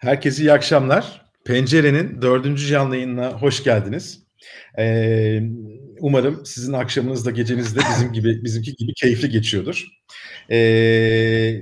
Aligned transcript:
Herkese 0.00 0.42
iyi 0.42 0.52
akşamlar. 0.52 1.22
Pencerenin 1.44 2.22
dördüncü 2.22 2.66
canlı 2.66 2.96
yayınına 2.96 3.32
hoş 3.32 3.64
geldiniz. 3.64 4.22
Ee, 4.78 5.42
umarım 6.00 6.46
sizin 6.46 6.72
akşamınız 6.72 7.26
da 7.26 7.30
geceniz 7.30 7.76
de 7.76 7.80
bizim 7.94 8.12
gibi 8.12 8.44
bizimki 8.44 8.76
gibi 8.76 8.94
keyifli 8.94 9.28
geçiyordur. 9.30 9.86
Ee, 10.50 11.60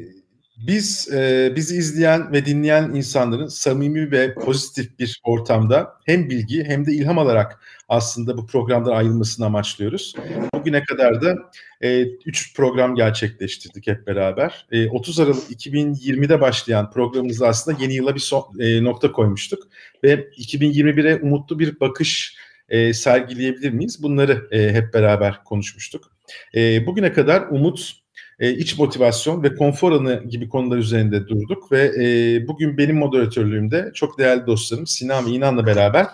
biz 0.67 1.09
e, 1.13 1.53
bizi 1.57 1.77
izleyen 1.77 2.33
ve 2.33 2.47
dinleyen 2.47 2.91
insanların 2.95 3.47
samimi 3.47 4.11
ve 4.11 4.35
pozitif 4.35 4.99
bir 4.99 5.21
ortamda 5.25 5.95
hem 6.05 6.31
bilgi 6.31 6.65
hem 6.65 6.87
de 6.87 6.93
ilham 6.93 7.19
alarak 7.19 7.61
aslında 7.89 8.37
bu 8.37 8.47
programdan 8.47 8.93
ayrılmasını 8.93 9.47
amaçlıyoruz. 9.47 10.15
Bugüne 10.55 10.85
kadar 10.85 11.23
da 11.23 11.37
3 11.81 12.51
e, 12.51 12.55
program 12.57 12.95
gerçekleştirdik 12.95 13.87
hep 13.87 14.07
beraber. 14.07 14.67
E, 14.73 14.89
30 14.89 15.21
Aralık 15.21 15.51
2020'de 15.51 16.41
başlayan 16.41 16.91
programımızda 16.91 17.49
aslında 17.49 17.83
yeni 17.83 17.95
yıla 17.95 18.15
bir 18.15 18.21
son, 18.21 18.61
e, 18.61 18.85
nokta 18.85 19.13
koymuştuk 19.13 19.69
ve 20.05 20.15
2021'e 20.15 21.21
umutlu 21.23 21.59
bir 21.59 21.81
bakış 21.81 22.37
e, 22.69 22.93
sergileyebilir 22.93 23.71
miyiz? 23.71 24.03
Bunları 24.03 24.49
e, 24.51 24.73
hep 24.73 24.95
beraber 24.95 25.45
konuşmuştuk. 25.45 26.13
E, 26.55 26.87
bugüne 26.87 27.13
kadar 27.13 27.47
umut, 27.51 27.93
e, 28.39 28.53
iç 28.53 28.79
motivasyon 28.79 29.43
ve 29.43 29.55
konfor 29.55 29.93
alanı 29.93 30.25
gibi 30.29 30.49
konular 30.49 30.79
üzerinde 30.79 31.29
durduk 31.29 31.73
ve 31.73 31.93
e, 31.99 32.49
bugün 32.49 32.79
benim 32.79 32.97
moderatörlüğümde 32.97 33.91
çok 33.95 34.19
değerli 34.19 34.47
dostlarım 34.47 34.87
Sinan 34.87 35.27
ve 35.27 35.31
İnan'la 35.31 35.67
beraber 35.67 36.07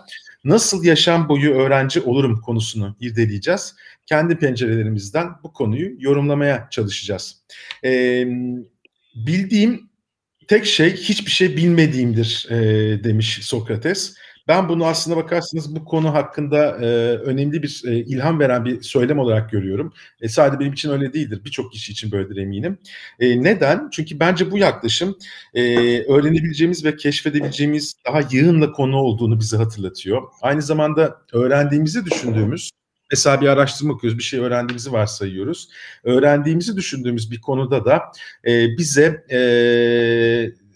nasıl 0.44 0.84
yaşam 0.84 1.28
boyu 1.28 1.50
öğrenci 1.54 2.00
olurum 2.00 2.40
konusunu 2.40 2.96
irdeleyeceğiz. 3.00 3.74
Kendi 4.06 4.38
pencerelerimizden 4.38 5.28
bu 5.42 5.52
konuyu 5.52 5.92
yorumlamaya 5.98 6.68
çalışacağız. 6.70 7.42
E, 7.84 8.24
bildiğim 9.14 9.90
tek 10.48 10.66
şey 10.66 10.96
hiçbir 10.96 11.30
şey 11.30 11.56
bilmediğimdir 11.56 12.46
e, 12.50 12.56
demiş 13.04 13.38
Sokrates. 13.42 14.14
Ben 14.48 14.68
bunu 14.68 14.86
aslında 14.86 15.16
bakarsanız 15.16 15.76
bu 15.76 15.84
konu 15.84 16.14
hakkında 16.14 16.66
e, 16.66 16.86
önemli 17.16 17.62
bir 17.62 17.82
e, 17.86 17.96
ilham 17.96 18.40
veren 18.40 18.64
bir 18.64 18.82
söylem 18.82 19.18
olarak 19.18 19.50
görüyorum. 19.50 19.92
E, 20.20 20.28
sadece 20.28 20.60
benim 20.60 20.72
için 20.72 20.90
öyle 20.90 21.12
değildir. 21.12 21.40
Birçok 21.44 21.72
kişi 21.72 21.92
için 21.92 22.12
böyledir 22.12 22.36
eminim. 22.36 22.78
E, 23.20 23.42
neden? 23.42 23.88
Çünkü 23.92 24.20
bence 24.20 24.50
bu 24.50 24.58
yaklaşım 24.58 25.18
e, 25.54 25.62
öğrenebileceğimiz 26.02 26.84
ve 26.84 26.96
keşfedebileceğimiz 26.96 27.94
daha 28.06 28.20
yığınla 28.30 28.72
konu 28.72 28.96
olduğunu 28.96 29.40
bize 29.40 29.56
hatırlatıyor. 29.56 30.22
Aynı 30.42 30.62
zamanda 30.62 31.16
öğrendiğimizi 31.32 32.04
düşündüğümüz 32.04 32.70
Mesela 33.10 33.40
bir 33.40 33.46
araştırma 33.46 33.92
okuyoruz, 33.92 34.18
bir 34.18 34.22
şey 34.22 34.40
öğrendiğimizi 34.40 34.92
varsayıyoruz. 34.92 35.68
Öğrendiğimizi 36.04 36.76
düşündüğümüz 36.76 37.30
bir 37.30 37.40
konuda 37.40 37.84
da 37.84 38.02
e, 38.46 38.78
bize 38.78 39.24
e, 39.30 39.38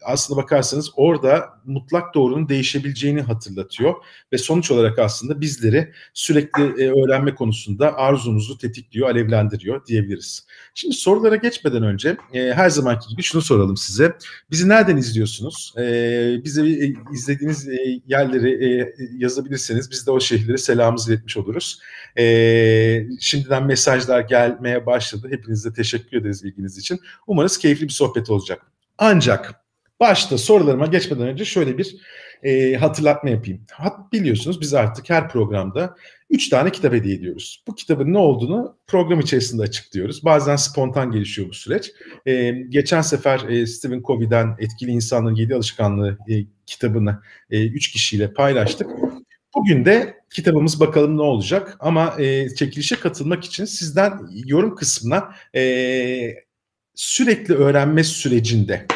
aslında 0.08 0.42
bakarsanız 0.42 0.90
orada 0.96 1.48
mutlak 1.64 2.14
doğrunun 2.14 2.48
değişebileceğini 2.48 3.20
hatırlatıyor 3.20 3.94
ve 4.32 4.38
sonuç 4.38 4.70
olarak 4.70 4.98
aslında 4.98 5.40
bizleri 5.40 5.92
sürekli 6.14 6.62
e, 6.62 6.90
öğrenme 6.90 7.34
konusunda 7.34 7.96
arzumuzu 7.96 8.58
tetikliyor, 8.58 9.10
alevlendiriyor 9.10 9.86
diyebiliriz. 9.86 10.46
Şimdi 10.74 10.94
sorulara 10.94 11.36
geçmeden 11.36 11.82
önce 11.82 12.16
e, 12.32 12.52
her 12.52 12.70
zamanki 12.70 13.08
gibi 13.08 13.22
şunu 13.22 13.42
soralım 13.42 13.76
size. 13.76 14.16
Bizi 14.50 14.68
nereden 14.68 14.96
izliyorsunuz? 14.96 15.74
E, 15.78 15.82
bize 16.44 16.66
e, 16.66 16.94
izlediğiniz 17.12 17.68
yerleri 18.06 18.94
yazabilirseniz 19.18 19.90
biz 19.90 20.06
de 20.06 20.10
o 20.10 20.20
şehirlere 20.20 20.58
selamımızı 20.58 21.12
iletmiş 21.12 21.36
oluruz. 21.36 21.80
Şimdiden 23.20 23.66
mesajlar 23.66 24.20
gelmeye 24.20 24.86
başladı. 24.86 25.28
Hepinize 25.30 25.72
teşekkür 25.72 26.16
ederiz 26.16 26.44
ilginiz 26.44 26.78
için. 26.78 27.00
Umarız 27.26 27.58
keyifli 27.58 27.84
bir 27.84 27.92
sohbet 27.92 28.30
olacak. 28.30 28.62
Ancak 28.98 29.67
Başta 30.00 30.38
sorularıma 30.38 30.86
geçmeden 30.86 31.26
önce 31.26 31.44
şöyle 31.44 31.78
bir 31.78 31.96
e, 32.42 32.74
hatırlatma 32.74 33.30
yapayım. 33.30 33.60
Hat, 33.72 34.12
biliyorsunuz 34.12 34.60
biz 34.60 34.74
artık 34.74 35.10
her 35.10 35.28
programda 35.28 35.94
3 36.30 36.48
tane 36.48 36.72
kitap 36.72 36.92
hediye 36.92 37.16
ediyoruz. 37.16 37.64
Bu 37.68 37.74
kitabın 37.74 38.12
ne 38.12 38.18
olduğunu 38.18 38.76
program 38.86 39.20
içerisinde 39.20 39.62
açıklıyoruz. 39.62 40.24
Bazen 40.24 40.56
spontan 40.56 41.10
gelişiyor 41.10 41.48
bu 41.48 41.54
süreç. 41.54 41.92
E, 42.26 42.50
geçen 42.68 43.00
sefer 43.00 43.48
e, 43.48 43.66
Stephen 43.66 44.02
Covey'den 44.02 44.56
Etkili 44.58 44.90
İnsanların 44.90 45.34
Yedi 45.34 45.54
Alışkanlığı 45.54 46.18
e, 46.28 46.34
kitabını 46.66 47.20
3 47.50 47.58
e, 47.58 47.68
üç 47.68 47.90
kişiyle 47.92 48.32
paylaştık. 48.32 48.90
Bugün 49.54 49.84
de 49.84 50.14
kitabımız 50.30 50.80
bakalım 50.80 51.16
ne 51.16 51.22
olacak 51.22 51.76
ama 51.80 52.14
e, 52.18 52.54
çekilişe 52.54 52.96
katılmak 52.96 53.44
için 53.44 53.64
sizden 53.64 54.20
yorum 54.46 54.74
kısmına 54.74 55.34
e, 55.54 56.34
sürekli 56.94 57.54
öğrenme 57.54 58.04
sürecinde 58.04 58.86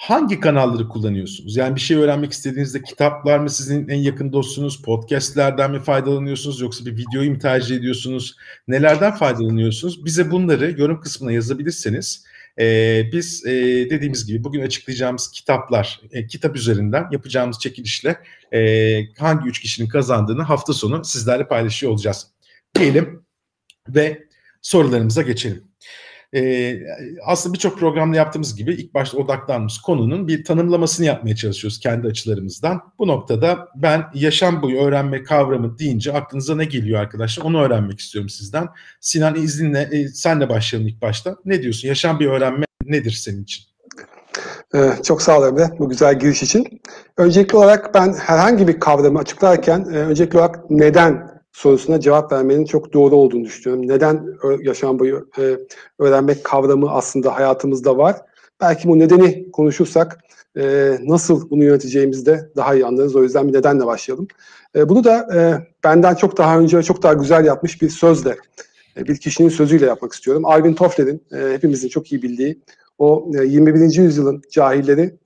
hangi 0.00 0.40
kanalları 0.40 0.88
kullanıyorsunuz? 0.88 1.56
Yani 1.56 1.74
bir 1.74 1.80
şey 1.80 1.96
öğrenmek 1.96 2.32
istediğinizde 2.32 2.82
kitaplar 2.82 3.38
mı 3.38 3.50
sizin 3.50 3.88
en 3.88 3.98
yakın 3.98 4.32
dostunuz, 4.32 4.82
podcastlerden 4.82 5.70
mi 5.70 5.80
faydalanıyorsunuz 5.80 6.60
yoksa 6.60 6.86
bir 6.86 6.96
videoyu 6.96 7.30
mu 7.30 7.38
tercih 7.38 7.76
ediyorsunuz? 7.76 8.36
Nelerden 8.68 9.14
faydalanıyorsunuz? 9.14 10.04
Bize 10.04 10.30
bunları 10.30 10.80
yorum 10.80 11.00
kısmına 11.00 11.32
yazabilirseniz 11.32 12.24
e, 12.58 13.04
biz 13.12 13.46
e, 13.46 13.50
dediğimiz 13.90 14.26
gibi 14.26 14.44
bugün 14.44 14.60
açıklayacağımız 14.62 15.30
kitaplar, 15.30 16.00
e, 16.12 16.26
kitap 16.26 16.56
üzerinden 16.56 17.06
yapacağımız 17.12 17.58
çekilişle 17.58 18.16
e, 18.52 18.60
hangi 19.18 19.48
üç 19.48 19.60
kişinin 19.60 19.88
kazandığını 19.88 20.42
hafta 20.42 20.72
sonu 20.72 21.04
sizlerle 21.04 21.48
paylaşıyor 21.48 21.92
olacağız. 21.92 22.26
Diyelim 22.74 23.24
ve 23.88 24.24
sorularımıza 24.62 25.22
geçelim 25.22 25.69
e, 26.34 26.74
aslında 27.26 27.54
birçok 27.54 27.78
programda 27.78 28.16
yaptığımız 28.16 28.56
gibi 28.56 28.74
ilk 28.74 28.94
başta 28.94 29.18
odaklandığımız 29.18 29.78
konunun 29.78 30.28
bir 30.28 30.44
tanımlamasını 30.44 31.06
yapmaya 31.06 31.36
çalışıyoruz 31.36 31.80
kendi 31.80 32.06
açılarımızdan. 32.06 32.80
Bu 32.98 33.06
noktada 33.06 33.68
ben 33.74 34.04
yaşam 34.14 34.62
boyu 34.62 34.80
öğrenme 34.80 35.22
kavramı 35.22 35.78
deyince 35.78 36.12
aklınıza 36.12 36.56
ne 36.56 36.64
geliyor 36.64 37.00
arkadaşlar 37.00 37.44
onu 37.44 37.62
öğrenmek 37.62 38.00
istiyorum 38.00 38.28
sizden. 38.28 38.68
Sinan 39.00 39.34
izninle 39.34 39.88
e, 39.92 40.08
senle 40.08 40.48
başlayalım 40.48 40.88
ilk 40.88 41.02
başta. 41.02 41.36
Ne 41.44 41.62
diyorsun? 41.62 41.88
Yaşam 41.88 42.20
bir 42.20 42.26
öğrenme 42.26 42.66
nedir 42.84 43.10
senin 43.10 43.42
için? 43.42 43.64
Ee, 44.74 44.92
çok 45.04 45.22
sağ 45.22 45.38
ol 45.38 45.46
Emre 45.46 45.70
bu 45.78 45.88
güzel 45.88 46.18
giriş 46.18 46.42
için. 46.42 46.80
Öncelikli 47.16 47.56
olarak 47.56 47.94
ben 47.94 48.12
herhangi 48.12 48.68
bir 48.68 48.80
kavramı 48.80 49.18
açıklarken 49.18 49.80
e, 49.80 49.96
öncelikli 49.96 50.38
olarak 50.38 50.70
neden 50.70 51.39
sorusuna 51.52 52.00
cevap 52.00 52.32
vermenin 52.32 52.64
çok 52.64 52.92
doğru 52.92 53.16
olduğunu 53.16 53.44
düşünüyorum. 53.44 53.88
Neden 53.88 54.26
yaşam 54.62 54.98
boyu 54.98 55.28
e, 55.38 55.56
öğrenmek 55.98 56.44
kavramı 56.44 56.90
aslında 56.90 57.36
hayatımızda 57.36 57.98
var? 57.98 58.16
Belki 58.60 58.88
bu 58.88 58.98
nedeni 58.98 59.50
konuşursak 59.50 60.18
e, 60.58 60.96
nasıl 61.02 61.50
bunu 61.50 61.64
yöneteceğimizi 61.64 62.26
de 62.26 62.50
daha 62.56 62.74
iyi 62.74 62.86
anlarız. 62.86 63.16
O 63.16 63.22
yüzden 63.22 63.48
bir 63.48 63.52
nedenle 63.52 63.86
başlayalım. 63.86 64.28
E, 64.76 64.88
bunu 64.88 65.04
da 65.04 65.28
benden 65.84 66.14
çok 66.14 66.36
daha 66.36 66.58
önce 66.58 66.82
çok 66.82 67.02
daha 67.02 67.12
güzel 67.12 67.44
yapmış 67.44 67.82
bir 67.82 67.88
sözle, 67.88 68.36
bir 68.96 69.16
kişinin 69.16 69.48
sözüyle 69.48 69.86
yapmak 69.86 70.12
istiyorum. 70.12 70.44
Alvin 70.44 70.74
Toffler'in 70.74 71.22
hepimizin 71.30 71.88
çok 71.88 72.12
iyi 72.12 72.22
bildiği 72.22 72.60
o 73.00 73.30
e, 73.34 73.44
21. 73.44 73.96
yüzyılın 73.98 74.42
cahilleri 74.50 75.16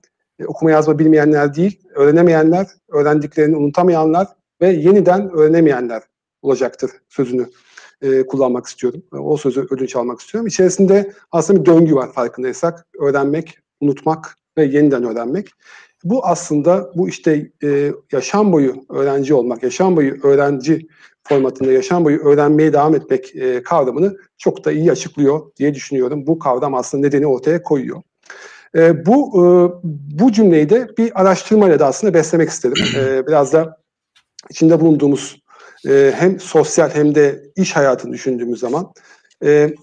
okuma 0.47 0.71
yazma 0.71 0.99
bilmeyenler 0.99 1.55
değil, 1.55 1.79
öğrenemeyenler, 1.95 2.67
öğrendiklerini 2.89 3.57
unutamayanlar 3.57 4.27
ve 4.61 4.67
yeniden 4.67 5.29
öğrenemeyenler 5.29 6.03
olacaktır 6.45 6.91
sözünü 7.09 7.49
e, 8.01 8.25
kullanmak 8.25 8.65
istiyorum. 8.65 9.03
O 9.11 9.37
sözü 9.37 9.67
ödünç 9.69 9.95
almak 9.95 10.19
istiyorum. 10.19 10.47
İçerisinde 10.47 11.13
aslında 11.31 11.59
bir 11.59 11.65
döngü 11.65 11.95
var 11.95 12.13
farkındaysak. 12.13 12.85
Öğrenmek, 12.99 13.57
unutmak 13.81 14.37
ve 14.57 14.65
yeniden 14.65 15.03
öğrenmek. 15.03 15.49
Bu 16.03 16.25
aslında 16.25 16.91
bu 16.95 17.09
işte 17.09 17.51
e, 17.63 17.91
yaşam 18.11 18.53
boyu 18.53 18.75
öğrenci 18.89 19.33
olmak, 19.33 19.63
yaşam 19.63 19.95
boyu 19.95 20.17
öğrenci 20.23 20.87
formatında 21.23 21.71
yaşam 21.71 22.05
boyu 22.05 22.19
öğrenmeye 22.19 22.73
devam 22.73 22.95
etmek 22.95 23.35
e, 23.35 23.63
kavramını 23.63 24.17
çok 24.37 24.65
da 24.65 24.71
iyi 24.71 24.91
açıklıyor 24.91 25.41
diye 25.57 25.73
düşünüyorum. 25.73 26.27
Bu 26.27 26.39
kavram 26.39 26.75
aslında 26.75 27.07
nedeni 27.07 27.27
ortaya 27.27 27.63
koyuyor. 27.63 28.01
E, 28.75 29.05
bu 29.05 29.29
e, 29.35 29.43
bu 30.19 30.31
cümleyi 30.31 30.69
de 30.69 30.87
bir 30.97 31.21
araştırmayla 31.21 31.79
da 31.79 31.85
aslında 31.85 32.13
beslemek 32.13 32.49
istedim. 32.49 32.83
E, 32.97 33.27
biraz 33.27 33.53
da 33.53 33.77
içinde 34.49 34.79
bulunduğumuz 34.79 35.44
e, 35.87 36.13
hem 36.15 36.39
sosyal 36.39 36.89
hem 36.89 37.15
de 37.15 37.43
iş 37.55 37.75
hayatını 37.75 38.13
düşündüğümüz 38.13 38.59
zaman 38.59 38.93
e, 39.43 39.73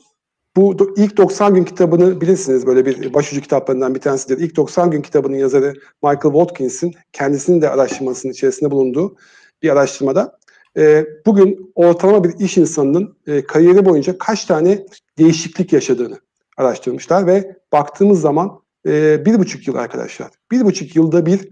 bu 0.57 0.95
ilk 0.97 1.17
90 1.17 1.55
gün 1.55 1.65
kitabını 1.65 2.21
bilirsiniz 2.21 2.67
böyle 2.67 2.87
bir 2.87 3.15
başucu 3.15 3.41
kitaplarından 3.41 3.95
bir 3.95 4.01
tanesidir. 4.01 4.39
İlk 4.39 4.57
90 4.57 4.91
gün 4.91 5.03
kitabının 5.03 5.37
yazarı 5.37 5.75
Michael 6.03 6.35
Watkins'in 6.35 6.95
kendisinin 7.13 7.63
de 7.63 7.71
araştırmasının 7.71 8.33
içerisinde 8.33 8.71
bulunduğu 8.71 9.17
bir 9.63 9.71
araştırmada 9.71 10.39
e, 10.77 11.07
bugün 11.27 11.73
ortalama 11.75 12.25
bir 12.25 12.39
iş 12.39 12.57
insanının 12.57 13.17
e, 13.27 13.47
kariyeri 13.47 13.85
boyunca 13.85 14.19
kaç 14.19 14.45
tane 14.45 14.87
değişiklik 15.19 15.73
yaşadığını 15.73 16.19
araştırmışlar 16.57 17.27
ve 17.27 17.57
baktığımız 17.73 18.21
zaman 18.21 18.61
e, 18.87 19.27
bir 19.27 19.39
buçuk 19.39 19.69
yıl 19.69 19.75
arkadaşlar. 19.75 20.31
Bir 20.51 20.65
buçuk 20.65 20.97
yılda 20.97 21.27
bir 21.27 21.49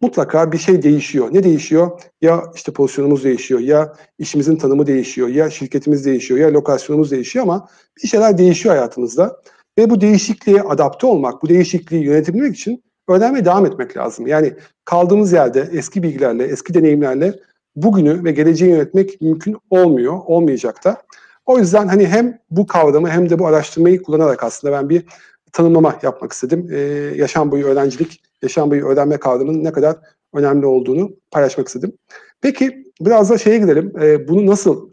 mutlaka 0.00 0.52
bir 0.52 0.58
şey 0.58 0.82
değişiyor. 0.82 1.28
Ne 1.32 1.44
değişiyor? 1.44 2.00
Ya 2.22 2.42
işte 2.54 2.72
pozisyonumuz 2.72 3.24
değişiyor, 3.24 3.60
ya 3.60 3.92
işimizin 4.18 4.56
tanımı 4.56 4.86
değişiyor, 4.86 5.28
ya 5.28 5.50
şirketimiz 5.50 6.04
değişiyor, 6.04 6.40
ya 6.40 6.52
lokasyonumuz 6.52 7.10
değişiyor 7.10 7.42
ama 7.42 7.68
bir 8.02 8.08
şeyler 8.08 8.38
değişiyor 8.38 8.74
hayatımızda. 8.74 9.40
Ve 9.78 9.90
bu 9.90 10.00
değişikliğe 10.00 10.62
adapte 10.62 11.06
olmak, 11.06 11.42
bu 11.42 11.48
değişikliği 11.48 12.04
yönetebilmek 12.04 12.56
için 12.56 12.84
öğrenmeye 13.08 13.44
devam 13.44 13.66
etmek 13.66 13.96
lazım. 13.96 14.26
Yani 14.26 14.52
kaldığımız 14.84 15.32
yerde 15.32 15.68
eski 15.72 16.02
bilgilerle, 16.02 16.44
eski 16.44 16.74
deneyimlerle 16.74 17.34
bugünü 17.76 18.24
ve 18.24 18.32
geleceği 18.32 18.70
yönetmek 18.70 19.20
mümkün 19.20 19.56
olmuyor, 19.70 20.20
olmayacak 20.26 20.84
da. 20.84 21.02
O 21.46 21.58
yüzden 21.58 21.88
hani 21.88 22.06
hem 22.06 22.38
bu 22.50 22.66
kavramı 22.66 23.10
hem 23.10 23.30
de 23.30 23.38
bu 23.38 23.46
araştırmayı 23.46 24.02
kullanarak 24.02 24.44
aslında 24.44 24.72
ben 24.72 24.88
bir 24.88 25.04
tanımlama 25.52 25.98
yapmak 26.02 26.32
istedim. 26.32 26.68
Ee, 26.72 26.78
yaşam 27.16 27.50
boyu 27.50 27.66
öğrencilik, 27.66 28.23
yaşam 28.44 28.70
boyu 28.70 28.86
öğrenme 28.86 29.16
kavramının 29.16 29.64
ne 29.64 29.72
kadar 29.72 29.96
önemli 30.34 30.66
olduğunu 30.66 31.16
paylaşmak 31.30 31.66
istedim. 31.66 31.92
Peki 32.40 32.86
biraz 33.00 33.30
da 33.30 33.38
şeye 33.38 33.58
gidelim. 33.58 33.92
Ee, 34.02 34.28
bunu 34.28 34.46
nasıl 34.46 34.90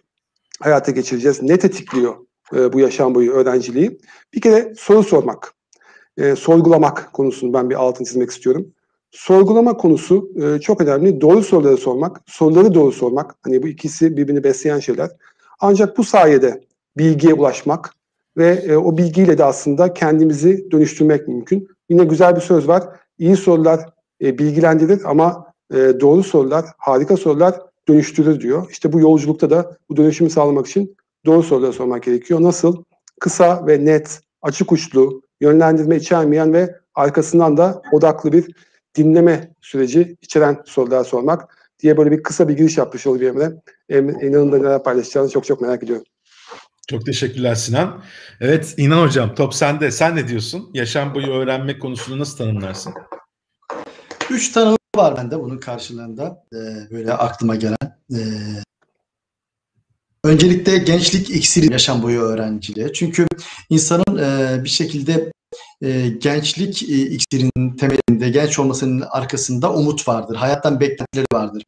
hayata 0.62 0.92
geçireceğiz? 0.92 1.42
Ne 1.42 1.60
tetikliyor 1.60 2.16
e, 2.56 2.74
bu 2.74 2.80
yaşam 2.80 3.16
boyu 3.16 3.32
öğrenciliği? 3.32 4.00
Bir 4.34 4.42
kere 4.42 4.74
soru 4.78 5.04
sormak, 5.04 5.54
e, 6.18 6.36
sorgulamak 6.36 7.14
konusunu 7.14 7.54
ben 7.54 7.70
bir 7.70 7.76
altın 7.76 8.04
çizmek 8.04 8.30
istiyorum. 8.30 8.74
Sorgulama 9.12 9.78
konusu 9.78 10.32
e, 10.36 10.60
çok 10.60 10.82
önemli. 10.82 11.22
Doğru 11.22 11.44
soruları 11.44 11.78
sormak, 11.78 12.22
soruları 12.26 12.74
doğru 12.74 12.92
sormak. 12.92 13.36
Hani 13.42 13.64
bu 13.64 13.68
ikisi 13.68 14.18
birbirini 14.18 14.44
besleyen 14.44 14.80
şeyler. 14.80 15.10
Ancak 15.60 15.98
bu 15.98 16.04
sayede 16.04 16.62
bilgiye 16.98 17.34
ulaşmak 17.34 17.94
ve 18.38 18.48
e, 18.48 18.76
o 18.76 18.98
bilgiyle 18.98 19.38
de 19.38 19.44
aslında 19.44 19.94
kendimizi 19.94 20.72
dönüştürmek 20.72 21.28
mümkün. 21.28 21.68
Yine 21.90 22.04
güzel 22.04 22.36
bir 22.36 22.42
söz 22.42 22.68
var. 22.68 22.84
İyi 23.22 23.36
sorular 23.36 23.90
e, 24.22 24.38
bilgilendirir 24.38 25.02
ama 25.06 25.54
e, 25.74 25.76
doğru 25.78 26.24
sorular, 26.24 26.66
harika 26.78 27.18
sorular 27.18 27.62
dönüştürür 27.88 28.40
diyor. 28.40 28.68
İşte 28.72 28.94
bu 28.94 29.00
yolculukta 29.00 29.50
da 29.50 29.78
bu 29.90 29.98
dönüşümü 29.98 30.30
sağlamak 30.30 30.68
için 30.68 30.96
doğru 31.26 31.44
sorular 31.44 31.72
sormak 31.72 32.04
gerekiyor. 32.04 32.42
Nasıl? 32.42 32.84
Kısa 33.20 33.68
ve 33.68 33.86
net, 33.86 34.20
açık 34.42 34.72
uçlu, 34.72 35.22
yönlendirme 35.42 35.96
içermeyen 35.96 36.54
ve 36.54 36.76
arkasından 36.96 37.58
da 37.58 37.82
odaklı 37.92 38.32
bir 38.32 38.56
dinleme 38.96 39.54
süreci 39.62 40.18
içeren 40.22 40.58
sorular 40.66 41.04
sormak 41.04 41.58
diye 41.80 41.98
böyle 41.98 42.12
bir 42.12 42.24
kısa 42.24 42.50
bir 42.50 42.58
giriş 42.58 42.78
yapmış 42.78 43.08
olayım 43.08 43.42
Emre. 43.90 44.28
İnanın 44.28 44.52
da 44.52 44.58
neler 44.58 44.84
paylaşacağını 44.84 45.30
çok 45.30 45.46
çok 45.46 45.62
merak 45.62 45.84
ediyorum. 45.84 46.06
Çok 46.88 47.06
teşekkürler 47.06 47.56
Sinan. 47.56 48.04
Evet 48.42 48.74
İnan 48.78 49.02
Hocam 49.08 49.36
top 49.36 49.54
sende. 49.54 49.92
Sen 49.92 50.16
ne 50.16 50.28
diyorsun? 50.28 50.72
Yaşam 50.74 51.16
boyu 51.16 51.28
öğrenme 51.28 51.80
konusunu 51.80 52.20
nasıl 52.20 52.38
tanımlarsın? 52.38 52.94
Üç 54.30 54.52
tanım 54.52 54.78
var 54.96 55.18
bende 55.18 55.40
bunun 55.40 55.58
karşılığında. 55.58 56.44
Ee, 56.54 56.58
böyle 56.92 57.14
aklıma 57.14 57.56
gelen. 57.56 57.78
Ee, 58.14 58.18
öncelikle 60.24 60.78
gençlik 60.78 61.30
iksiri 61.30 61.72
yaşam 61.72 62.04
boyu 62.04 62.22
öğrenciliğe. 62.22 62.94
Çünkü 62.94 63.28
insanın 63.70 64.18
e, 64.18 64.64
bir 64.64 64.70
şekilde 64.70 65.32
e, 65.82 66.10
gençlik 66.10 66.84
e, 66.84 66.96
iksirinin 66.96 67.78
temelinde, 67.78 68.30
genç 68.30 68.60
olmasının 68.60 69.04
arkasında 69.10 69.74
umut 69.74 70.08
vardır. 70.08 70.36
Hayattan 70.36 70.80
beklentileri 70.80 71.26
vardır. 71.34 71.64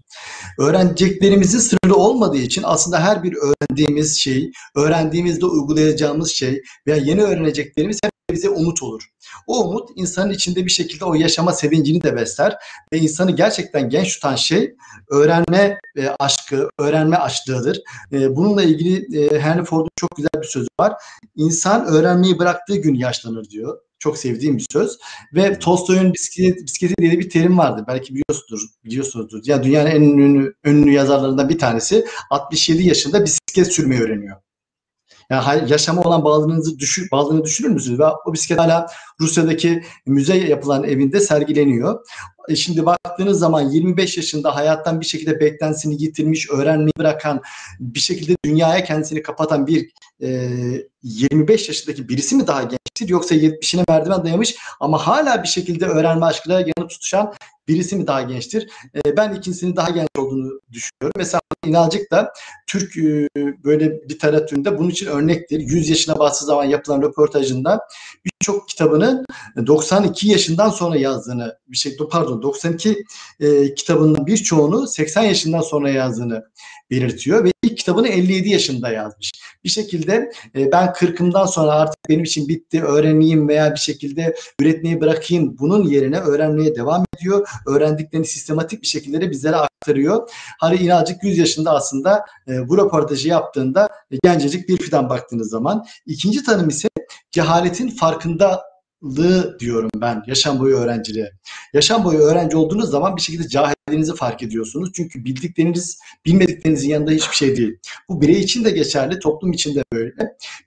Öğreneceklerimizin 0.59 1.59
sınırı 1.59 1.95
olmadığı 1.95 2.37
için 2.37 2.63
aslında 2.65 2.99
her 2.99 3.23
bir 3.23 3.33
öğrendiğimiz 3.33 4.19
şey, 4.19 4.51
öğrendiğimizde 4.75 5.45
uygulayacağımız 5.45 6.31
şey 6.31 6.61
veya 6.87 6.97
yeni 6.97 7.23
öğreneceklerimiz 7.23 7.99
hep 8.03 8.12
bize 8.33 8.49
umut 8.49 8.83
olur. 8.83 9.03
O 9.47 9.67
umut 9.67 9.89
insanın 9.95 10.31
içinde 10.31 10.65
bir 10.65 10.71
şekilde 10.71 11.05
o 11.05 11.13
yaşama 11.13 11.51
sevincini 11.53 12.03
de 12.03 12.15
besler 12.15 12.57
ve 12.93 12.97
insanı 12.97 13.31
gerçekten 13.31 13.89
genç 13.89 14.13
tutan 14.13 14.35
şey 14.35 14.75
öğrenme 15.09 15.77
e, 15.97 16.07
aşkı, 16.19 16.69
öğrenme 16.79 17.17
açlığıdır. 17.17 17.81
E, 18.11 18.35
bununla 18.35 18.63
ilgili 18.63 19.19
e, 19.19 19.39
Henry 19.39 19.63
Ford'un 19.63 19.89
çok 19.95 20.15
güzel 20.15 20.41
bir 20.41 20.47
sözü 20.47 20.67
var. 20.79 20.93
İnsan 21.35 21.85
öğrenmeyi 21.85 22.39
bıraktığı 22.39 22.75
gün 22.75 22.95
yaşlanır 22.95 23.49
diyor. 23.49 23.79
Çok 23.99 24.17
sevdiğim 24.17 24.57
bir 24.57 24.65
söz. 24.71 24.97
Ve 25.33 25.59
Tolstoy'un 25.59 26.13
bisiklet, 26.13 26.63
bisikleti 26.63 26.95
diye 26.97 27.19
bir 27.19 27.29
terim 27.29 27.57
vardı. 27.57 27.85
Belki 27.87 28.15
biliyorsunuzdur. 28.15 28.69
biliyorsunuzdur. 28.85 29.37
Ya 29.45 29.55
yani 29.55 29.63
dünyanın 29.63 29.89
en 29.89 30.01
ünlü, 30.01 30.55
ünlü 30.65 30.91
yazarlarından 30.91 31.49
bir 31.49 31.59
tanesi 31.59 32.05
67 32.29 32.83
yaşında 32.83 33.25
bisiklet 33.25 33.73
sürmeyi 33.73 34.01
öğreniyor. 34.01 34.42
Yani 35.29 35.71
yaşama 35.71 36.01
olan 36.01 36.23
bağlılığınızı 36.23 36.79
düşür, 36.79 37.11
bağlılığını 37.11 37.43
düşünür 37.43 37.69
müsünüz? 37.69 37.99
Ve 37.99 38.05
o 38.25 38.33
bisiklet 38.33 38.59
hala 38.59 38.87
Rusya'daki 39.19 39.83
müze 40.05 40.37
yapılan 40.37 40.83
evinde 40.83 41.19
sergileniyor. 41.19 41.99
E 42.49 42.55
şimdi 42.55 42.85
baktığınız 42.85 43.39
zaman 43.39 43.61
25 43.61 44.17
yaşında 44.17 44.55
hayattan 44.55 45.01
bir 45.01 45.05
şekilde 45.05 45.39
beklentisini 45.39 46.03
yitirmiş, 46.03 46.49
öğrenmeyi 46.49 46.91
bırakan, 46.99 47.41
bir 47.79 47.99
şekilde 47.99 48.35
dünyaya 48.45 48.83
kendisini 48.83 49.21
kapatan 49.21 49.67
bir 49.67 49.89
e, 50.21 50.49
25 51.03 51.67
yaşındaki 51.67 52.09
birisi 52.09 52.35
mi 52.35 52.47
daha 52.47 52.63
gençtir 52.63 53.09
yoksa 53.09 53.35
70'ine 53.35 53.83
merdiven 53.89 54.25
dayamış 54.25 54.55
ama 54.79 55.07
hala 55.07 55.43
bir 55.43 55.47
şekilde 55.47 55.85
öğrenme 55.85 56.25
aşkıyla 56.25 56.59
yanı 56.59 56.87
tutuşan 56.87 57.33
birisi 57.67 57.95
mi 57.95 58.07
daha 58.07 58.21
gençtir? 58.21 58.69
E, 58.95 59.17
ben 59.17 59.33
ikincisinin 59.33 59.75
daha 59.75 59.89
genç 59.89 60.09
olduğunu 60.17 60.61
düşünüyorum. 60.71 61.13
Mesela 61.17 61.41
İnalcık 61.65 62.11
da 62.11 62.33
Türk 62.67 62.97
e, 62.97 63.27
böyle 63.63 63.85
literatüründe 64.09 64.77
bunun 64.77 64.89
için 64.89 65.05
örnektir. 65.05 65.59
100 65.59 65.89
yaşına 65.89 66.19
bastığı 66.19 66.45
zaman 66.45 66.63
yapılan 66.63 67.01
röportajında 67.01 67.79
birçok 68.25 68.69
kitabını 68.69 69.25
92 69.67 70.27
yaşından 70.27 70.69
sonra 70.69 70.97
yazdığını 70.97 71.57
bir 71.67 71.77
şey 71.77 71.97
pardon 72.11 72.41
92 72.41 73.03
e, 73.39 73.73
kitabının 73.73 74.25
birçoğunu 74.25 74.87
80 74.87 75.23
yaşından 75.23 75.61
sonra 75.61 75.89
yazdığını 75.89 76.43
belirtiyor 76.91 77.43
ve 77.43 77.51
ilk 77.63 77.77
kitabını 77.77 78.07
57 78.07 78.49
yaşında 78.49 78.89
yazmış. 78.89 79.31
Bir 79.63 79.69
şekilde 79.69 80.31
e, 80.55 80.71
ben 80.71 80.87
40'ımdan 80.87 81.47
sonra 81.47 81.71
artık 81.71 82.09
benim 82.09 82.23
için 82.23 82.47
bitti 82.47 82.83
öğreneyim 82.83 83.47
veya 83.47 83.71
bir 83.71 83.79
şekilde 83.79 84.35
üretmeyi 84.61 85.01
bırakayım 85.01 85.57
bunun 85.59 85.83
yerine 85.83 86.19
öğrenmeye 86.19 86.75
devam 86.75 87.05
ediyor. 87.17 87.47
Öğrendiklerini 87.67 88.25
sistematik 88.25 88.81
bir 88.81 88.87
şekilde 88.87 89.31
bizlere 89.31 89.55
aktarıyor. 89.55 90.29
Hani 90.59 90.75
inacık 90.75 91.23
100 91.23 91.37
yaşında 91.37 91.71
aslında 91.71 92.25
e, 92.47 92.69
bu 92.69 92.77
röportajı 92.77 93.29
yaptığında 93.29 93.89
e, 94.11 94.15
gencecik 94.23 94.69
bir 94.69 94.77
fidan 94.77 95.09
baktığınız 95.09 95.49
zaman. 95.49 95.85
ikinci 96.05 96.43
tanım 96.43 96.69
ise 96.69 96.89
cehaletin 97.31 97.89
farkında 97.89 98.73
diyorum 99.59 99.89
ben 99.95 100.23
yaşam 100.27 100.59
boyu 100.59 100.75
öğrenciliğe. 100.75 101.31
Yaşam 101.73 102.03
boyu 102.03 102.19
öğrenci 102.19 102.57
olduğunuz 102.57 102.89
zaman 102.89 103.15
bir 103.15 103.21
şekilde 103.21 103.47
cahilliğinizi 103.47 104.15
fark 104.15 104.43
ediyorsunuz. 104.43 104.91
Çünkü 104.95 105.25
bildikleriniz 105.25 105.99
bilmediklerinizin 106.25 106.89
yanında 106.89 107.11
hiçbir 107.11 107.35
şey 107.35 107.57
değil. 107.57 107.77
Bu 108.09 108.21
birey 108.21 108.39
için 108.39 108.65
de 108.65 108.71
geçerli, 108.71 109.19
toplum 109.19 109.51
için 109.51 109.75
de 109.75 109.83
böyle. 109.93 110.13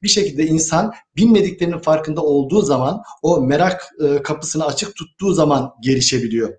Bir 0.03 0.09
şekilde 0.09 0.47
insan 0.47 0.93
bilmediklerinin 1.17 1.79
farkında 1.79 2.23
olduğu 2.23 2.63
zaman 2.63 3.03
o 3.23 3.41
merak 3.41 3.95
e, 4.05 4.23
kapısını 4.23 4.67
açık 4.67 4.97
tuttuğu 4.97 5.33
zaman 5.33 5.73
gelişebiliyor. 5.81 6.55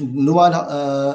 Nuval 0.00 0.52
e, 0.52 0.56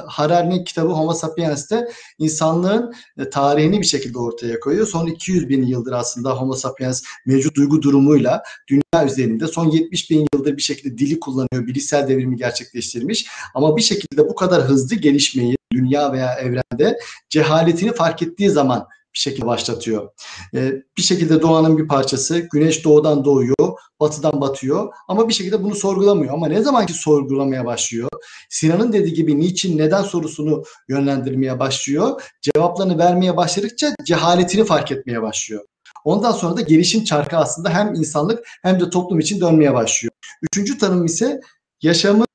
Harari'nin 0.07 0.63
kitabı 0.63 0.89
Homo 0.89 1.13
Sapiens'te 1.13 1.87
insanlığın 2.19 2.93
e, 3.17 3.29
tarihini 3.29 3.81
bir 3.81 3.85
şekilde 3.85 4.19
ortaya 4.19 4.59
koyuyor. 4.59 4.87
Son 4.87 5.07
200 5.07 5.49
bin 5.49 5.63
yıldır 5.63 5.91
aslında 5.91 6.31
Homo 6.31 6.53
Sapiens 6.53 7.03
mevcut 7.25 7.55
duygu 7.55 7.81
durumuyla 7.81 8.43
dünya 8.69 9.05
üzerinde 9.05 9.47
son 9.47 9.71
70 9.71 10.11
bin 10.11 10.27
yıldır 10.33 10.57
bir 10.57 10.61
şekilde 10.61 10.97
dili 10.97 11.19
kullanıyor, 11.19 11.67
bilişsel 11.67 12.07
devrimi 12.07 12.37
gerçekleştirmiş. 12.37 13.27
Ama 13.53 13.77
bir 13.77 13.81
şekilde 13.81 14.29
bu 14.29 14.35
kadar 14.35 14.61
hızlı 14.61 14.95
gelişmeyi 14.95 15.57
dünya 15.73 16.13
veya 16.13 16.33
evrende 16.33 16.99
cehaletini 17.29 17.93
fark 17.93 18.21
ettiği 18.21 18.49
zaman 18.49 18.87
bir 19.17 19.21
şekilde 19.21 19.45
başlatıyor. 19.45 20.09
Ee, 20.55 20.73
bir 20.97 21.01
şekilde 21.01 21.41
doğanın 21.41 21.77
bir 21.77 21.87
parçası. 21.87 22.39
Güneş 22.51 22.85
doğudan 22.85 23.25
doğuyor, 23.25 23.79
batıdan 23.99 24.41
batıyor 24.41 24.93
ama 25.07 25.29
bir 25.29 25.33
şekilde 25.33 25.63
bunu 25.63 25.75
sorgulamıyor. 25.75 26.33
Ama 26.33 26.47
ne 26.47 26.61
zaman 26.61 26.85
ki 26.85 26.93
sorgulamaya 26.93 27.65
başlıyor, 27.65 28.09
Sinan'ın 28.49 28.93
dediği 28.93 29.13
gibi 29.13 29.39
niçin, 29.39 29.77
neden 29.77 30.03
sorusunu 30.03 30.63
yönlendirmeye 30.89 31.59
başlıyor. 31.59 32.21
Cevaplarını 32.41 32.97
vermeye 32.97 33.37
başladıkça 33.37 33.95
cehaletini 34.03 34.65
fark 34.65 34.91
etmeye 34.91 35.21
başlıyor. 35.21 35.65
Ondan 36.05 36.31
sonra 36.31 36.57
da 36.57 36.61
gelişim 36.61 37.03
çarkı 37.03 37.37
aslında 37.37 37.69
hem 37.69 37.93
insanlık 37.93 38.47
hem 38.63 38.79
de 38.79 38.89
toplum 38.89 39.19
için 39.19 39.41
dönmeye 39.41 39.73
başlıyor. 39.73 40.11
Üçüncü 40.41 40.77
tanım 40.77 41.05
ise 41.05 41.41
yaşamı 41.81 42.25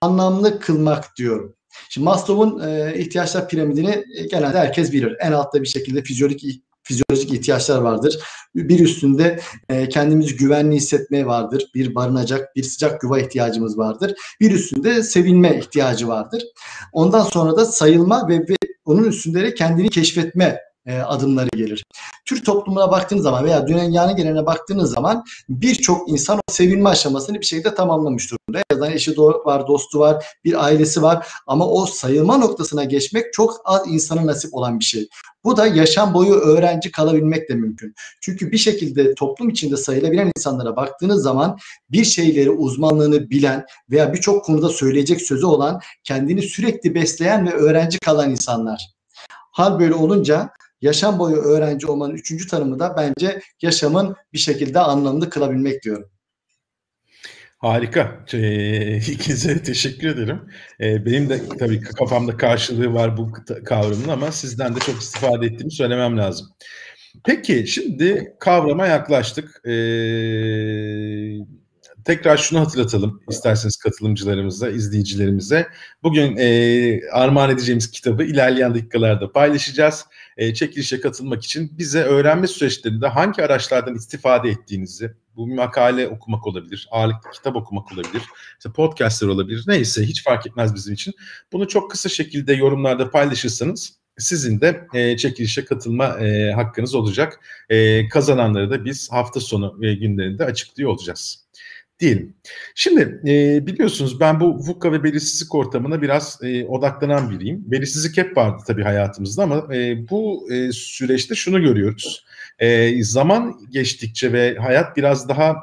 anlamlı 0.00 0.60
kılmak 0.60 1.16
diyorum. 1.16 1.54
Şimdi 1.88 2.04
Maslow'un 2.04 2.68
e, 2.68 2.98
ihtiyaçlar 2.98 3.48
piramidini 3.48 4.04
e, 4.16 4.26
genelde 4.26 4.58
herkes 4.58 4.92
bilir. 4.92 5.16
En 5.20 5.32
altta 5.32 5.62
bir 5.62 5.68
şekilde 5.68 6.02
fizyolojik 6.02 6.64
fizyolojik 6.84 7.32
ihtiyaçlar 7.32 7.78
vardır. 7.78 8.18
Bir 8.54 8.80
üstünde 8.80 9.40
e, 9.68 9.88
kendimizi 9.88 10.36
güvenli 10.36 10.76
hissetmeye 10.76 11.26
vardır. 11.26 11.70
Bir 11.74 11.94
barınacak, 11.94 12.56
bir 12.56 12.62
sıcak 12.62 13.02
yuva 13.02 13.20
ihtiyacımız 13.20 13.78
vardır. 13.78 14.14
Bir 14.40 14.50
üstünde 14.50 15.02
sevilme 15.02 15.58
ihtiyacı 15.58 16.08
vardır. 16.08 16.42
Ondan 16.92 17.22
sonra 17.22 17.56
da 17.56 17.64
sayılma 17.64 18.28
ve, 18.28 18.38
ve 18.38 18.56
onun 18.84 19.04
üstünde 19.04 19.42
de 19.42 19.54
kendini 19.54 19.88
keşfetme 19.90 20.60
e, 20.86 20.98
adımları 20.98 21.48
gelir. 21.56 21.84
Türk 22.24 22.46
toplumuna 22.46 22.90
baktığınız 22.90 23.22
zaman 23.22 23.44
veya 23.44 23.66
dünyanın 23.66 24.16
geneline 24.16 24.46
baktığınız 24.46 24.90
zaman 24.92 25.24
birçok 25.48 26.08
insan 26.08 26.38
o 26.38 26.52
sevilme 26.52 26.88
aşamasını 26.88 27.40
bir 27.40 27.46
şekilde 27.46 27.74
tamamlamış 27.74 28.30
durumda. 28.30 28.62
Azından 28.72 28.92
eşi 28.92 29.18
var, 29.18 29.66
dostu 29.68 29.98
var, 29.98 30.24
bir 30.44 30.64
ailesi 30.64 31.02
var 31.02 31.26
ama 31.46 31.68
o 31.68 31.86
sayılma 31.86 32.36
noktasına 32.36 32.84
geçmek 32.84 33.32
çok 33.32 33.60
az 33.64 33.82
insana 33.86 34.26
nasip 34.26 34.54
olan 34.54 34.78
bir 34.78 34.84
şey. 34.84 35.08
Bu 35.44 35.56
da 35.56 35.66
yaşam 35.66 36.14
boyu 36.14 36.34
öğrenci 36.34 36.90
kalabilmek 36.90 37.48
de 37.48 37.54
mümkün. 37.54 37.94
Çünkü 38.20 38.52
bir 38.52 38.58
şekilde 38.58 39.14
toplum 39.14 39.48
içinde 39.48 39.76
sayılabilen 39.76 40.32
insanlara 40.36 40.76
baktığınız 40.76 41.22
zaman 41.22 41.58
bir 41.90 42.04
şeyleri 42.04 42.50
uzmanlığını 42.50 43.30
bilen 43.30 43.66
veya 43.90 44.12
birçok 44.12 44.44
konuda 44.44 44.68
söyleyecek 44.68 45.20
sözü 45.20 45.46
olan, 45.46 45.80
kendini 46.04 46.42
sürekli 46.42 46.94
besleyen 46.94 47.46
ve 47.46 47.52
öğrenci 47.52 47.98
kalan 47.98 48.30
insanlar. 48.30 48.94
Hal 49.52 49.78
böyle 49.80 49.94
olunca 49.94 50.50
yaşam 50.84 51.18
boyu 51.18 51.36
öğrenci 51.36 51.86
olmanın 51.86 52.14
üçüncü 52.14 52.46
tanımı 52.46 52.78
da 52.78 52.96
bence 52.96 53.40
yaşamın 53.62 54.16
bir 54.32 54.38
şekilde 54.38 54.80
anlamlı 54.80 55.30
kılabilmek 55.30 55.82
diyorum. 55.82 56.10
Harika. 57.58 58.24
Ee, 58.34 59.00
teşekkür 59.64 60.08
ederim. 60.08 60.40
Ee, 60.80 61.06
benim 61.06 61.28
de 61.28 61.40
tabii 61.58 61.80
kafamda 61.80 62.36
karşılığı 62.36 62.94
var 62.94 63.16
bu 63.16 63.32
kavramın 63.64 64.08
ama 64.08 64.32
sizden 64.32 64.76
de 64.76 64.78
çok 64.80 65.02
istifade 65.02 65.46
ettiğimi 65.46 65.72
söylemem 65.72 66.18
lazım. 66.18 66.46
Peki 67.24 67.66
şimdi 67.66 68.36
kavrama 68.40 68.86
yaklaştık. 68.86 69.60
Ee, 69.66 69.72
tekrar 72.04 72.36
şunu 72.36 72.60
hatırlatalım 72.60 73.20
isterseniz 73.30 73.76
katılımcılarımıza, 73.76 74.68
izleyicilerimize. 74.68 75.68
Bugün 76.02 76.36
e, 76.36 77.00
armağan 77.12 77.50
edeceğimiz 77.50 77.90
kitabı 77.90 78.24
ilerleyen 78.24 78.74
dakikalarda 78.74 79.32
paylaşacağız. 79.32 80.06
E, 80.36 80.54
çekilişe 80.54 81.00
katılmak 81.00 81.44
için 81.44 81.78
bize 81.78 82.02
öğrenme 82.02 82.46
süreçlerinde 82.46 83.06
hangi 83.06 83.42
araçlardan 83.42 83.94
istifade 83.94 84.50
ettiğinizi, 84.50 85.14
bu 85.36 85.46
makale 85.46 86.08
okumak 86.08 86.46
olabilir, 86.46 86.88
ağırlıklı 86.90 87.30
kitap 87.30 87.56
okumak 87.56 87.92
olabilir, 87.92 88.22
işte 88.58 88.72
podcastler 88.72 89.28
olabilir, 89.28 89.64
neyse 89.66 90.02
hiç 90.02 90.24
fark 90.24 90.46
etmez 90.46 90.74
bizim 90.74 90.94
için. 90.94 91.14
Bunu 91.52 91.68
çok 91.68 91.90
kısa 91.90 92.08
şekilde 92.08 92.52
yorumlarda 92.52 93.10
paylaşırsanız 93.10 93.92
sizin 94.18 94.60
de 94.60 94.86
e, 94.94 95.16
çekilişe 95.16 95.64
katılma 95.64 96.06
e, 96.06 96.52
hakkınız 96.52 96.94
olacak. 96.94 97.40
E, 97.68 98.08
kazananları 98.08 98.70
da 98.70 98.84
biz 98.84 99.12
hafta 99.12 99.40
sonu 99.40 99.80
ve 99.80 99.94
günlerinde 99.94 100.44
açıklıyor 100.44 100.90
olacağız 100.90 101.43
diyelim. 102.00 102.34
Şimdi 102.74 103.20
e, 103.26 103.66
biliyorsunuz 103.66 104.20
ben 104.20 104.40
bu 104.40 104.58
VUCA 104.58 104.92
ve 104.92 105.04
belirsizlik 105.04 105.54
ortamına 105.54 106.02
biraz 106.02 106.38
e, 106.42 106.64
odaklanan 106.66 107.30
biriyim. 107.30 107.64
Belirsizlik 107.66 108.16
hep 108.16 108.36
vardı 108.36 108.62
tabii 108.66 108.82
hayatımızda 108.82 109.42
ama 109.42 109.74
e, 109.74 110.10
bu 110.10 110.52
e, 110.52 110.72
süreçte 110.72 111.34
şunu 111.34 111.62
görüyoruz. 111.62 112.24
E, 112.58 113.02
zaman 113.04 113.60
geçtikçe 113.70 114.32
ve 114.32 114.56
hayat 114.56 114.96
biraz 114.96 115.28
daha 115.28 115.56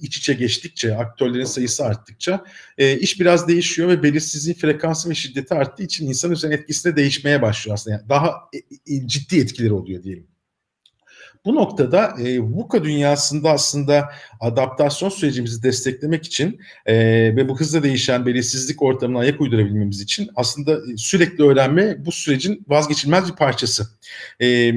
iç 0.00 0.16
içe 0.16 0.34
geçtikçe, 0.34 0.96
aktörlerin 0.96 1.44
sayısı 1.44 1.84
arttıkça 1.84 2.44
e, 2.78 2.98
iş 2.98 3.20
biraz 3.20 3.48
değişiyor 3.48 3.88
ve 3.88 4.02
belirsizliğin 4.02 4.58
frekansı 4.58 5.10
ve 5.10 5.14
şiddeti 5.14 5.54
arttığı 5.54 5.82
için 5.82 6.06
insan 6.06 6.32
üzerine 6.32 6.54
etkisi 6.54 6.84
de 6.92 6.96
değişmeye 6.96 7.42
başlıyor 7.42 7.74
aslında. 7.74 7.96
Yani 7.96 8.08
daha 8.08 8.34
e, 8.54 8.94
e, 8.94 9.06
ciddi 9.06 9.40
etkileri 9.40 9.72
oluyor 9.72 10.02
diyelim. 10.02 10.33
Bu 11.44 11.54
noktada 11.54 12.14
e, 12.20 12.40
VUCA 12.40 12.84
dünyasında 12.84 13.50
aslında 13.50 14.10
adaptasyon 14.40 15.08
sürecimizi 15.08 15.62
desteklemek 15.62 16.24
için 16.24 16.60
e, 16.86 16.96
ve 17.36 17.48
bu 17.48 17.60
hızla 17.60 17.82
değişen 17.82 18.26
belirsizlik 18.26 18.82
ortamına 18.82 19.18
ayak 19.18 19.40
uydurabilmemiz 19.40 20.00
için 20.00 20.30
aslında 20.36 20.72
e, 20.72 20.96
sürekli 20.96 21.44
öğrenme 21.44 22.04
bu 22.04 22.12
sürecin 22.12 22.64
vazgeçilmez 22.68 23.30
bir 23.32 23.36
parçası. 23.36 23.88
E, 24.40 24.72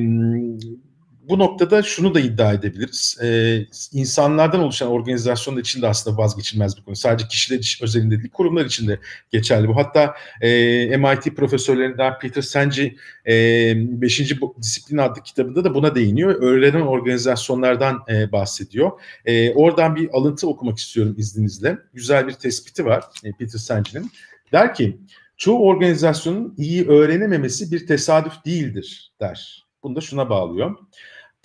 bu 1.29 1.39
noktada 1.39 1.83
şunu 1.83 2.15
da 2.15 2.19
iddia 2.19 2.53
edebiliriz. 2.53 3.17
Ee, 3.23 3.65
insanlardan 3.93 4.59
oluşan 4.59 4.89
organizasyonlar 4.89 5.61
için 5.61 5.81
de 5.81 5.87
aslında 5.87 6.17
vazgeçilmez 6.17 6.77
bir 6.77 6.83
konu. 6.83 6.95
Sadece 6.95 7.27
kişiler 7.27 7.79
özelinde 7.81 8.17
değil, 8.17 8.29
kurumlar 8.29 8.65
için 8.65 8.87
de 8.87 8.99
geçerli 9.31 9.67
bu. 9.67 9.75
Hatta 9.75 10.15
e, 10.41 10.97
MIT 10.97 11.35
profesörlerinden 11.35 12.19
Peter 12.19 12.41
Senge 12.41 12.95
e, 13.27 14.01
5. 14.01 14.33
Disiplin 14.61 14.97
adlı 14.97 15.23
kitabında 15.23 15.63
da 15.63 15.73
buna 15.73 15.95
değiniyor. 15.95 16.41
Öğrenen 16.41 16.81
organizasyonlardan 16.81 18.03
e, 18.09 18.31
bahsediyor. 18.31 18.91
E, 19.25 19.53
oradan 19.53 19.95
bir 19.95 20.09
alıntı 20.13 20.47
okumak 20.47 20.77
istiyorum 20.77 21.15
izninizle. 21.17 21.77
Güzel 21.93 22.27
bir 22.27 22.33
tespiti 22.33 22.85
var 22.85 23.03
e, 23.23 23.31
Peter 23.31 23.59
Senge'nin. 23.59 24.11
Der 24.51 24.73
ki, 24.73 24.97
çoğu 25.37 25.67
organizasyonun 25.67 26.53
iyi 26.57 26.87
öğrenememesi 26.87 27.71
bir 27.71 27.87
tesadüf 27.87 28.45
değildir 28.45 29.11
der. 29.19 29.67
Bunu 29.83 29.95
da 29.95 30.01
şuna 30.01 30.29
bağlıyor 30.29 30.75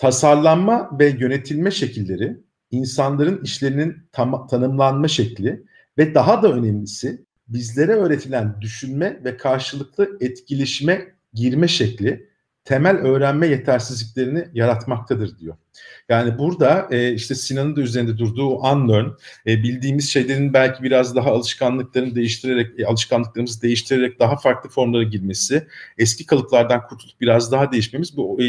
tasarlanma 0.02 0.90
ve 0.98 1.08
yönetilme 1.08 1.70
şekilleri, 1.70 2.36
insanların 2.70 3.44
işlerinin 3.44 3.96
tam, 4.12 4.46
tanımlanma 4.46 5.08
şekli 5.08 5.62
ve 5.98 6.14
daha 6.14 6.42
da 6.42 6.52
önemlisi 6.52 7.24
bizlere 7.48 7.92
öğretilen 7.92 8.60
düşünme 8.60 9.20
ve 9.24 9.36
karşılıklı 9.36 10.16
etkileşime 10.20 11.14
girme 11.34 11.68
şekli 11.68 12.28
temel 12.64 12.96
öğrenme 12.96 13.46
yetersizliklerini 13.46 14.48
yaratmaktadır 14.54 15.38
diyor. 15.38 15.56
Yani 16.08 16.38
burada 16.38 16.88
e, 16.90 17.12
işte 17.12 17.34
Sinan'ın 17.34 17.76
da 17.76 17.80
üzerinde 17.80 18.18
durduğu 18.18 18.48
unlearn, 18.48 19.06
e, 19.46 19.62
bildiğimiz 19.62 20.10
şeylerin 20.10 20.52
belki 20.52 20.82
biraz 20.82 21.16
daha 21.16 21.30
alışkanlıklarını 21.30 22.14
değiştirerek, 22.14 22.80
e, 22.80 22.86
alışkanlıklarımızı 22.86 23.62
değiştirerek 23.62 24.20
daha 24.20 24.36
farklı 24.36 24.70
formlara 24.70 25.02
girmesi, 25.02 25.66
eski 25.98 26.26
kalıplardan 26.26 26.86
kurtulup 26.86 27.20
biraz 27.20 27.52
daha 27.52 27.72
değişmemiz 27.72 28.16
bu 28.16 28.42
e, 28.42 28.46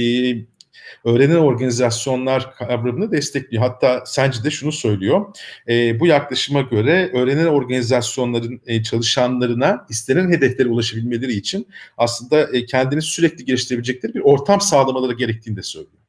öğrenen 1.06 1.36
organizasyonlar 1.36 2.56
kavramını 2.56 3.12
destekliyor. 3.12 3.63
Hatta 3.63 4.04
Sence 4.06 4.44
de 4.44 4.52
şunu 4.52 4.72
söylüyor. 4.72 5.25
E, 5.70 6.00
bu 6.00 6.08
yaklaşıma 6.08 6.62
göre 6.62 7.12
öğrenen 7.13 7.46
organizasyonların 7.46 8.62
e, 8.66 8.84
çalışanlarına 8.84 9.86
istenen 9.90 10.32
hedeflere 10.32 10.68
ulaşabilmeleri 10.68 11.34
için 11.34 11.68
aslında 11.98 12.58
e, 12.58 12.66
kendini 12.66 13.02
sürekli 13.02 13.46
geliştirebilecekleri 13.46 14.13
bir 14.13 14.22
ortam 14.22 14.62
sağlamaları 14.62 15.13
gerektiğini 15.13 15.58
de 15.58 15.63
söylüyor. 15.63 16.04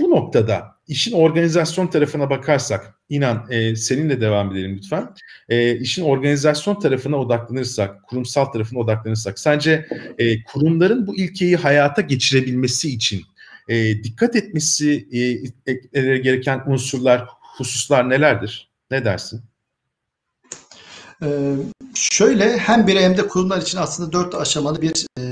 Bu 0.00 0.10
noktada 0.10 0.76
işin 0.88 1.12
organizasyon 1.12 1.86
tarafına 1.86 2.30
bakarsak, 2.30 2.94
inan 3.08 3.46
e, 3.50 3.76
seninle 3.76 4.20
devam 4.20 4.52
edelim 4.52 4.76
lütfen. 4.76 5.14
E, 5.48 5.78
işin 5.78 6.02
organizasyon 6.02 6.80
tarafına 6.80 7.16
odaklanırsak, 7.16 8.02
kurumsal 8.02 8.44
tarafına 8.44 8.78
odaklanırsak, 8.78 9.38
sence 9.38 9.86
e, 10.18 10.44
kurumların 10.44 11.06
bu 11.06 11.16
ilkeyi 11.16 11.56
hayata 11.56 12.02
geçirebilmesi 12.02 12.88
için 12.94 13.22
e, 13.68 14.04
dikkat 14.04 14.36
etmesi 14.36 15.08
e, 15.92 16.18
gereken 16.18 16.62
unsurlar, 16.66 17.28
hususlar 17.56 18.10
nelerdir? 18.10 18.70
Ne 18.90 19.04
dersin? 19.04 19.42
Ee, 21.22 21.54
şöyle 21.94 22.58
hem 22.58 22.86
birey 22.86 23.02
hem 23.02 23.16
de 23.16 23.28
kurumlar 23.28 23.62
için 23.62 23.78
aslında 23.78 24.12
dört 24.12 24.34
aşamalı 24.34 24.82
bir 24.82 25.06
e, 25.18 25.24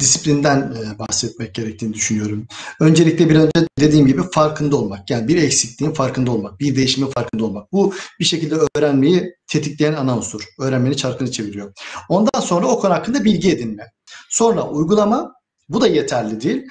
disiplinden 0.00 0.58
e, 0.58 0.98
bahsetmek 0.98 1.54
gerektiğini 1.54 1.94
düşünüyorum. 1.94 2.46
Öncelikle 2.80 3.30
bir 3.30 3.36
önce 3.36 3.66
dediğim 3.80 4.06
gibi 4.06 4.22
farkında 4.30 4.76
olmak. 4.76 5.10
Yani 5.10 5.28
bir 5.28 5.42
eksikliğin 5.42 5.92
farkında 5.92 6.30
olmak, 6.30 6.60
bir 6.60 6.76
değişimin 6.76 7.10
farkında 7.10 7.44
olmak. 7.44 7.72
Bu 7.72 7.94
bir 8.20 8.24
şekilde 8.24 8.54
öğrenmeyi 8.76 9.34
tetikleyen 9.46 9.92
ana 9.92 10.16
unsur. 10.16 10.44
Öğrenmenin 10.60 10.96
çarkını 10.96 11.30
çeviriyor. 11.30 11.72
Ondan 12.08 12.40
sonra 12.40 12.66
o 12.66 12.80
konu 12.80 12.92
hakkında 12.92 13.24
bilgi 13.24 13.50
edinme. 13.50 13.92
Sonra 14.28 14.68
uygulama. 14.68 15.32
Bu 15.68 15.80
da 15.80 15.86
yeterli 15.86 16.40
değil. 16.40 16.62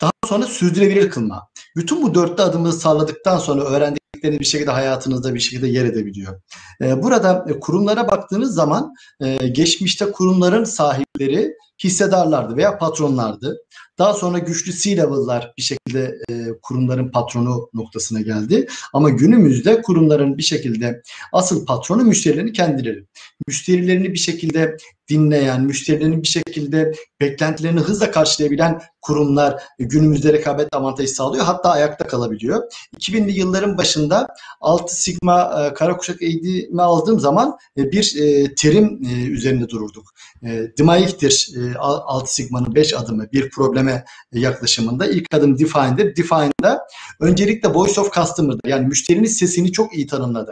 Daha 0.00 0.12
sonra 0.28 0.46
sürdürülebilir 0.46 1.10
kılma. 1.10 1.48
Bütün 1.76 2.02
bu 2.02 2.14
dörtte 2.14 2.42
adımı 2.42 2.72
sağladıktan 2.72 3.38
sonra 3.38 3.62
öğrendiklerini 3.62 4.40
bir 4.40 4.44
şekilde 4.44 4.70
hayatınızda 4.70 5.34
bir 5.34 5.40
şekilde 5.40 5.68
yer 5.68 5.84
edebiliyor. 5.84 6.40
Ee, 6.82 7.02
burada 7.02 7.44
e, 7.48 7.60
kurumlara 7.60 8.08
baktığınız 8.08 8.54
zaman 8.54 8.94
e, 9.20 9.48
geçmişte 9.48 10.12
kurumların 10.12 10.64
sahipleri 10.64 11.54
hissedarlardı 11.84 12.56
veya 12.56 12.78
patronlardı. 12.78 13.58
Daha 13.98 14.14
sonra 14.14 14.38
güçlü 14.38 14.72
C-level'lar 14.72 15.52
bir 15.58 15.62
şekilde 15.62 16.14
e, 16.30 16.34
kurumların 16.62 17.10
patronu 17.10 17.70
noktasına 17.74 18.20
geldi. 18.20 18.66
Ama 18.92 19.10
günümüzde 19.10 19.82
kurumların 19.82 20.38
bir 20.38 20.42
şekilde 20.42 21.02
asıl 21.32 21.66
patronu 21.66 22.04
müşterilerini 22.04 22.52
kendileri. 22.52 23.06
Müşterilerini 23.46 24.12
bir 24.12 24.18
şekilde 24.18 24.76
dinleyen, 25.08 25.62
müşterilerin 25.62 26.22
bir 26.22 26.28
şekilde 26.28 26.92
beklentilerini 27.20 27.80
hızla 27.80 28.10
karşılayabilen 28.10 28.80
kurumlar 29.02 29.62
günümüzde 29.78 30.32
rekabet 30.32 30.74
avantajı 30.74 31.14
sağlıyor. 31.14 31.44
Hatta 31.44 31.70
ayakta 31.70 32.06
kalabiliyor. 32.06 32.62
2000'li 32.96 33.38
yılların 33.38 33.78
başında 33.78 34.26
6 34.60 35.02
Sigma 35.02 35.66
e, 35.66 35.74
kara 35.74 35.98
eğitimi 36.20 36.82
aldığım 36.82 37.20
zaman 37.20 37.58
e, 37.78 37.92
bir 37.92 38.16
e, 38.20 38.54
terim 38.54 39.00
e, 39.04 39.26
üzerinde 39.26 39.68
dururduk. 39.68 40.12
E, 40.42 40.48
DMAIC'tir 40.78 41.54
e, 41.56 41.69
e, 41.74 41.78
Altı 41.78 42.34
Sigma'nın 42.34 42.74
5 42.74 42.94
adımı 42.94 43.32
bir 43.32 43.50
probleme 43.50 44.04
yaklaşımında. 44.32 45.06
ilk 45.06 45.34
adım 45.34 45.58
Define'dir. 45.58 46.16
Define'da 46.16 46.86
öncelikle 47.20 47.68
Voice 47.68 48.00
of 48.00 48.12
Customer'dır. 48.12 48.68
Yani 48.68 48.86
müşterinin 48.86 49.26
sesini 49.26 49.72
çok 49.72 49.94
iyi 49.94 50.06
tanımla 50.06 50.46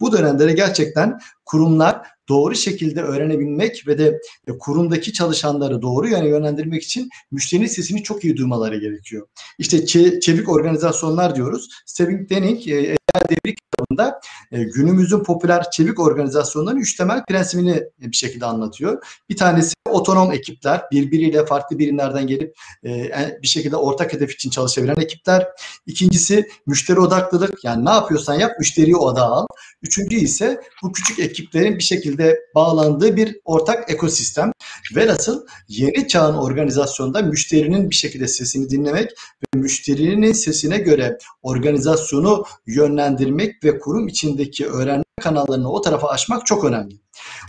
Bu 0.00 0.12
dönemde 0.12 0.46
gerçekten 0.52 1.18
kurumlar 1.44 2.02
doğru 2.30 2.54
şekilde 2.54 3.02
öğrenebilmek 3.02 3.88
ve 3.88 3.98
de 3.98 4.20
kurumdaki 4.58 5.12
çalışanları 5.12 5.82
doğru 5.82 6.08
yöne 6.08 6.28
yönlendirmek 6.28 6.82
için 6.82 7.08
müşterinin 7.30 7.66
sesini 7.66 8.02
çok 8.02 8.24
iyi 8.24 8.36
duymaları 8.36 8.76
gerekiyor. 8.76 9.26
İşte 9.58 9.86
çevik 10.20 10.48
organizasyonlar 10.48 11.34
diyoruz. 11.34 11.68
Stephen 11.86 12.28
Denning 12.28 12.68
e, 12.68 12.96
Devri 13.30 13.54
kitabında 13.54 14.20
e, 14.52 14.62
günümüzün 14.62 15.22
popüler 15.24 15.70
çevik 15.70 16.00
organizasyonların 16.00 16.76
üç 16.76 16.96
temel 16.96 17.24
prensibini 17.24 17.82
bir 18.00 18.16
şekilde 18.16 18.46
anlatıyor. 18.46 19.04
Bir 19.28 19.36
tanesi 19.36 19.74
otonom 19.90 20.32
ekipler, 20.32 20.82
birbiriyle 20.92 21.46
farklı 21.46 21.78
birimlerden 21.78 22.26
gelip 22.26 22.54
e, 22.84 23.10
bir 23.42 23.48
şekilde 23.48 23.76
ortak 23.76 24.12
hedef 24.12 24.32
için 24.32 24.50
çalışabilen 24.50 24.96
ekipler. 25.00 25.46
İkincisi 25.86 26.48
müşteri 26.66 27.00
odaklılık, 27.00 27.64
yani 27.64 27.84
ne 27.84 27.90
yapıyorsan 27.90 28.34
yap 28.34 28.52
müşteriyi 28.58 28.96
odağa 28.96 29.24
al. 29.24 29.46
Üçüncü 29.82 30.16
ise 30.16 30.60
bu 30.82 30.92
küçük 30.92 31.18
ekiplerin 31.18 31.78
bir 31.78 31.82
şekilde 31.82 32.19
bağlandığı 32.54 33.16
bir 33.16 33.36
ortak 33.44 33.90
ekosistem. 33.90 34.52
Velhasıl 34.96 35.46
yeni 35.68 36.08
çağın 36.08 36.34
organizasyonda 36.34 37.22
müşterinin 37.22 37.90
bir 37.90 37.94
şekilde 37.94 38.28
sesini 38.28 38.70
dinlemek 38.70 39.10
ve 39.10 39.58
müşterinin 39.58 40.32
sesine 40.32 40.78
göre 40.78 41.18
organizasyonu 41.42 42.44
yönlendirmek 42.66 43.64
ve 43.64 43.78
kurum 43.78 44.08
içindeki 44.08 44.66
öğrenme 44.66 45.04
kanallarını 45.20 45.72
o 45.72 45.80
tarafa 45.80 46.08
açmak 46.08 46.46
çok 46.46 46.64
önemli. 46.64 46.94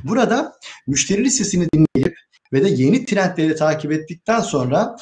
Burada 0.04 0.54
müşterinin 0.88 1.30
sesini 1.30 1.68
dinleyip 1.74 2.16
ve 2.54 2.64
de 2.64 2.70
yeni 2.70 3.06
trendleri 3.06 3.56
takip 3.56 3.92
ettikten 3.92 4.42
sonra 4.42 4.96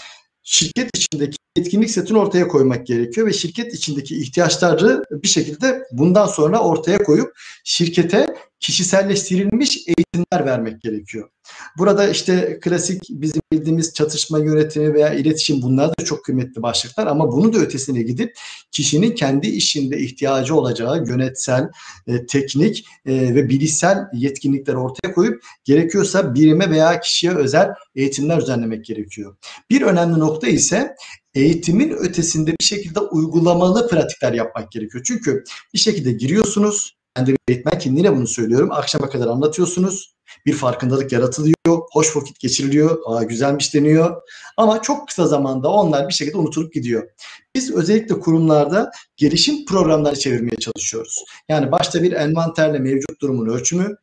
şirket 0.43 0.97
içindeki 0.97 1.38
etkinlik 1.59 1.91
setini 1.91 2.17
ortaya 2.17 2.47
koymak 2.47 2.87
gerekiyor 2.87 3.27
ve 3.27 3.33
şirket 3.33 3.73
içindeki 3.73 4.19
ihtiyaçları 4.19 5.03
bir 5.11 5.27
şekilde 5.27 5.83
bundan 5.91 6.25
sonra 6.25 6.59
ortaya 6.59 7.03
koyup 7.03 7.33
şirkete 7.63 8.35
kişiselleştirilmiş 8.59 9.77
eğitimler 9.87 10.45
vermek 10.45 10.81
gerekiyor. 10.81 11.29
Burada 11.77 12.09
işte 12.09 12.59
klasik 12.61 13.01
bizim 13.09 13.41
bildiğimiz 13.51 13.93
çatışma 13.93 14.39
yönetimi 14.39 14.93
veya 14.93 15.13
iletişim 15.13 15.61
bunlar 15.61 15.89
da 15.89 16.05
çok 16.05 16.25
kıymetli 16.25 16.61
başlıklar 16.61 17.07
ama 17.07 17.31
bunu 17.31 17.53
da 17.53 17.57
ötesine 17.57 18.01
gidip 18.01 18.33
kişinin 18.71 19.15
kendi 19.15 19.47
işinde 19.47 19.99
ihtiyacı 19.99 20.55
olacağı 20.55 21.05
yönetsel, 21.07 21.69
e, 22.07 22.25
teknik 22.25 22.85
e, 23.05 23.35
ve 23.35 23.49
bilişsel 23.49 23.97
yetkinlikler 24.13 24.73
ortaya 24.73 25.13
koyup 25.13 25.43
gerekiyorsa 25.63 26.35
birime 26.35 26.69
veya 26.69 26.99
kişiye 26.99 27.35
özel 27.35 27.69
eğitimler 27.95 28.41
düzenlemek 28.41 28.85
gerekiyor. 28.85 29.35
Bir 29.69 29.81
önemli 29.81 30.19
nokta 30.19 30.47
ise 30.47 30.95
eğitimin 31.33 31.89
ötesinde 31.91 32.51
bir 32.59 32.65
şekilde 32.65 33.00
uygulamalı 33.00 33.88
pratikler 33.88 34.33
yapmak 34.33 34.71
gerekiyor. 34.71 35.03
Çünkü 35.07 35.43
bir 35.74 35.79
şekilde 35.79 36.12
giriyorsunuz, 36.12 36.98
ben 37.17 37.27
de 37.27 37.36
eğitmen 37.48 37.79
kimliğiyle 37.79 38.15
bunu 38.15 38.27
söylüyorum. 38.27 38.71
Akşama 38.71 39.09
kadar 39.09 39.27
anlatıyorsunuz. 39.27 40.15
Bir 40.45 40.53
farkındalık 40.53 41.12
yaratılıyor. 41.12 41.55
Hoş 41.91 42.15
vakit 42.15 42.39
geçiriliyor. 42.39 43.00
Aa, 43.05 43.24
güzelmiş 43.24 43.74
deniyor. 43.74 44.21
Ama 44.57 44.81
çok 44.81 45.07
kısa 45.07 45.27
zamanda 45.27 45.69
onlar 45.69 46.07
bir 46.07 46.13
şekilde 46.13 46.38
unutulup 46.38 46.74
gidiyor. 46.74 47.09
Biz 47.55 47.75
özellikle 47.75 48.19
kurumlarda 48.19 48.91
gelişim 49.17 49.65
programları 49.65 50.19
çevirmeye 50.19 50.57
çalışıyoruz. 50.59 51.24
Yani 51.50 51.71
başta 51.71 52.03
bir 52.03 52.12
envanterle 52.12 52.79
mevcut 52.79 53.21
durumun 53.21 53.50
ölçümü, 53.50 53.95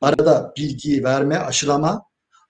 arada 0.00 0.52
bilgiyi 0.56 1.04
verme, 1.04 1.38
aşılama, 1.38 2.02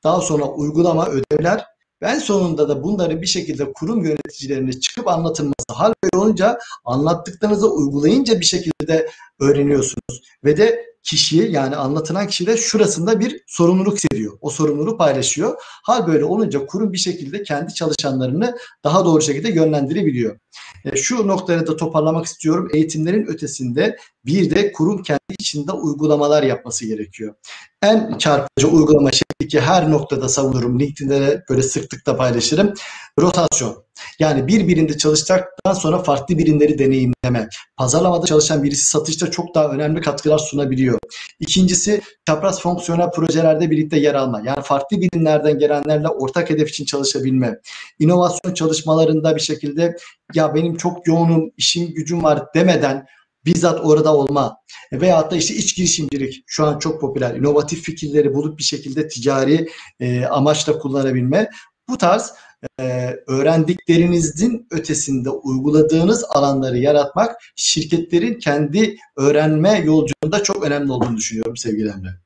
daha 0.04 0.20
sonra 0.20 0.44
uygulama, 0.44 1.08
ödevler 1.08 1.64
ben 2.04 2.18
sonunda 2.18 2.68
da 2.68 2.82
bunları 2.82 3.22
bir 3.22 3.26
şekilde 3.26 3.72
kurum 3.72 4.04
yöneticilerine 4.04 4.72
çıkıp 4.72 5.08
anlatılması. 5.08 5.54
Hal 5.72 5.94
böyle 6.02 6.24
olunca 6.24 6.58
anlattıklarınızı 6.84 7.70
uygulayınca 7.70 8.40
bir 8.40 8.44
şekilde 8.44 9.08
öğreniyorsunuz. 9.40 10.22
Ve 10.44 10.56
de 10.56 10.94
kişi 11.04 11.36
yani 11.36 11.76
anlatılan 11.76 12.26
kişi 12.26 12.46
de 12.46 12.56
şurasında 12.56 13.20
bir 13.20 13.40
sorumluluk 13.46 13.96
hissediyor. 13.96 14.38
O 14.40 14.50
sorumluluğu 14.50 14.96
paylaşıyor. 14.96 15.54
Hal 15.60 16.06
böyle 16.06 16.24
olunca 16.24 16.66
kurum 16.66 16.92
bir 16.92 16.98
şekilde 16.98 17.42
kendi 17.42 17.74
çalışanlarını 17.74 18.56
daha 18.84 19.04
doğru 19.04 19.22
şekilde 19.22 19.48
yönlendirebiliyor. 19.48 20.38
E, 20.84 20.96
şu 20.96 21.28
noktaya 21.28 21.66
da 21.66 21.76
toparlamak 21.76 22.26
istiyorum. 22.26 22.68
Eğitimlerin 22.72 23.26
ötesinde 23.26 23.96
bir 24.26 24.50
de 24.54 24.72
kurum 24.72 25.02
kendi 25.02 25.20
içinde 25.38 25.72
uygulamalar 25.72 26.42
yapması 26.42 26.86
gerekiyor. 26.86 27.34
En 27.82 28.18
çarpıcı 28.18 28.68
uygulama 28.68 29.10
şey 29.12 29.48
ki 29.48 29.60
her 29.60 29.90
noktada 29.90 30.28
savunurum. 30.28 30.80
LinkedIn'de 30.80 31.20
de 31.20 31.44
böyle 31.50 31.62
sıklıkla 31.62 32.16
paylaşırım. 32.16 32.74
Rotasyon. 33.20 33.84
Yani 34.18 34.46
bir 34.46 34.68
birimde 34.68 34.98
çalıştıktan 34.98 35.72
sonra 35.72 36.02
farklı 36.02 36.38
birimleri 36.38 36.78
deneyimleme. 36.78 37.48
Pazarlamada 37.76 38.26
çalışan 38.26 38.62
birisi 38.62 38.86
satışta 38.86 39.30
çok 39.30 39.54
daha 39.54 39.68
önemli 39.68 40.00
katkılar 40.00 40.38
sunabiliyor. 40.38 40.98
İkincisi 41.40 42.00
çapraz 42.26 42.60
fonksiyonel 42.60 43.10
projelerde 43.10 43.70
birlikte 43.70 43.98
yer 43.98 44.14
alma. 44.14 44.42
Yani 44.44 44.62
farklı 44.62 45.00
birimlerden 45.00 45.58
gelenlerle 45.58 46.08
ortak 46.08 46.50
hedef 46.50 46.68
için 46.68 46.84
çalışabilme. 46.84 47.58
İnovasyon 47.98 48.54
çalışmalarında 48.54 49.36
bir 49.36 49.40
şekilde 49.40 49.96
ya 50.34 50.54
benim 50.54 50.76
çok 50.76 51.06
yoğunum, 51.06 51.50
işim 51.56 51.94
gücüm 51.94 52.22
var 52.22 52.42
demeden 52.54 53.06
bizzat 53.46 53.80
orada 53.84 54.16
olma 54.16 54.56
veyahut 54.92 55.30
da 55.30 55.36
işte 55.36 55.54
iç 55.54 55.76
girişimcilik 55.76 56.44
şu 56.46 56.66
an 56.66 56.78
çok 56.78 57.00
popüler. 57.00 57.34
inovatif 57.34 57.82
fikirleri 57.82 58.34
bulup 58.34 58.58
bir 58.58 58.64
şekilde 58.64 59.08
ticari 59.08 59.68
e, 60.00 60.24
amaçla 60.24 60.78
kullanabilme. 60.78 61.48
Bu 61.88 61.98
tarz 61.98 62.34
e, 62.80 63.16
öğrendiklerinizin 63.26 64.66
ötesinde 64.70 65.30
uyguladığınız 65.30 66.24
alanları 66.28 66.78
yaratmak 66.78 67.36
şirketlerin 67.56 68.34
kendi 68.34 68.96
öğrenme 69.16 69.78
yolculuğunda 69.78 70.42
çok 70.42 70.64
önemli 70.64 70.92
olduğunu 70.92 71.16
düşünüyorum 71.16 71.56
sevgili 71.56 71.88
Emre. 71.88 72.24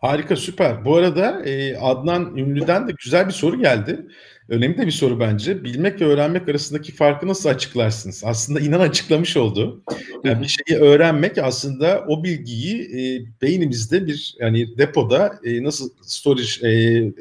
Harika 0.00 0.36
süper. 0.36 0.84
Bu 0.84 0.96
arada 0.96 1.44
e, 1.44 1.76
Adnan 1.76 2.36
Ünlü'den 2.36 2.88
de 2.88 2.92
güzel 3.04 3.26
bir 3.26 3.32
soru 3.32 3.58
geldi. 3.58 4.06
Önemli 4.48 4.78
de 4.78 4.86
bir 4.86 4.92
soru 4.92 5.20
bence. 5.20 5.64
Bilmek 5.64 6.00
ve 6.00 6.04
öğrenmek 6.04 6.48
arasındaki 6.48 6.92
farkı 6.92 7.28
nasıl 7.28 7.48
açıklarsınız? 7.48 8.22
Aslında 8.24 8.60
inan 8.60 8.80
açıklamış 8.80 9.36
oldu. 9.36 9.82
Yani 10.24 10.42
bir 10.42 10.48
şeyi 10.48 10.80
öğrenmek 10.80 11.38
aslında 11.38 12.04
o 12.08 12.24
bilgiyi 12.24 12.82
e, 12.82 13.26
beynimizde 13.42 14.06
bir 14.06 14.36
yani 14.40 14.78
depoda 14.78 15.38
e, 15.44 15.62
nasıl 15.62 15.90
storage 16.02 16.68
e, 16.68 16.70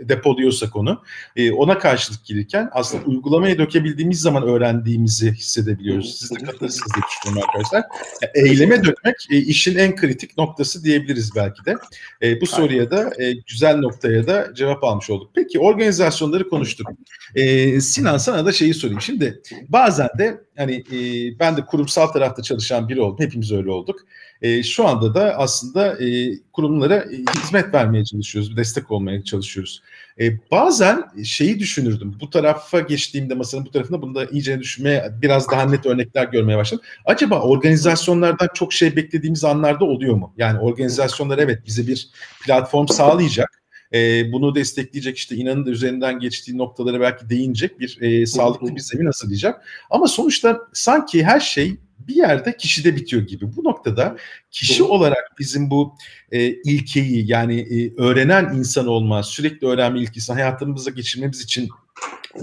depoluyorsak 0.09 0.75
onu 0.75 1.01
e, 1.35 1.51
ona 1.51 1.79
karşılık 1.79 2.25
gelirken 2.25 2.69
aslında 2.71 3.05
uygulamaya 3.05 3.57
dökebildiğimiz 3.57 4.21
zaman 4.21 4.43
öğrendiğimizi 4.43 5.31
hissedebiliyoruz. 5.31 6.15
Siz 6.19 6.31
de 6.31 6.35
katılırsınız 6.35 6.93
diye 6.95 7.03
düşünüyorum 7.09 7.49
arkadaşlar. 7.49 7.83
Yani 8.21 8.49
eyleme 8.49 8.83
dökmek 8.83 9.15
e, 9.31 9.37
işin 9.37 9.77
en 9.77 9.95
kritik 9.95 10.37
noktası 10.37 10.83
diyebiliriz 10.83 11.35
belki 11.35 11.65
de. 11.65 11.75
E, 12.21 12.41
bu 12.41 12.45
soruya 12.45 12.91
da 12.91 13.11
e, 13.23 13.33
güzel 13.33 13.77
noktaya 13.77 14.27
da 14.27 14.53
cevap 14.55 14.83
almış 14.83 15.09
olduk. 15.09 15.31
Peki 15.35 15.59
organizasyonları 15.59 16.49
konuştuk. 16.49 16.87
E, 17.35 17.81
Sinan 17.81 18.17
sana 18.17 18.45
da 18.45 18.51
şeyi 18.51 18.73
sorayım. 18.73 19.01
Şimdi 19.01 19.41
bazen 19.69 20.09
de 20.17 20.41
hani 20.57 20.75
e, 20.75 20.99
ben 21.39 21.57
de 21.57 21.65
kurumsal 21.65 22.07
tarafta 22.07 22.41
çalışan 22.41 22.89
biri 22.89 23.01
oldum. 23.01 23.25
Hepimiz 23.25 23.51
öyle 23.51 23.71
olduk. 23.71 23.99
E, 24.41 24.63
şu 24.63 24.87
anda 24.87 25.13
da 25.13 25.35
aslında 25.37 26.03
e, 26.05 26.37
kurumlara 26.53 26.95
e, 26.95 27.41
hizmet 27.43 27.73
vermeye 27.73 28.05
çalışıyoruz, 28.05 28.57
destek 28.57 28.91
olmaya 28.91 29.23
çalışıyoruz. 29.23 29.81
E, 30.19 30.49
bazen 30.51 31.03
şeyi 31.23 31.59
düşünürdüm. 31.59 32.17
Bu 32.21 32.29
tarafa 32.29 32.79
geçtiğimde 32.79 33.35
masanın 33.35 33.65
bu 33.65 33.71
tarafında 33.71 34.01
bunu 34.01 34.15
da 34.15 34.25
iyice 34.25 34.59
düşünmeye, 34.59 35.11
biraz 35.21 35.51
daha 35.51 35.65
net 35.65 35.85
örnekler 35.85 36.25
görmeye 36.25 36.57
başladım. 36.57 36.85
Acaba 37.05 37.41
organizasyonlardan 37.41 38.49
çok 38.53 38.73
şey 38.73 38.95
beklediğimiz 38.95 39.43
anlarda 39.43 39.85
oluyor 39.85 40.15
mu? 40.15 40.33
Yani 40.37 40.59
organizasyonlar 40.59 41.37
evet 41.37 41.59
bize 41.65 41.87
bir 41.87 42.09
platform 42.45 42.87
sağlayacak 42.87 43.61
e, 43.93 44.31
bunu 44.31 44.55
destekleyecek 44.55 45.17
işte 45.17 45.35
inanın 45.35 45.65
da 45.65 45.69
üzerinden 45.69 46.19
geçtiği 46.19 46.57
noktalara 46.57 46.99
belki 46.99 47.29
değinecek 47.29 47.79
bir 47.79 48.01
e, 48.01 48.25
sağlıklı 48.25 48.75
bir 48.75 48.81
zemin 48.81 49.05
hazırlayacak. 49.05 49.67
Ama 49.89 50.07
sonuçta 50.07 50.59
sanki 50.73 51.23
her 51.23 51.39
şey 51.39 51.77
bir 52.07 52.15
yerde 52.15 52.57
kişide 52.57 52.95
bitiyor 52.95 53.21
gibi. 53.21 53.55
Bu 53.55 53.63
noktada 53.63 54.17
kişi 54.51 54.83
olarak 54.83 55.35
bizim 55.39 55.69
bu 55.69 55.95
e, 56.31 56.47
ilkeyi 56.47 57.31
yani 57.31 57.59
e, 57.59 58.01
öğrenen 58.01 58.53
insan 58.55 58.87
olma, 58.87 59.23
sürekli 59.23 59.67
öğrenme 59.67 59.99
ilkesi 59.99 60.33
hayatımıza 60.33 60.91
geçirmemiz 60.91 61.41
için 61.41 61.69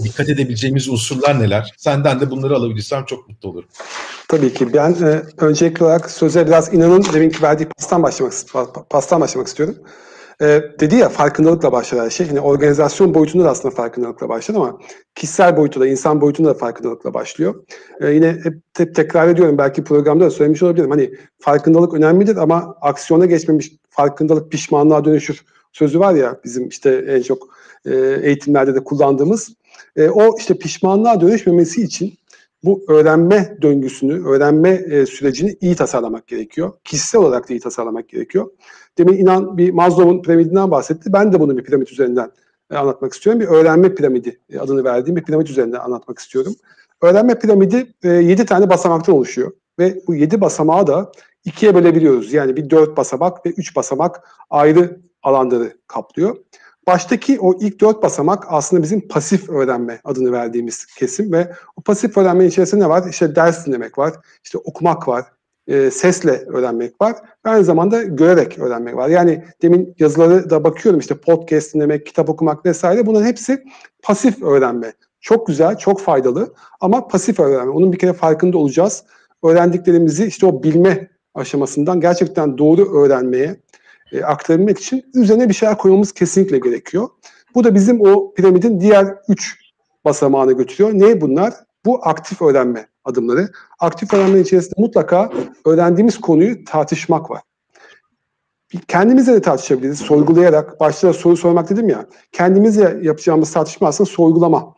dikkat 0.05 0.29
edebileceğimiz 0.29 0.89
unsurlar 0.89 1.41
neler? 1.41 1.75
Senden 1.77 2.21
de 2.21 2.31
bunları 2.31 2.57
alabilirsem 2.57 3.05
çok 3.05 3.29
mutlu 3.29 3.49
olurum. 3.49 3.69
Tabii 4.29 4.55
ki. 4.55 4.75
Ben 4.75 4.93
e, 4.93 5.23
öncelikli 5.39 5.85
olarak 5.85 6.11
söze 6.11 6.47
biraz 6.47 6.75
inanın 6.75 7.05
deminki 7.13 7.43
verdiği 7.43 7.69
pastan 7.69 8.03
başlamak, 8.03 8.35
pastan 8.91 9.21
başlamak 9.21 9.49
istiyorum. 9.49 9.77
Ee, 10.43 10.63
dedi 10.81 10.97
ya 10.97 11.09
farkındalıkla 11.09 11.73
başlar 11.73 12.05
her 12.05 12.11
şey. 12.11 12.27
Yani 12.27 12.41
organizasyon 12.41 13.15
boyutunda 13.15 13.45
da 13.45 13.51
aslında 13.51 13.75
farkındalıkla 13.75 14.29
başlar 14.29 14.55
ama 14.55 14.79
kişisel 15.15 15.57
boyutu 15.57 15.81
da 15.81 15.87
insan 15.87 16.21
boyutunda 16.21 16.49
da 16.49 16.55
farkındalıkla 16.55 17.15
başlıyor. 17.15 17.65
Ee, 18.01 18.11
yine 18.11 18.29
hep, 18.45 18.55
hep 18.77 18.95
tekrar 18.95 19.29
ediyorum 19.29 19.59
belki 19.59 19.85
programda 19.85 20.25
da 20.25 20.31
söylemiş 20.31 20.63
olabilirim. 20.63 20.91
Hani 20.91 21.15
farkındalık 21.39 21.95
önemlidir 21.95 22.37
ama 22.37 22.77
aksiyona 22.81 23.27
geçmemiş 23.27 23.73
farkındalık 23.91 24.53
pişmanlığa 24.53 25.05
dönüşür. 25.05 25.45
sözü 25.73 26.01
var 26.01 26.15
ya 26.15 26.41
bizim 26.45 26.69
işte 26.69 27.05
en 27.09 27.23
çok 27.23 27.49
e, 27.87 27.95
eğitimlerde 28.23 28.75
de 28.75 28.85
kullandığımız. 28.85 29.55
E, 29.97 30.09
o 30.09 30.39
işte 30.39 30.55
pişmanlığa 30.55 31.21
dönüşmemesi 31.21 31.83
için 31.83 32.15
bu 32.65 32.85
öğrenme 32.89 33.59
döngüsünü, 33.63 34.27
öğrenme 34.29 34.71
e, 34.71 35.07
sürecini 35.07 35.57
iyi 35.61 35.77
tasarlamak 35.77 36.27
gerekiyor. 36.27 36.73
Kişisel 36.85 37.21
olarak 37.21 37.49
da 37.49 37.55
iyi 37.55 37.61
tasarlamak 37.61 38.09
gerekiyor. 38.09 38.51
Demin 38.99 39.17
inan 39.17 39.59
bir 39.59 39.71
Maslow'un 39.71 40.23
piramidinden 40.23 40.71
bahsetti. 40.71 41.13
Ben 41.13 41.33
de 41.33 41.41
bunu 41.41 41.59
bir 41.59 41.65
piramit 41.65 41.93
üzerinden 41.93 42.31
e, 42.71 42.77
anlatmak 42.77 43.13
istiyorum. 43.13 43.41
Bir 43.41 43.47
öğrenme 43.47 43.95
piramidi 43.95 44.41
e, 44.51 44.59
adını 44.59 44.85
verdiğim 44.85 45.17
bir 45.17 45.23
piramit 45.23 45.51
üzerinden 45.51 45.79
anlatmak 45.79 46.19
istiyorum. 46.19 46.55
Öğrenme 47.03 47.39
piramidi 47.39 47.87
e, 48.03 48.09
7 48.09 48.47
tane 48.47 48.71
basamaktan 48.71 49.15
oluşuyor. 49.15 49.53
Ve 49.79 50.03
bu 50.07 50.15
7 50.15 50.41
basamağı 50.41 50.87
da 50.87 51.13
ikiye 51.45 51.75
bölebiliyoruz. 51.75 52.33
Yani 52.33 52.57
bir 52.57 52.71
4 52.71 52.97
basamak 52.97 53.47
ve 53.47 53.51
3 53.51 53.77
basamak 53.77 54.29
ayrı 54.51 55.01
alanları 55.23 55.73
kaplıyor. 55.87 56.37
Baştaki 56.87 57.41
o 57.41 57.55
ilk 57.61 57.81
dört 57.81 58.03
basamak 58.03 58.45
aslında 58.49 58.83
bizim 58.83 59.09
pasif 59.09 59.49
öğrenme 59.49 60.01
adını 60.05 60.33
verdiğimiz 60.33 60.87
kesim 60.87 61.33
ve 61.33 61.53
o 61.77 61.81
pasif 61.81 62.17
öğrenmenin 62.17 62.49
içerisinde 62.49 62.85
ne 62.85 62.89
var? 62.89 63.09
İşte 63.11 63.37
ders 63.37 63.67
dinlemek 63.67 63.99
var, 63.99 64.13
işte 64.45 64.59
okumak 64.59 65.09
var, 65.09 65.25
e, 65.67 65.91
sesle 65.91 66.31
öğrenmek 66.31 67.01
var. 67.01 67.17
Aynı 67.45 67.65
zamanda 67.65 68.03
görerek 68.03 68.59
öğrenmek 68.59 68.97
var. 68.97 69.09
Yani 69.09 69.45
demin 69.63 69.95
yazıları 69.99 70.51
da 70.51 70.65
bakıyorum 70.65 71.01
işte 71.01 71.15
podcast 71.15 71.75
dinlemek, 71.75 72.07
kitap 72.07 72.29
okumak 72.29 72.67
vesaire 72.67 73.07
bunların 73.07 73.27
hepsi 73.27 73.65
pasif 74.03 74.43
öğrenme. 74.43 74.93
Çok 75.21 75.47
güzel, 75.47 75.79
çok 75.79 76.01
faydalı 76.01 76.55
ama 76.81 77.09
pasif 77.09 77.41
öğrenme. 77.41 77.73
Onun 77.73 77.93
bir 77.93 77.99
kere 77.99 78.13
farkında 78.13 78.59
olacağız. 78.59 79.05
Öğrendiklerimizi 79.43 80.27
işte 80.27 80.47
o 80.47 80.63
bilme 80.63 81.09
aşamasından 81.35 82.01
gerçekten 82.01 82.59
doğru 82.59 82.99
öğrenmeye, 82.99 83.57
e, 84.13 84.23
aktarabilmek 84.23 84.79
için 84.79 85.05
üzerine 85.15 85.49
bir 85.49 85.55
şeyler 85.55 85.79
koymamız 85.79 86.13
kesinlikle 86.13 86.59
gerekiyor. 86.59 87.09
Bu 87.55 87.65
da 87.65 87.75
bizim 87.75 88.01
o 88.01 88.35
piramidin 88.35 88.81
diğer 88.81 89.07
üç 89.29 89.59
basamağına 90.05 90.53
götürüyor. 90.53 90.91
Ne 90.95 91.21
bunlar? 91.21 91.55
Bu 91.85 92.09
aktif 92.09 92.43
öğrenme 92.43 92.87
adımları. 93.05 93.49
Aktif 93.81 94.15
öğrenmenin 94.15 94.43
içerisinde 94.43 94.75
mutlaka 94.79 95.33
öğrendiğimiz 95.67 96.21
konuyu 96.21 96.65
tartışmak 96.65 97.31
var. 97.31 97.43
Kendimizle 98.89 99.33
de 99.33 99.43
tartışabiliriz, 99.43 99.99
sorgulayarak. 99.99 100.81
Başta 100.81 101.13
soru 101.13 101.37
sormak 101.37 101.71
dedim 101.71 101.89
ya, 101.89 102.07
kendimizle 102.33 102.99
yapacağımız 103.03 103.53
tartışma 103.53 103.89
aslında 103.89 104.11
sorgulama. 104.11 104.75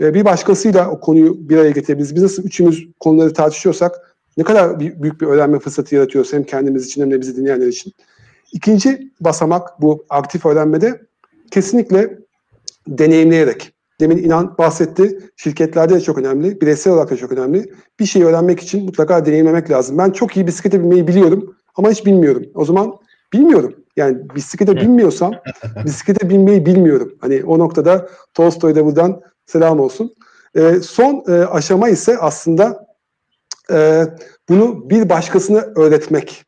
Ee, 0.00 0.14
bir 0.14 0.24
başkasıyla 0.24 0.90
o 0.90 1.00
konuyu 1.00 1.48
bir 1.48 1.56
araya 1.56 1.70
getirebiliriz. 1.70 2.14
Biz 2.14 2.22
nasıl 2.22 2.42
üçümüz 2.42 2.88
konuları 3.00 3.32
tartışıyorsak 3.32 4.16
ne 4.36 4.44
kadar 4.44 4.80
büyük 4.80 5.20
bir 5.20 5.26
öğrenme 5.26 5.58
fırsatı 5.58 5.94
yaratıyoruz 5.94 6.32
hem 6.32 6.44
kendimiz 6.44 6.86
için 6.86 7.02
hem 7.02 7.10
de 7.10 7.20
bizi 7.20 7.36
dinleyenler 7.36 7.66
için. 7.66 7.92
İkinci 8.52 9.12
basamak 9.20 9.82
bu 9.82 10.04
aktif 10.10 10.46
öğrenmede 10.46 11.00
kesinlikle 11.50 12.18
deneyimleyerek. 12.88 13.72
Demin 14.00 14.18
inan 14.18 14.58
bahsetti. 14.58 15.18
Şirketlerde 15.36 15.94
de 15.94 16.00
çok 16.00 16.18
önemli. 16.18 16.60
Bireysel 16.60 16.92
olarak 16.92 17.10
da 17.10 17.16
çok 17.16 17.32
önemli. 17.32 17.72
Bir 18.00 18.06
şeyi 18.06 18.24
öğrenmek 18.24 18.60
için 18.60 18.84
mutlaka 18.84 19.26
deneyimlemek 19.26 19.70
lazım. 19.70 19.98
Ben 19.98 20.10
çok 20.10 20.36
iyi 20.36 20.46
bisiklete 20.46 20.80
binmeyi 20.80 21.08
biliyorum 21.08 21.56
ama 21.76 21.90
hiç 21.90 22.06
bilmiyorum. 22.06 22.42
O 22.54 22.64
zaman 22.64 22.96
bilmiyorum. 23.32 23.74
Yani 23.96 24.18
bisiklete 24.34 24.76
binmiyorsam 24.76 25.32
bisiklete 25.84 26.30
binmeyi 26.30 26.66
bilmiyorum. 26.66 27.14
Hani 27.20 27.44
o 27.44 27.58
noktada 27.58 28.08
Tolstoy'da 28.34 28.84
buradan 28.84 29.20
selam 29.46 29.80
olsun. 29.80 30.14
E, 30.54 30.74
son 30.74 31.24
e, 31.28 31.32
aşama 31.32 31.88
ise 31.88 32.18
aslında 32.18 32.86
e, 33.72 34.06
bunu 34.48 34.90
bir 34.90 35.08
başkasına 35.08 35.58
öğretmek 35.76 36.44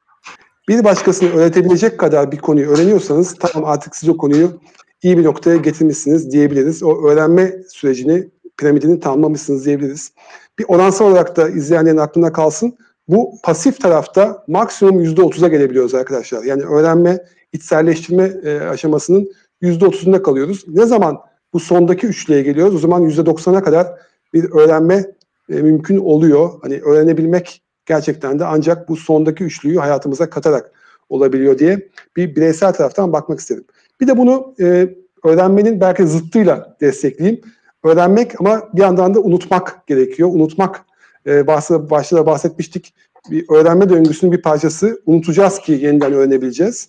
bir 0.68 0.84
başkasını 0.84 1.30
öğretebilecek 1.30 1.98
kadar 1.98 2.32
bir 2.32 2.38
konuyu 2.38 2.68
öğreniyorsanız 2.70 3.34
tamam 3.34 3.70
artık 3.70 3.96
siz 3.96 4.08
o 4.08 4.16
konuyu 4.16 4.60
iyi 5.02 5.18
bir 5.18 5.24
noktaya 5.24 5.56
getirmişsiniz 5.56 6.32
diyebiliriz. 6.32 6.82
O 6.82 7.08
öğrenme 7.08 7.52
sürecini, 7.68 8.28
piramidini 8.56 9.00
tamamlamışsınız 9.00 9.66
diyebiliriz. 9.66 10.12
Bir 10.58 10.64
oransal 10.68 11.10
olarak 11.10 11.36
da 11.36 11.48
izleyenlerin 11.48 11.96
aklına 11.96 12.32
kalsın. 12.32 12.76
Bu 13.08 13.34
pasif 13.42 13.80
tarafta 13.80 14.44
maksimum 14.48 15.04
%30'a 15.04 15.48
gelebiliyoruz 15.48 15.94
arkadaşlar. 15.94 16.44
Yani 16.44 16.62
öğrenme, 16.62 17.24
içselleştirme 17.52 18.32
e, 18.44 18.60
aşamasının 18.60 19.32
%30'unda 19.62 20.22
kalıyoruz. 20.22 20.64
Ne 20.68 20.86
zaman 20.86 21.18
bu 21.52 21.60
sondaki 21.60 22.06
üçlüye 22.06 22.42
geliyoruz? 22.42 22.74
O 22.74 22.78
zaman 22.78 23.08
%90'a 23.08 23.62
kadar 23.62 23.86
bir 24.34 24.50
öğrenme 24.50 25.06
e, 25.50 25.54
mümkün 25.54 25.98
oluyor. 25.98 26.50
Hani 26.62 26.80
öğrenebilmek 26.80 27.62
gerçekten 27.86 28.38
de 28.38 28.44
ancak 28.44 28.88
bu 28.88 28.96
sondaki 28.96 29.44
üçlüyü 29.44 29.78
hayatımıza 29.78 30.30
katarak 30.30 30.72
olabiliyor 31.08 31.58
diye 31.58 31.88
bir 32.16 32.36
bireysel 32.36 32.72
taraftan 32.72 33.12
bakmak 33.12 33.40
istedim. 33.40 33.64
Bir 34.00 34.06
de 34.06 34.18
bunu 34.18 34.54
e, 34.60 34.94
öğrenmenin 35.24 35.80
belki 35.80 36.06
zıttıyla 36.06 36.76
destekleyeyim. 36.80 37.40
Öğrenmek 37.84 38.40
ama 38.40 38.68
bir 38.74 38.80
yandan 38.82 39.14
da 39.14 39.20
unutmak 39.20 39.86
gerekiyor. 39.86 40.28
Unutmak 40.32 40.84
e, 41.26 41.46
başta, 41.46 41.90
başta 41.90 42.16
da 42.16 42.26
bahsetmiştik. 42.26 42.94
Bir 43.30 43.44
öğrenme 43.50 43.88
döngüsünün 43.88 44.32
bir 44.32 44.42
parçası. 44.42 45.02
Unutacağız 45.06 45.58
ki 45.58 45.72
yeniden 45.72 46.12
öğrenebileceğiz. 46.12 46.88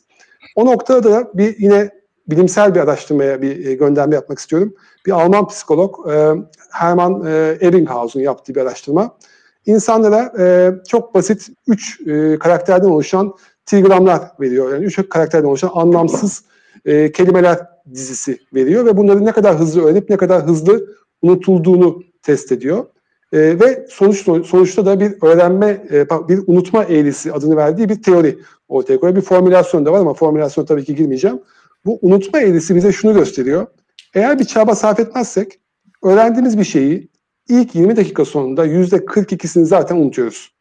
O 0.56 0.65
noktada 0.65 1.12
da 1.12 1.32
bir 1.34 1.60
yine 1.60 1.91
bilimsel 2.27 2.75
bir 2.75 2.79
araştırmaya 2.79 3.41
bir 3.41 3.65
e, 3.65 3.73
gönderme 3.73 4.15
yapmak 4.15 4.39
istiyorum. 4.39 4.75
Bir 5.06 5.12
Alman 5.12 5.47
psikolog 5.47 6.12
e, 6.12 6.34
Hermann 6.71 7.25
e, 7.25 7.58
Ebbinghaus'un 7.62 8.19
yaptığı 8.19 8.56
bir 8.56 8.62
araştırma 8.62 9.17
insanlara 9.65 10.34
e, 10.39 10.71
çok 10.88 11.15
basit 11.15 11.47
üç 11.67 12.08
e, 12.08 12.39
karakterden 12.39 12.88
oluşan 12.88 13.34
trigramlar 13.65 14.21
veriyor. 14.39 14.73
Yani 14.73 14.86
üç 14.86 15.10
karakterden 15.10 15.47
oluşan 15.47 15.71
anlamsız 15.73 16.43
e, 16.86 17.12
kelimeler 17.12 17.60
dizisi 17.93 18.38
veriyor 18.54 18.86
ve 18.86 18.97
bunları 18.97 19.26
ne 19.26 19.32
kadar 19.32 19.60
hızlı 19.60 19.86
öğrenip 19.86 20.10
ne 20.10 20.17
kadar 20.17 20.43
hızlı 20.43 20.95
unutulduğunu 21.21 22.04
test 22.21 22.52
ediyor. 22.52 22.86
E, 23.34 23.39
ve 23.39 23.86
sonuç, 23.89 24.17
sonuçta 24.47 24.86
da 24.86 24.99
bir 24.99 25.13
öğrenme, 25.21 25.88
e, 25.91 26.10
bir 26.10 26.39
unutma 26.47 26.84
eğrisi 26.84 27.34
adını 27.34 27.58
verdiği 27.58 27.89
bir 27.89 28.04
teori 28.04 28.39
ortaya 28.67 28.99
koyuyor. 28.99 29.21
Bir 29.21 29.26
formülasyon 29.26 29.86
da 29.86 29.91
var 29.91 29.99
ama 29.99 30.13
formülasyon 30.13 30.65
tabii 30.65 30.86
ki 30.86 30.95
girmeyeceğim. 30.95 31.39
Bu 31.86 31.99
unutma 32.02 32.39
eğrisi 32.39 32.76
bize 32.76 32.91
şunu 32.91 33.13
gösteriyor. 33.13 33.67
Eğer 34.15 34.39
bir 34.39 34.45
çaba 34.45 34.76
sarf 34.76 34.99
etmezsek 34.99 35.60
öğrendiğimiz 36.04 36.58
bir 36.58 36.63
şeyi 36.63 37.10
İlk 37.49 37.75
20 37.75 37.95
dakika 37.95 38.25
sonunda 38.25 38.67
%42'sini 38.67 39.65
zaten 39.65 39.95
unutuyoruz. 39.95 40.53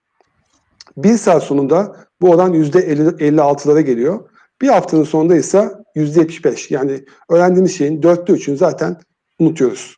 Bir 0.97 1.17
saat 1.17 1.43
sonunda 1.43 1.97
bu 2.21 2.31
oran 2.31 2.55
%56'lara 2.55 3.81
geliyor. 3.81 4.29
Bir 4.61 4.69
haftanın 4.69 5.05
sonunda 5.05 5.37
ise 5.37 5.71
%75. 5.97 6.75
Yani 6.75 7.05
öğrendiğimiz 7.31 7.79
şeyin 7.79 8.03
dörtte 8.03 8.33
üçünü 8.33 8.57
zaten 8.57 8.97
unutuyoruz. 9.39 9.97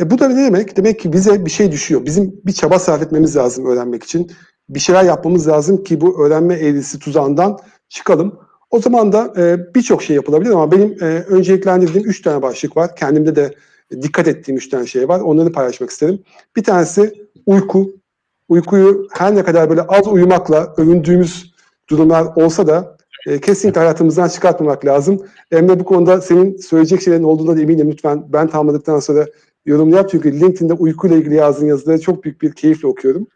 E 0.00 0.10
bu 0.10 0.18
da 0.18 0.28
ne 0.28 0.44
demek? 0.44 0.76
Demek 0.76 1.00
ki 1.00 1.12
bize 1.12 1.44
bir 1.44 1.50
şey 1.50 1.72
düşüyor. 1.72 2.04
Bizim 2.04 2.40
bir 2.46 2.52
çaba 2.52 2.78
sarf 2.78 3.02
etmemiz 3.02 3.36
lazım 3.36 3.66
öğrenmek 3.66 4.04
için. 4.04 4.30
Bir 4.68 4.80
şeyler 4.80 5.04
yapmamız 5.04 5.48
lazım 5.48 5.84
ki 5.84 6.00
bu 6.00 6.26
öğrenme 6.26 6.54
eğrisi 6.54 6.98
tuzağından 6.98 7.58
çıkalım. 7.88 8.38
O 8.70 8.80
zaman 8.80 9.12
da 9.12 9.32
e, 9.36 9.74
birçok 9.74 10.02
şey 10.02 10.16
yapılabilir 10.16 10.50
ama 10.50 10.72
benim 10.72 10.96
e, 11.00 11.04
önceliklendirdiğim 11.06 12.08
üç 12.08 12.22
tane 12.22 12.42
başlık 12.42 12.76
var. 12.76 12.96
Kendimde 12.96 13.36
de 13.36 13.54
dikkat 13.90 14.28
ettiğim 14.28 14.56
üç 14.56 14.68
tane 14.68 14.86
şey 14.86 15.08
var. 15.08 15.20
Onları 15.20 15.52
paylaşmak 15.52 15.90
isterim. 15.90 16.22
Bir 16.56 16.64
tanesi 16.64 17.28
uyku. 17.46 17.90
Uykuyu 18.48 19.08
her 19.12 19.34
ne 19.34 19.44
kadar 19.44 19.70
böyle 19.70 19.82
az 19.82 20.06
uyumakla 20.08 20.74
övündüğümüz 20.76 21.54
durumlar 21.90 22.26
olsa 22.36 22.66
da 22.66 22.96
e, 23.26 23.40
kesinlikle 23.40 23.80
hayatımızdan 23.80 24.28
çıkartmamak 24.28 24.84
lazım. 24.84 25.26
Emre 25.50 25.80
bu 25.80 25.84
konuda 25.84 26.20
senin 26.20 26.56
söyleyecek 26.56 27.02
şeylerin 27.02 27.22
olduğuna 27.22 27.56
da 27.56 27.60
eminim. 27.60 27.90
Lütfen 27.90 28.32
ben 28.32 28.48
tamamladıktan 28.48 29.00
sonra 29.00 29.26
yorum 29.66 29.88
yap. 29.88 30.08
Çünkü 30.10 30.40
LinkedIn'de 30.40 30.72
uykuyla 30.72 31.16
ilgili 31.16 31.34
yazdığın 31.34 31.66
yazıları 31.66 32.00
çok 32.00 32.24
büyük 32.24 32.42
bir 32.42 32.52
keyifle 32.52 32.88
okuyorum. 32.88 33.26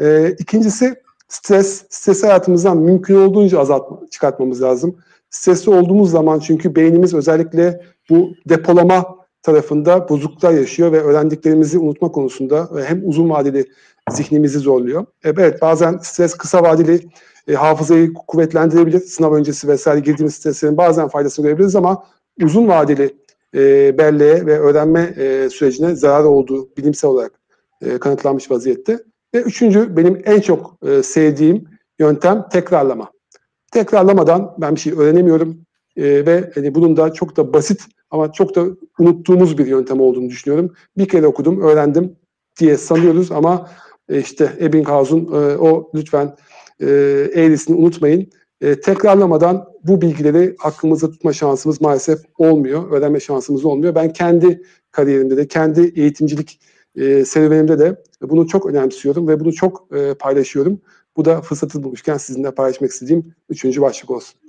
E, 0.00 0.34
ikincisi 0.38 0.94
stres. 1.28 1.84
Stres 1.90 2.22
hayatımızdan 2.22 2.78
mümkün 2.78 3.14
olduğunca 3.14 3.60
azaltma, 3.60 4.00
çıkartmamız 4.10 4.62
lazım. 4.62 4.96
Stresli 5.30 5.72
olduğumuz 5.72 6.10
zaman 6.10 6.38
çünkü 6.38 6.74
beynimiz 6.74 7.14
özellikle 7.14 7.80
bu 8.10 8.30
depolama 8.48 9.16
tarafında 9.46 10.08
bozukluklar 10.08 10.52
yaşıyor 10.52 10.92
ve 10.92 11.00
öğrendiklerimizi 11.00 11.78
unutma 11.78 12.12
konusunda 12.12 12.68
hem 12.86 13.08
uzun 13.08 13.30
vadeli 13.30 13.64
zihnimizi 14.10 14.58
zorluyor. 14.58 15.02
E, 15.02 15.28
evet 15.28 15.62
bazen 15.62 15.98
stres 16.02 16.34
kısa 16.34 16.62
vadeli 16.62 17.00
e, 17.48 17.54
hafızayı 17.54 18.14
kuvvetlendirebilir. 18.14 19.00
Sınav 19.00 19.32
öncesi 19.32 19.68
vesaire 19.68 20.00
girdiğimiz 20.00 20.34
streslerin 20.34 20.76
bazen 20.76 21.08
faydasını 21.08 21.46
görebiliriz 21.46 21.76
ama 21.76 22.04
uzun 22.42 22.68
vadeli 22.68 23.16
e, 23.54 23.98
belleğe 23.98 24.46
ve 24.46 24.58
öğrenme 24.58 25.14
e, 25.16 25.50
sürecine 25.50 25.94
zarar 25.94 26.24
olduğu 26.24 26.76
bilimsel 26.76 27.10
olarak 27.10 27.32
e, 27.82 27.98
kanıtlanmış 27.98 28.50
vaziyette. 28.50 28.98
Ve 29.34 29.40
üçüncü 29.40 29.96
benim 29.96 30.22
en 30.24 30.40
çok 30.40 30.76
e, 30.86 31.02
sevdiğim 31.02 31.64
yöntem 31.98 32.48
tekrarlama. 32.48 33.10
Tekrarlamadan 33.72 34.54
ben 34.58 34.74
bir 34.74 34.80
şey 34.80 34.92
öğrenemiyorum 34.92 35.65
e, 35.96 36.26
ve 36.26 36.50
hani 36.54 36.74
bunun 36.74 36.96
da 36.96 37.12
çok 37.12 37.36
da 37.36 37.52
basit 37.52 37.82
ama 38.10 38.32
çok 38.32 38.54
da 38.56 38.66
unuttuğumuz 38.98 39.58
bir 39.58 39.66
yöntem 39.66 40.00
olduğunu 40.00 40.28
düşünüyorum. 40.28 40.74
Bir 40.98 41.08
kere 41.08 41.26
okudum, 41.26 41.60
öğrendim 41.60 42.16
diye 42.60 42.76
sanıyoruz 42.76 43.32
ama 43.32 43.70
e, 44.08 44.20
işte 44.20 44.52
Ebbinghaus'un 44.60 45.24
e, 45.24 45.56
o 45.56 45.90
lütfen 45.94 46.36
e, 46.80 46.86
eğrisini 47.34 47.76
unutmayın. 47.76 48.30
e, 48.60 48.80
tekrarlamadan 48.80 49.68
bu 49.84 50.02
bilgileri 50.02 50.56
aklımızda 50.64 51.10
tutma 51.10 51.32
şansımız 51.32 51.80
maalesef 51.80 52.18
olmuyor. 52.38 52.90
Öğrenme 52.90 53.20
şansımız 53.20 53.64
olmuyor. 53.64 53.94
Ben 53.94 54.12
kendi 54.12 54.62
kariyerimde 54.90 55.36
de, 55.36 55.48
kendi 55.48 55.92
eğitimcilik 55.96 56.60
e, 56.96 57.24
serüvenimde 57.24 57.78
de 57.78 58.02
bunu 58.22 58.46
çok 58.46 58.66
önemsiyorum 58.66 59.28
ve 59.28 59.40
bunu 59.40 59.52
çok 59.52 59.88
e, 59.96 60.14
paylaşıyorum. 60.14 60.80
Bu 61.16 61.24
da 61.24 61.40
fırsatı 61.40 61.82
bulmuşken 61.82 62.16
sizinle 62.16 62.50
paylaşmak 62.50 62.90
istediğim 62.90 63.34
üçüncü 63.48 63.80
başlık 63.80 64.10
olsun. 64.10 64.40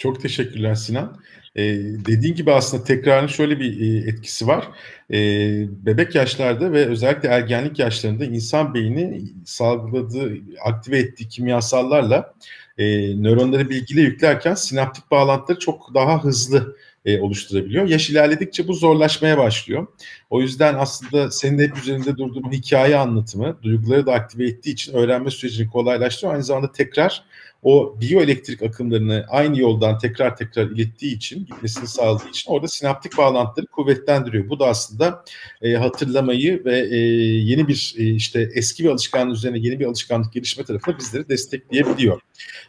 Çok 0.00 0.20
teşekkürler 0.22 0.74
Sinan. 0.74 1.16
Ee, 1.56 1.62
dediğin 2.06 2.34
gibi 2.34 2.52
aslında 2.52 2.84
tekrarın 2.84 3.26
şöyle 3.26 3.60
bir 3.60 3.80
e, 3.80 4.10
etkisi 4.10 4.46
var. 4.46 4.68
Ee, 5.10 5.66
bebek 5.86 6.14
yaşlarda 6.14 6.72
ve 6.72 6.86
özellikle 6.86 7.28
ergenlik 7.28 7.78
yaşlarında 7.78 8.24
insan 8.24 8.74
beyni 8.74 9.22
salgıladığı, 9.44 10.32
aktive 10.64 10.98
ettiği 10.98 11.28
kimyasallarla 11.28 12.34
e, 12.78 12.84
nöronları 13.22 13.70
bilgiyle 13.70 14.00
yüklerken 14.00 14.54
sinaptik 14.54 15.10
bağlantıları 15.10 15.58
çok 15.58 15.94
daha 15.94 16.24
hızlı 16.24 16.76
e, 17.04 17.20
oluşturabiliyor. 17.20 17.88
Yaş 17.88 18.10
ilerledikçe 18.10 18.68
bu 18.68 18.74
zorlaşmaya 18.74 19.38
başlıyor. 19.38 19.86
O 20.30 20.40
yüzden 20.40 20.74
aslında 20.74 21.30
senin 21.30 21.58
de 21.58 21.64
hep 21.64 21.76
üzerinde 21.76 22.16
durduğun 22.16 22.52
hikaye 22.52 22.96
anlatımı 22.96 23.58
duyguları 23.62 24.06
da 24.06 24.12
aktive 24.12 24.46
ettiği 24.46 24.70
için 24.70 24.92
öğrenme 24.92 25.30
sürecini 25.30 25.70
kolaylaştırıyor. 25.70 26.34
Aynı 26.34 26.44
zamanda 26.44 26.72
tekrar 26.72 27.24
o 27.62 27.96
biyoelektrik 28.00 28.62
akımlarını 28.62 29.26
aynı 29.28 29.60
yoldan 29.60 29.98
tekrar 29.98 30.36
tekrar 30.36 30.70
ilettiği 30.70 31.16
için, 31.16 31.38
gitmesini 31.46 31.86
sağladığı 31.86 32.28
için 32.28 32.50
orada 32.50 32.68
sinaptik 32.68 33.18
bağlantıları 33.18 33.66
kuvvetlendiriyor. 33.66 34.48
Bu 34.48 34.58
da 34.58 34.66
aslında 34.66 35.24
e, 35.62 35.74
hatırlamayı 35.74 36.64
ve 36.64 36.88
e, 36.90 36.96
yeni 36.96 37.68
bir 37.68 37.94
e, 37.98 38.04
işte 38.04 38.50
eski 38.54 38.84
bir 38.84 38.88
alışkanlık 38.88 39.36
üzerine 39.36 39.58
yeni 39.58 39.80
bir 39.80 39.86
alışkanlık 39.86 40.32
gelişme 40.32 40.64
tarafına 40.64 40.98
bizleri 40.98 41.28
destekleyebiliyor. 41.28 42.20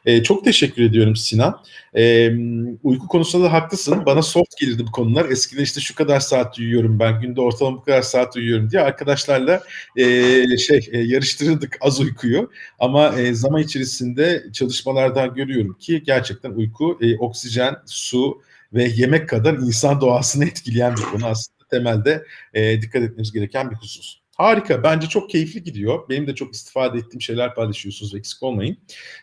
E, 0.05 0.23
çok 0.23 0.45
teşekkür 0.45 0.83
ediyorum 0.83 1.15
Sinan. 1.15 1.63
E, 1.97 2.31
uyku 2.83 3.07
konusunda 3.07 3.45
da 3.45 3.53
haklısın. 3.53 4.05
Bana 4.05 4.21
soft 4.21 4.57
gelirdi 4.57 4.83
bu 4.87 4.91
konular. 4.91 5.29
Eskiden 5.29 5.63
işte 5.63 5.81
şu 5.81 5.95
kadar 5.95 6.19
saat 6.19 6.59
uyuyorum 6.59 6.99
ben, 6.99 7.21
günde 7.21 7.41
ortalama 7.41 7.77
bu 7.77 7.83
kadar 7.83 8.01
saat 8.01 8.35
uyuyorum 8.35 8.69
diye 8.71 8.81
arkadaşlarla 8.81 9.63
e, 9.97 10.03
şey 10.57 10.89
e, 10.91 10.99
yarıştırırdık 10.99 11.77
az 11.81 11.99
uykuyu. 11.99 12.51
Ama 12.79 13.19
e, 13.19 13.33
zaman 13.33 13.61
içerisinde 13.61 14.43
çalışmalardan 14.53 15.33
görüyorum 15.33 15.77
ki 15.79 16.03
gerçekten 16.03 16.51
uyku 16.51 16.97
e, 17.01 17.17
oksijen, 17.17 17.75
su 17.85 18.41
ve 18.73 18.83
yemek 18.83 19.29
kadar 19.29 19.53
insan 19.53 20.01
doğasını 20.01 20.45
etkileyen 20.45 20.95
bir 20.95 21.01
konu 21.01 21.25
aslında 21.25 21.67
temelde 21.69 22.25
e, 22.53 22.81
dikkat 22.81 23.03
etmemiz 23.03 23.31
gereken 23.31 23.71
bir 23.71 23.75
husus. 23.75 24.20
Harika. 24.41 24.83
Bence 24.83 25.07
çok 25.07 25.29
keyifli 25.29 25.63
gidiyor. 25.63 26.09
Benim 26.09 26.27
de 26.27 26.35
çok 26.35 26.53
istifade 26.53 26.97
ettiğim 26.97 27.21
şeyler 27.21 27.55
paylaşıyorsunuz. 27.55 28.15
Eksik 28.15 28.43
olmayın. 28.43 28.77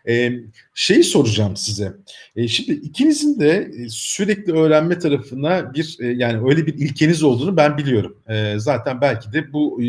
Ee, 0.09 0.33
şeyi 0.75 1.05
soracağım 1.05 1.57
size. 1.57 1.93
Ee, 2.37 2.49
şimdi 2.49 2.73
ikinizin 2.73 3.41
de 3.41 3.71
sürekli 3.89 4.53
öğrenme 4.53 4.99
tarafına 4.99 5.75
bir 5.75 5.97
yani 6.01 6.49
öyle 6.51 6.67
bir 6.67 6.75
ilkeniz 6.75 7.23
olduğunu 7.23 7.57
ben 7.57 7.79
biliyorum. 7.79 8.19
Ee, 8.29 8.55
zaten 8.57 9.01
belki 9.01 9.33
de 9.33 9.53
bu 9.53 9.81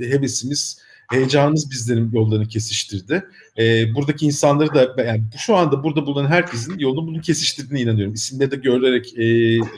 hevesimiz 0.00 0.87
heyecanımız 1.08 1.70
bizlerin 1.70 2.12
yollarını 2.12 2.48
kesiştirdi. 2.48 3.24
E, 3.58 3.94
buradaki 3.94 4.26
insanları 4.26 4.74
da 4.74 5.02
yani 5.02 5.22
şu 5.36 5.56
anda 5.56 5.84
burada 5.84 6.06
bulunan 6.06 6.28
herkesin 6.28 6.78
yolunu 6.78 7.06
bunu 7.06 7.20
kesiştirdiğine 7.20 7.80
inanıyorum. 7.80 8.14
İsimleri 8.14 8.50
de 8.50 8.56
görerek 8.56 9.14
e, 9.14 9.26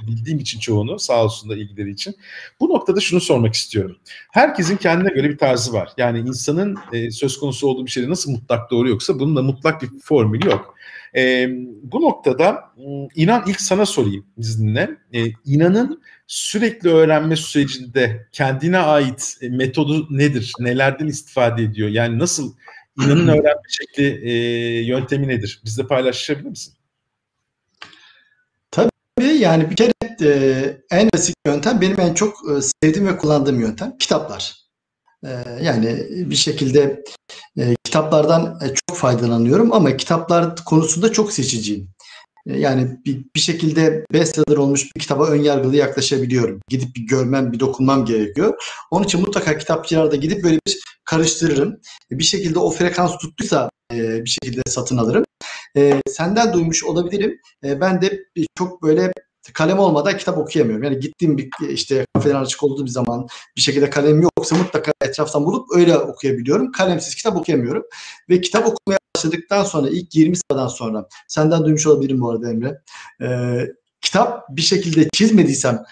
bildiğim 0.06 0.38
için 0.38 0.60
çoğunu 0.60 0.98
sağ 0.98 1.24
olsun 1.24 1.50
da 1.50 1.56
ilgileri 1.56 1.90
için. 1.90 2.14
Bu 2.60 2.68
noktada 2.68 3.00
şunu 3.00 3.20
sormak 3.20 3.54
istiyorum. 3.54 3.96
Herkesin 4.30 4.76
kendine 4.76 5.08
göre 5.08 5.30
bir 5.30 5.38
tarzı 5.38 5.72
var. 5.72 5.92
Yani 5.96 6.18
insanın 6.18 6.76
e, 6.92 7.10
söz 7.10 7.38
konusu 7.38 7.68
olduğu 7.68 7.86
bir 7.86 7.90
şeyde 7.90 8.10
nasıl 8.10 8.30
mutlak 8.30 8.70
doğru 8.70 8.88
yoksa 8.88 9.18
bunun 9.18 9.36
da 9.36 9.42
mutlak 9.42 9.82
bir 9.82 9.88
formülü 10.02 10.48
yok. 10.48 10.74
E, 11.16 11.48
bu 11.82 12.02
noktada 12.02 12.64
inan 13.14 13.44
ilk 13.46 13.60
sana 13.60 13.86
sorayım 13.86 14.26
izninle. 14.36 14.90
E, 15.14 15.24
inanın 15.44 16.02
sürekli 16.26 16.88
öğrenme 16.88 17.36
sürecinde 17.36 18.28
kendine 18.32 18.78
ait 18.78 19.36
e, 19.40 19.48
metodu 19.48 20.06
nedir? 20.10 20.52
Nelerden 20.60 21.06
istifade 21.06 21.62
ediyor? 21.62 21.88
Yani 21.88 22.18
nasıl 22.18 22.54
inanın 23.04 23.28
öğrenme 23.28 23.62
şekli 23.68 24.30
e, 24.30 24.32
yöntemi 24.86 25.28
nedir? 25.28 25.60
Bizle 25.64 25.86
paylaşabilir 25.86 26.48
misin? 26.48 26.74
Tabii 28.70 28.90
yani 29.38 29.70
bir 29.70 29.76
kere 29.76 29.92
e, 30.22 30.76
en 30.90 31.08
basit 31.14 31.34
yöntem 31.46 31.80
benim 31.80 32.00
en 32.00 32.14
çok 32.14 32.34
e, 32.50 32.60
sevdiğim 32.62 33.08
ve 33.08 33.16
kullandığım 33.16 33.60
yöntem 33.60 33.98
kitaplar. 33.98 34.56
E, 35.24 35.30
yani 35.62 36.06
bir 36.10 36.36
şekilde 36.36 37.04
e, 37.58 37.76
kitaplardan 37.84 38.58
e, 38.64 38.66
çok 38.74 38.98
faydalanıyorum 38.98 39.72
ama 39.72 39.96
kitaplar 39.96 40.64
konusunda 40.64 41.12
çok 41.12 41.32
seçiciyim. 41.32 41.88
E, 42.46 42.58
yani 42.58 42.98
bir, 43.06 43.24
bir 43.36 43.40
şekilde 43.40 44.04
bestseller 44.12 44.56
olmuş 44.56 44.96
bir 44.96 45.00
kitaba 45.00 45.26
ön 45.26 45.42
yargılı 45.42 45.76
yaklaşabiliyorum. 45.76 46.60
Gidip 46.68 46.96
bir 46.96 47.06
görmem, 47.06 47.52
bir 47.52 47.60
dokunmam 47.60 48.04
gerekiyor. 48.04 48.54
Onun 48.90 49.04
için 49.04 49.20
mutlaka 49.20 49.58
kitapçılarda 49.58 50.16
gidip 50.16 50.44
böyle 50.44 50.58
bir 50.66 50.80
karıştırırım. 51.04 51.80
E, 52.12 52.18
bir 52.18 52.24
şekilde 52.24 52.58
o 52.58 52.70
frekans 52.70 53.18
tuttuysa 53.18 53.70
e, 53.92 54.24
bir 54.24 54.30
şekilde 54.30 54.62
satın 54.66 54.96
alırım. 54.96 55.24
Senden 56.06 56.52
duymuş 56.52 56.84
olabilirim. 56.84 57.38
Ben 57.62 58.02
de 58.02 58.24
çok 58.58 58.82
böyle 58.82 59.12
kalem 59.52 59.78
olmadan 59.78 60.16
kitap 60.16 60.38
okuyamıyorum. 60.38 60.84
Yani 60.84 61.00
gittiğim 61.00 61.38
bir 61.38 61.50
işte 61.68 62.06
kafeden 62.14 62.34
açık 62.34 62.62
olduğu 62.62 62.84
bir 62.84 62.90
zaman 62.90 63.26
bir 63.56 63.60
şekilde 63.60 63.90
kalem 63.90 64.22
yoksa 64.22 64.56
mutlaka 64.56 64.92
etraftan 65.02 65.44
bulup 65.44 65.66
öyle 65.76 65.98
okuyabiliyorum. 65.98 66.72
Kalemsiz 66.72 67.14
kitap 67.14 67.36
okuyamıyorum. 67.36 67.82
Ve 68.28 68.40
kitap 68.40 68.66
okumaya 68.66 68.98
başladıktan 69.16 69.64
sonra 69.64 69.88
ilk 69.88 70.14
20 70.14 70.36
sıradan 70.36 70.68
sonra 70.68 71.08
senden 71.28 71.64
duymuş 71.64 71.86
olabilirim 71.86 72.20
bu 72.20 72.30
arada 72.30 72.50
Emre. 72.50 72.80
Ee, 73.22 73.66
kitap 74.00 74.48
bir 74.48 74.62
şekilde 74.62 75.08
çizmediysem 75.12 75.82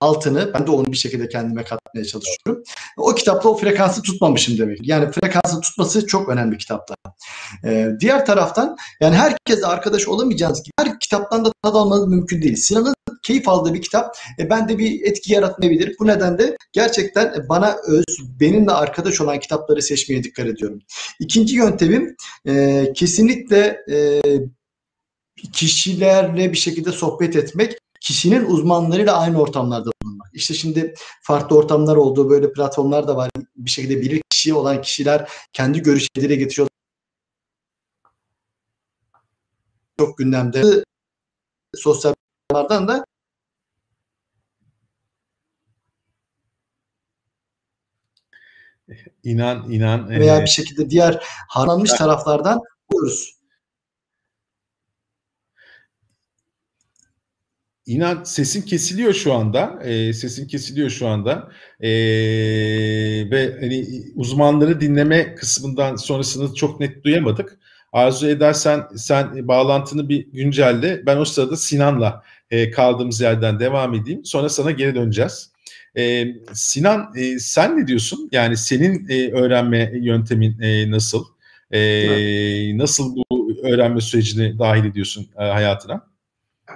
altını 0.00 0.54
ben 0.54 0.66
de 0.66 0.70
onu 0.70 0.86
bir 0.86 0.96
şekilde 0.96 1.28
kendime 1.28 1.64
katmaya 1.64 2.04
çalışıyorum. 2.04 2.64
O 2.96 3.14
kitapta 3.14 3.48
o 3.48 3.56
frekansı 3.56 4.02
tutmamışım 4.02 4.58
demek. 4.58 4.78
Yani 4.82 5.12
frekansı 5.12 5.60
tutması 5.60 6.06
çok 6.06 6.28
önemli 6.28 6.58
kitapta. 6.58 6.94
Ee, 7.64 7.88
diğer 8.00 8.26
taraftan 8.26 8.76
yani 9.00 9.16
herkes 9.16 9.64
arkadaş 9.64 10.08
olamayacağınız 10.08 10.62
gibi 10.62 10.72
her 10.78 11.00
kitaptan 11.00 11.44
da 11.44 11.52
tad 11.62 11.74
almanız 11.74 12.08
mümkün 12.08 12.42
değil. 12.42 12.56
Sinan'ın 12.56 12.94
keyif 13.22 13.48
aldığı 13.48 13.74
bir 13.74 13.82
kitap 13.82 14.16
e, 14.38 14.50
bende 14.50 14.78
bir 14.78 15.02
etki 15.02 15.32
yaratmayabilir. 15.32 15.96
Bu 16.00 16.06
nedenle 16.06 16.56
gerçekten 16.72 17.46
bana 17.48 17.76
öz, 17.86 18.04
benimle 18.40 18.72
arkadaş 18.72 19.20
olan 19.20 19.40
kitapları 19.40 19.82
seçmeye 19.82 20.24
dikkat 20.24 20.46
ediyorum. 20.46 20.78
İkinci 21.20 21.56
yöntemim 21.56 22.16
e, 22.46 22.84
kesinlikle 22.94 23.84
e, 23.90 24.20
kişilerle 25.52 26.52
bir 26.52 26.58
şekilde 26.58 26.92
sohbet 26.92 27.36
etmek 27.36 27.78
kişinin 28.00 28.44
uzmanlarıyla 28.44 29.18
aynı 29.18 29.40
ortamlarda 29.40 29.90
bulunmak. 30.02 30.30
İşte 30.34 30.54
şimdi 30.54 30.94
farklı 31.22 31.56
ortamlar 31.56 31.96
olduğu 31.96 32.30
böyle 32.30 32.52
platformlar 32.52 33.08
da 33.08 33.16
var. 33.16 33.30
Bir 33.56 33.70
şekilde 33.70 34.00
bilir 34.00 34.22
kişi 34.30 34.54
olan 34.54 34.82
kişiler 34.82 35.30
kendi 35.52 35.82
görüşleri 35.82 36.38
getiriyor. 36.38 36.68
Çok 39.98 40.18
gündemde 40.18 40.84
sosyal 41.74 42.14
medyalardan 42.50 42.88
da 42.88 43.04
inan 49.24 49.70
inan 49.70 50.08
veya 50.10 50.40
bir 50.40 50.46
şekilde 50.46 50.90
diğer 50.90 51.24
harmanmış 51.48 51.92
taraflardan 51.92 52.60
buluyoruz. 52.90 53.37
İnan 57.88 58.24
sesin 58.24 58.62
kesiliyor 58.62 59.12
şu 59.12 59.32
anda. 59.32 59.78
E, 59.84 60.12
sesin 60.12 60.46
kesiliyor 60.46 60.90
şu 60.90 61.06
anda. 61.06 61.48
E, 61.80 61.90
ve 63.30 63.56
hani 63.60 63.86
uzmanları 64.16 64.80
dinleme 64.80 65.34
kısmından 65.34 65.96
sonrasını 65.96 66.54
çok 66.54 66.80
net 66.80 67.04
duyamadık. 67.04 67.58
Arzu 67.92 68.28
edersen 68.28 68.82
sen 68.96 69.48
bağlantını 69.48 70.08
bir 70.08 70.26
güncelle. 70.32 71.06
Ben 71.06 71.16
o 71.16 71.24
sırada 71.24 71.56
Sinan'la 71.56 72.22
e, 72.50 72.70
kaldığımız 72.70 73.20
yerden 73.20 73.60
devam 73.60 73.94
edeyim. 73.94 74.24
Sonra 74.24 74.48
sana 74.48 74.70
geri 74.70 74.94
döneceğiz. 74.94 75.50
E, 75.96 76.26
Sinan 76.52 77.12
e, 77.16 77.38
sen 77.38 77.78
ne 77.78 77.86
diyorsun? 77.86 78.28
Yani 78.32 78.56
senin 78.56 79.08
e, 79.08 79.30
öğrenme 79.32 79.92
yöntemin 79.94 80.60
e, 80.60 80.90
nasıl? 80.90 81.24
E, 81.70 81.78
evet. 81.78 82.74
Nasıl 82.74 83.16
bu 83.16 83.52
öğrenme 83.62 84.00
sürecini 84.00 84.58
dahil 84.58 84.84
ediyorsun 84.84 85.26
e, 85.38 85.44
hayatına? 85.44 86.07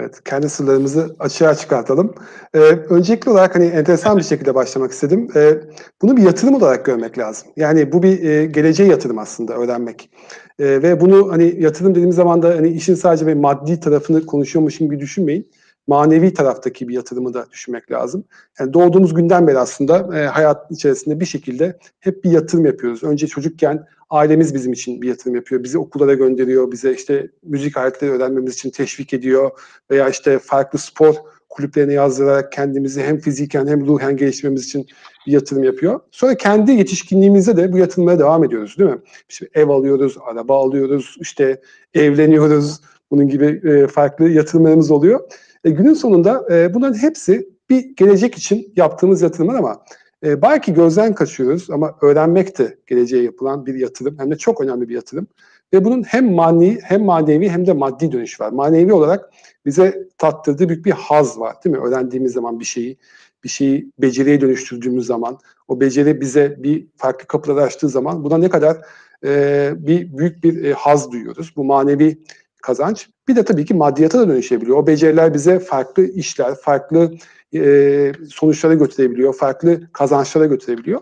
Evet, 0.00 0.24
kendi 0.24 0.48
sırlarımızı 0.48 1.16
açığa 1.18 1.54
çıkartalım. 1.54 2.14
Ee, 2.54 2.58
öncelikli 2.90 3.30
olarak 3.30 3.54
hani 3.54 3.66
enteresan 3.66 4.18
bir 4.18 4.22
şekilde 4.22 4.54
başlamak 4.54 4.92
istedim. 4.92 5.28
Ee, 5.36 5.58
bunu 6.02 6.16
bir 6.16 6.22
yatırım 6.22 6.54
olarak 6.54 6.84
görmek 6.84 7.18
lazım. 7.18 7.48
Yani 7.56 7.92
bu 7.92 8.02
bir 8.02 8.22
e, 8.22 8.46
geleceğe 8.46 8.88
yatırım 8.88 9.18
aslında 9.18 9.54
öğrenmek. 9.54 10.10
Ee, 10.58 10.64
ve 10.82 11.00
bunu 11.00 11.32
hani 11.32 11.54
yatırım 11.58 11.90
dediğimiz 11.90 12.16
zaman 12.16 12.42
da 12.42 12.48
hani 12.48 12.68
işin 12.68 12.94
sadece 12.94 13.26
bir 13.26 13.34
maddi 13.34 13.80
tarafını 13.80 14.26
konuşuyormuşum 14.26 14.86
gibi 14.86 15.00
düşünmeyin. 15.00 15.50
Manevi 15.86 16.34
taraftaki 16.34 16.88
bir 16.88 16.94
yatırımı 16.94 17.34
da 17.34 17.46
düşünmek 17.50 17.92
lazım. 17.92 18.24
Yani 18.60 18.72
doğduğumuz 18.72 19.14
günden 19.14 19.46
beri 19.46 19.58
aslında 19.58 20.18
e, 20.18 20.26
hayat 20.26 20.70
içerisinde 20.70 21.20
bir 21.20 21.26
şekilde 21.26 21.78
hep 22.00 22.24
bir 22.24 22.30
yatırım 22.30 22.66
yapıyoruz. 22.66 23.02
Önce 23.02 23.26
çocukken 23.26 23.86
ailemiz 24.10 24.54
bizim 24.54 24.72
için 24.72 25.02
bir 25.02 25.08
yatırım 25.08 25.34
yapıyor. 25.34 25.64
Bizi 25.64 25.78
okullara 25.78 26.14
gönderiyor, 26.14 26.72
bize 26.72 26.94
işte 26.94 27.28
müzik 27.42 27.76
aletleri 27.76 28.10
öğrenmemiz 28.10 28.54
için 28.54 28.70
teşvik 28.70 29.14
ediyor 29.14 29.50
veya 29.90 30.08
işte 30.08 30.38
farklı 30.38 30.78
spor 30.78 31.14
kulüplerine 31.48 31.92
yazdırarak 31.92 32.52
kendimizi 32.52 33.02
hem 33.02 33.18
fiziken 33.18 33.66
hem 33.66 33.86
ruhen 33.86 34.16
geliştirmemiz 34.16 34.64
için 34.64 34.86
bir 35.26 35.32
yatırım 35.32 35.64
yapıyor. 35.64 36.00
Sonra 36.10 36.34
kendi 36.34 36.72
yetişkinliğimizde 36.72 37.56
de 37.56 37.72
bu 37.72 37.78
yatırımlara 37.78 38.18
devam 38.18 38.44
ediyoruz 38.44 38.78
değil 38.78 38.90
mi? 38.90 38.98
İşte 39.28 39.48
ev 39.54 39.68
alıyoruz, 39.68 40.16
araba 40.26 40.58
alıyoruz, 40.58 41.16
işte 41.20 41.60
evleniyoruz. 41.94 42.80
Bunun 43.10 43.28
gibi 43.28 43.60
e, 43.64 43.86
farklı 43.86 44.28
yatırımlarımız 44.28 44.90
oluyor. 44.90 45.20
E, 45.64 45.70
günün 45.70 45.94
sonunda 45.94 46.46
e, 46.50 46.74
bunların 46.74 46.98
hepsi 46.98 47.48
bir 47.70 47.96
gelecek 47.96 48.34
için 48.34 48.72
yaptığımız 48.76 49.22
yatırımlar 49.22 49.54
ama 49.54 49.84
e, 50.24 50.42
belki 50.42 50.74
gözden 50.74 51.14
kaçıyoruz 51.14 51.70
ama 51.70 51.96
öğrenmek 52.02 52.58
de 52.58 52.78
geleceğe 52.86 53.22
yapılan 53.22 53.66
bir 53.66 53.74
yatırım 53.74 54.18
hem 54.18 54.30
de 54.30 54.38
çok 54.38 54.60
önemli 54.60 54.88
bir 54.88 54.94
yatırım. 54.94 55.26
Ve 55.72 55.84
bunun 55.84 56.02
hem 56.02 56.32
mani 56.32 56.78
hem 56.82 57.04
manevi 57.04 57.48
hem 57.48 57.66
de 57.66 57.72
maddi 57.72 58.12
dönüş 58.12 58.40
var. 58.40 58.52
Manevi 58.52 58.92
olarak 58.92 59.30
bize 59.66 60.08
tattırdığı 60.18 60.68
büyük 60.68 60.86
bir 60.86 60.90
haz 60.90 61.40
var 61.40 61.56
değil 61.64 61.76
mi? 61.76 61.82
Öğrendiğimiz 61.82 62.32
zaman 62.32 62.60
bir 62.60 62.64
şeyi, 62.64 62.96
bir 63.44 63.48
şeyi 63.48 63.90
beceriye 63.98 64.40
dönüştürdüğümüz 64.40 65.06
zaman, 65.06 65.38
o 65.68 65.80
beceri 65.80 66.20
bize 66.20 66.56
bir 66.58 66.86
farklı 66.96 67.26
kapılar 67.26 67.62
açtığı 67.62 67.88
zaman 67.88 68.24
buna 68.24 68.38
ne 68.38 68.48
kadar 68.48 68.76
e, 69.24 69.72
bir 69.76 70.18
büyük 70.18 70.44
bir 70.44 70.64
e, 70.64 70.72
haz 70.72 71.12
duyuyoruz. 71.12 71.52
Bu 71.56 71.64
manevi 71.64 72.18
kazanç. 72.62 73.08
Bir 73.28 73.36
de 73.36 73.44
tabii 73.44 73.64
ki 73.64 73.74
maddiyata 73.74 74.18
da 74.18 74.28
dönüşebiliyor. 74.28 74.76
O 74.76 74.86
beceriler 74.86 75.34
bize 75.34 75.58
farklı 75.58 76.06
işler, 76.06 76.54
farklı 76.54 77.14
e, 77.54 78.12
sonuçlara 78.30 78.74
götürebiliyor, 78.74 79.34
farklı 79.34 79.92
kazançlara 79.92 80.46
götürebiliyor. 80.46 81.00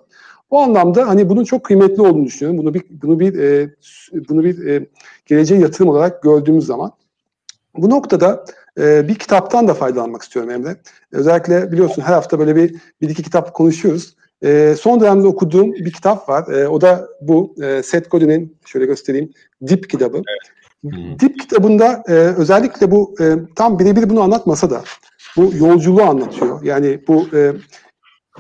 O 0.50 0.58
anlamda 0.58 1.08
hani 1.08 1.28
bunun 1.28 1.44
çok 1.44 1.64
kıymetli 1.64 2.02
olduğunu 2.02 2.24
düşünüyorum. 2.24 2.58
Bunu 2.58 2.74
bir 2.74 2.82
bunu 2.90 3.20
bir 3.20 3.38
e, 3.38 3.74
bunu 4.28 4.44
bir 4.44 4.66
e, 4.66 4.86
geleceğe 5.26 5.60
yatırım 5.60 5.88
olarak 5.88 6.22
gördüğümüz 6.22 6.66
zaman 6.66 6.92
bu 7.76 7.90
noktada 7.90 8.44
e, 8.78 9.08
bir 9.08 9.14
kitaptan 9.14 9.68
da 9.68 9.74
faydalanmak 9.74 10.22
istiyorum 10.22 10.50
Emre. 10.50 10.76
Özellikle 11.12 11.72
biliyorsun 11.72 12.02
her 12.02 12.12
hafta 12.12 12.38
böyle 12.38 12.56
bir 12.56 12.76
bir 13.00 13.08
iki 13.08 13.22
kitap 13.22 13.54
konuşuyoruz. 13.54 14.16
E, 14.44 14.74
son 14.80 15.00
dönemde 15.00 15.26
okuduğum 15.26 15.72
bir 15.72 15.92
kitap 15.92 16.28
var. 16.28 16.52
E, 16.52 16.68
o 16.68 16.80
da 16.80 17.08
bu 17.20 17.54
e, 17.62 17.82
Seth 17.82 18.10
Godin'in 18.10 18.56
şöyle 18.64 18.86
göstereyim 18.86 19.32
Dip 19.66 19.90
kitabı. 19.90 20.16
Evet. 20.16 20.59
Dip 21.20 21.40
kitabında 21.40 22.02
e, 22.08 22.12
özellikle 22.12 22.90
bu 22.90 23.14
e, 23.20 23.34
tam 23.56 23.78
birebir 23.78 24.10
bunu 24.10 24.22
anlatmasa 24.22 24.70
da 24.70 24.82
bu 25.36 25.52
yolculuğu 25.56 26.02
anlatıyor. 26.02 26.62
Yani 26.62 27.00
bu 27.08 27.26
e, 27.36 27.52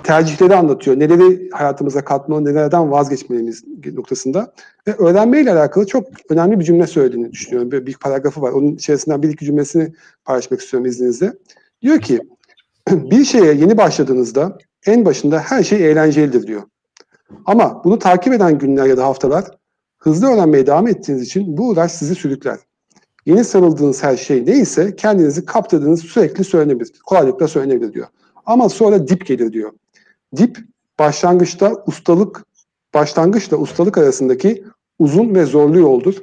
tercihleri 0.02 0.56
anlatıyor. 0.56 0.98
Neleri 0.98 1.50
hayatımıza 1.50 2.04
katmalı, 2.04 2.44
nelerden 2.44 2.90
vazgeçmeliyiz 2.90 3.64
noktasında. 3.92 4.54
Ve 4.88 4.94
öğrenmeyle 4.94 5.52
alakalı 5.52 5.86
çok 5.86 6.06
önemli 6.30 6.60
bir 6.60 6.64
cümle 6.64 6.86
söylediğini 6.86 7.32
düşünüyorum. 7.32 7.72
Bir, 7.72 7.86
bir 7.86 7.96
paragrafı 7.96 8.42
var. 8.42 8.52
Onun 8.52 8.74
içerisinden 8.74 9.22
bir 9.22 9.28
iki 9.28 9.44
cümlesini 9.44 9.92
paylaşmak 10.24 10.60
istiyorum 10.60 10.86
izninizle. 10.86 11.32
Diyor 11.82 12.00
ki, 12.00 12.20
bir 12.90 13.24
şeye 13.24 13.54
yeni 13.54 13.76
başladığınızda 13.76 14.58
en 14.86 15.04
başında 15.04 15.38
her 15.38 15.62
şey 15.62 15.90
eğlencelidir 15.90 16.46
diyor. 16.46 16.62
Ama 17.46 17.84
bunu 17.84 17.98
takip 17.98 18.32
eden 18.32 18.58
günler 18.58 18.86
ya 18.86 18.96
da 18.96 19.04
haftalar 19.04 19.44
hızlı 20.00 20.26
öğrenmeye 20.26 20.66
devam 20.66 20.86
ettiğiniz 20.86 21.22
için 21.22 21.56
bu 21.56 21.68
uğraş 21.68 21.92
sizi 21.92 22.14
sürükler. 22.14 22.58
Yeni 23.26 23.44
sarıldığınız 23.44 24.02
her 24.02 24.16
şey 24.16 24.46
neyse 24.46 24.96
kendinizi 24.96 25.44
kaptırdığınız 25.44 26.00
sürekli 26.00 26.44
söylenebilir. 26.44 26.92
Kolaylıkla 27.06 27.48
söylenebilir 27.48 27.92
diyor. 27.92 28.06
Ama 28.46 28.68
sonra 28.68 29.08
dip 29.08 29.26
gelir 29.26 29.52
diyor. 29.52 29.72
Dip 30.36 30.58
başlangıçta 30.98 31.84
ustalık, 31.86 32.44
başlangıçla 32.94 33.56
ustalık 33.56 33.98
arasındaki 33.98 34.64
uzun 34.98 35.34
ve 35.34 35.44
zorlu 35.44 35.78
yoldur. 35.78 36.14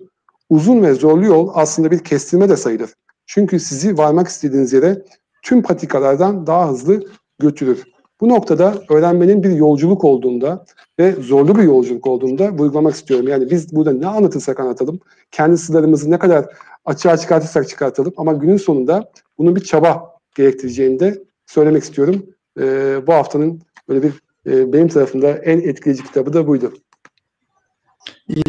Uzun 0.50 0.84
ve 0.84 0.94
zorlu 0.94 1.26
yol 1.26 1.52
aslında 1.54 1.92
bir 1.92 2.00
kestirme 2.00 2.50
de 2.50 2.58
sayılır. 2.58 2.94
Çünkü 3.26 3.60
sizi 3.60 3.98
varmak 3.98 4.28
istediğiniz 4.28 4.74
yere 4.74 5.06
tüm 5.42 5.62
patikalardan 5.62 6.48
daha 6.48 6.70
hızlı 6.70 7.04
götürür. 7.40 7.84
Bu 8.21 8.30
noktada 8.30 8.75
öğrenmenin 8.89 9.43
bir 9.43 9.49
yolculuk 9.49 10.03
olduğunda 10.03 10.65
ve 10.99 11.12
zorlu 11.12 11.58
bir 11.58 11.63
yolculuk 11.63 12.08
olduğunda 12.08 12.51
vurgulamak 12.51 12.95
istiyorum. 12.95 13.27
Yani 13.27 13.49
biz 13.49 13.75
burada 13.75 13.91
ne 13.91 14.08
anlatırsak 14.08 14.60
anlatalım, 14.60 14.99
kendi 15.32 15.58
sırlarımızı 15.58 16.12
ne 16.12 16.19
kadar 16.19 16.45
açığa 16.86 17.17
çıkartırsak 17.17 17.69
çıkartalım 17.69 18.13
ama 18.17 18.34
günün 18.34 18.58
sonunda 18.58 19.12
bunun 19.38 19.56
bir 19.56 19.63
çaba 19.63 20.17
gerektireceğini 20.36 20.99
de 20.99 21.23
söylemek 21.45 21.84
istiyorum. 21.84 22.25
Ee, 22.60 23.08
bu 23.08 23.13
haftanın 23.13 23.62
böyle 23.89 24.03
bir 24.03 24.13
e, 24.51 24.73
benim 24.73 24.88
tarafımda 24.88 25.32
en 25.32 25.60
etkileyici 25.60 26.03
kitabı 26.03 26.34
da 26.34 26.47
buydu. 26.47 26.73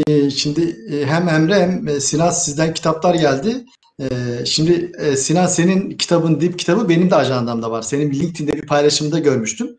Ee, 0.06 0.30
şimdi 0.30 0.76
e, 0.92 1.06
hem 1.06 1.28
Emre 1.28 1.54
hem 1.54 1.88
e, 1.88 2.00
Sinan 2.00 2.30
sizden 2.30 2.74
kitaplar 2.74 3.14
geldi. 3.14 3.64
Ee, 4.00 4.06
şimdi 4.44 4.92
e, 4.98 5.16
Sinan 5.16 5.46
senin 5.46 5.90
kitabın 5.90 6.40
dip 6.40 6.58
kitabı 6.58 6.88
benim 6.88 7.10
de 7.10 7.14
ajandamda 7.14 7.70
var. 7.70 7.82
Senin 7.82 8.12
LinkedIn'de 8.12 8.52
bir 8.52 8.66
paylaşımda 8.66 9.18
görmüştüm. 9.18 9.78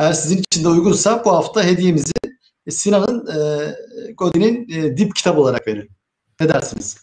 Eğer 0.00 0.12
sizin 0.12 0.38
için 0.38 0.64
de 0.64 0.68
uygunsa 0.68 1.22
bu 1.24 1.32
hafta 1.32 1.64
hediyemizi 1.64 2.12
Sinan'ın 2.68 3.28
Godin'in 4.16 4.68
dip 4.96 5.16
kitabı 5.16 5.40
olarak 5.40 5.66
verelim. 5.68 5.88
Ne 6.40 6.48
dersiniz? 6.48 6.96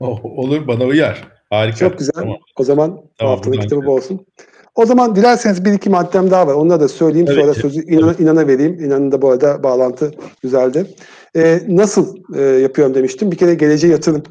Oh, 0.00 0.24
olur 0.24 0.66
bana 0.66 0.84
uyar. 0.84 1.28
Harika. 1.50 1.78
Çok 1.78 1.98
güzel. 1.98 2.12
Tamam. 2.14 2.36
O 2.56 2.64
zaman 2.64 3.00
tamam, 3.18 3.34
bu 3.34 3.36
haftanın 3.36 3.60
kitabı 3.60 3.86
bu 3.86 3.94
olsun. 3.94 4.26
O 4.74 4.86
zaman 4.86 5.16
dilerseniz 5.16 5.64
bir 5.64 5.72
iki 5.72 5.90
maddem 5.90 6.30
daha 6.30 6.46
var. 6.46 6.54
Onları 6.54 6.80
da 6.80 6.88
söyleyeyim. 6.88 7.26
Evet. 7.30 7.40
Sonra 7.40 7.54
sözü 7.54 7.82
inan, 7.82 8.16
inana 8.18 8.46
vereyim. 8.46 8.84
İnanın 8.84 9.12
da 9.12 9.22
bu 9.22 9.30
arada 9.30 9.62
bağlantı 9.62 10.14
güzeldi. 10.42 10.86
Ee, 11.36 11.62
nasıl 11.68 12.16
e, 12.36 12.42
yapıyorum 12.42 12.94
demiştim. 12.94 13.32
Bir 13.32 13.36
kere 13.36 13.54
geleceğe 13.54 13.88
yatırım. 13.92 14.22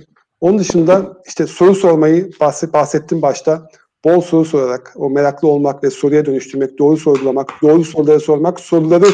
Onun 0.42 0.60
dışında 0.60 1.22
işte 1.28 1.48
soru 1.48 1.76
sormayı 1.76 2.32
bahset, 2.40 2.74
bahsettim 2.74 3.22
başta. 3.22 3.70
Bol 4.06 4.22
soru 4.22 4.46
sorarak, 4.46 4.94
o 4.96 5.10
meraklı 5.10 5.48
olmak 5.48 5.84
ve 5.84 5.90
soruya 5.90 6.26
dönüştürmek, 6.26 6.80
doğru 6.80 6.98
sorgulamak, 6.98 7.54
doğru 7.62 7.84
soruları 7.84 8.20
sormak, 8.20 8.60
soruları 8.60 9.06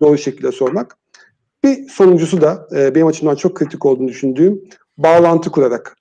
doğru 0.00 0.18
şekilde 0.18 0.52
sormak. 0.52 0.96
Bir 1.64 1.88
sonuncusu 1.88 2.40
da 2.40 2.68
e, 2.76 2.94
benim 2.94 3.06
açımdan 3.06 3.34
çok 3.34 3.56
kritik 3.56 3.86
olduğunu 3.86 4.08
düşündüğüm 4.08 4.60
bağlantı 4.98 5.50
kurarak. 5.50 5.96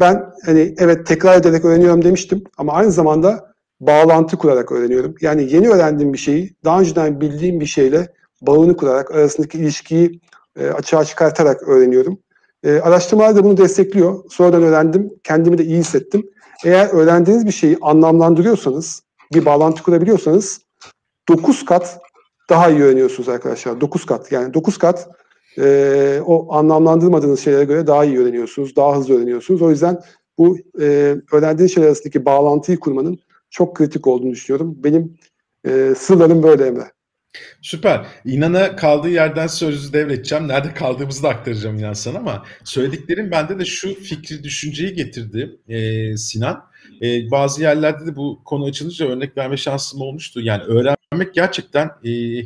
Ben 0.00 0.30
hani 0.44 0.74
evet 0.78 1.06
tekrar 1.06 1.36
ederek 1.40 1.64
öğreniyorum 1.64 2.04
demiştim 2.04 2.44
ama 2.58 2.72
aynı 2.72 2.92
zamanda 2.92 3.54
bağlantı 3.80 4.36
kurarak 4.36 4.72
öğreniyorum. 4.72 5.14
Yani 5.20 5.52
yeni 5.52 5.68
öğrendiğim 5.68 6.12
bir 6.12 6.18
şeyi 6.18 6.54
daha 6.64 6.80
önceden 6.80 7.20
bildiğim 7.20 7.60
bir 7.60 7.66
şeyle 7.66 8.12
bağını 8.42 8.76
kurarak 8.76 9.10
arasındaki 9.10 9.58
ilişkiyi 9.58 10.20
e, 10.56 10.68
açığa 10.68 11.04
çıkartarak 11.04 11.68
öğreniyorum. 11.68 12.18
E, 12.64 12.80
araştırmalar 12.80 13.36
da 13.36 13.44
bunu 13.44 13.56
destekliyor. 13.56 14.24
Sonradan 14.30 14.62
öğrendim, 14.62 15.12
kendimi 15.24 15.58
de 15.58 15.64
iyi 15.64 15.78
hissettim. 15.78 16.30
Eğer 16.64 16.88
öğrendiğiniz 16.88 17.46
bir 17.46 17.52
şeyi 17.52 17.78
anlamlandırıyorsanız, 17.80 19.02
bir 19.34 19.44
bağlantı 19.44 19.82
kurabiliyorsanız 19.82 20.60
9 21.28 21.64
kat 21.64 22.00
daha 22.50 22.70
iyi 22.70 22.82
öğreniyorsunuz 22.82 23.28
arkadaşlar. 23.28 23.80
9 23.80 24.06
kat 24.06 24.32
yani 24.32 24.54
9 24.54 24.78
kat 24.78 25.08
e, 25.58 26.20
o 26.26 26.54
anlamlandırmadığınız 26.54 27.40
şeylere 27.40 27.64
göre 27.64 27.86
daha 27.86 28.04
iyi 28.04 28.18
öğreniyorsunuz, 28.18 28.76
daha 28.76 28.96
hızlı 28.96 29.16
öğreniyorsunuz. 29.16 29.62
O 29.62 29.70
yüzden 29.70 30.00
bu 30.38 30.58
e, 30.80 31.16
öğrendiğiniz 31.32 31.74
şeyler 31.74 31.88
arasındaki 31.88 32.24
bağlantıyı 32.24 32.80
kurmanın 32.80 33.18
çok 33.50 33.76
kritik 33.76 34.06
olduğunu 34.06 34.30
düşünüyorum. 34.30 34.74
Benim 34.78 35.18
e, 35.66 35.94
sırlarım 35.98 36.42
böyle 36.42 36.66
Emre. 36.66 36.92
Süper. 37.62 38.06
İnan'a 38.24 38.76
kaldığı 38.76 39.08
yerden 39.10 39.46
sözü 39.46 39.92
devredeceğim. 39.92 40.48
Nerede 40.48 40.74
kaldığımızı 40.74 41.22
da 41.22 41.28
aktaracağım 41.28 41.78
İnan 41.78 41.92
sana 41.92 42.18
ama 42.18 42.44
söylediklerim 42.64 43.30
bende 43.30 43.58
de 43.58 43.64
şu 43.64 43.94
fikri, 43.94 44.44
düşünceyi 44.44 44.94
getirdi 44.94 45.56
e, 45.68 46.16
Sinan. 46.16 46.64
E, 47.02 47.30
bazı 47.30 47.62
yerlerde 47.62 48.06
de 48.06 48.16
bu 48.16 48.42
konu 48.44 48.64
açılınca 48.64 49.08
örnek 49.08 49.36
verme 49.36 49.56
şansım 49.56 50.00
olmuştu. 50.00 50.40
Yani 50.40 50.62
öğrenmek 50.62 51.34
gerçekten 51.34 51.90
e, 52.04 52.42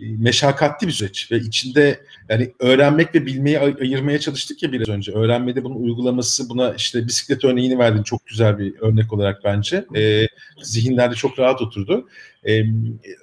meşakkatli 0.00 0.86
bir 0.86 0.92
süreç 0.92 1.32
ve 1.32 1.36
içinde 1.36 2.00
yani 2.28 2.52
öğrenmek 2.58 3.14
ve 3.14 3.26
bilmeyi 3.26 3.58
ay- 3.58 3.76
ayırmaya 3.80 4.20
çalıştık 4.20 4.62
ya 4.62 4.72
biraz 4.72 4.88
önce. 4.88 5.12
Öğrenmede 5.12 5.64
bunun 5.64 5.82
uygulaması 5.82 6.48
buna 6.48 6.74
işte 6.74 7.06
bisiklet 7.06 7.44
örneğini 7.44 7.78
verdin 7.78 8.02
çok 8.02 8.26
güzel 8.26 8.58
bir 8.58 8.74
örnek 8.80 9.12
olarak 9.12 9.44
bence. 9.44 9.84
E, 9.96 10.26
zihinlerde 10.62 11.14
çok 11.14 11.38
rahat 11.38 11.62
oturdu. 11.62 12.08
E, 12.48 12.62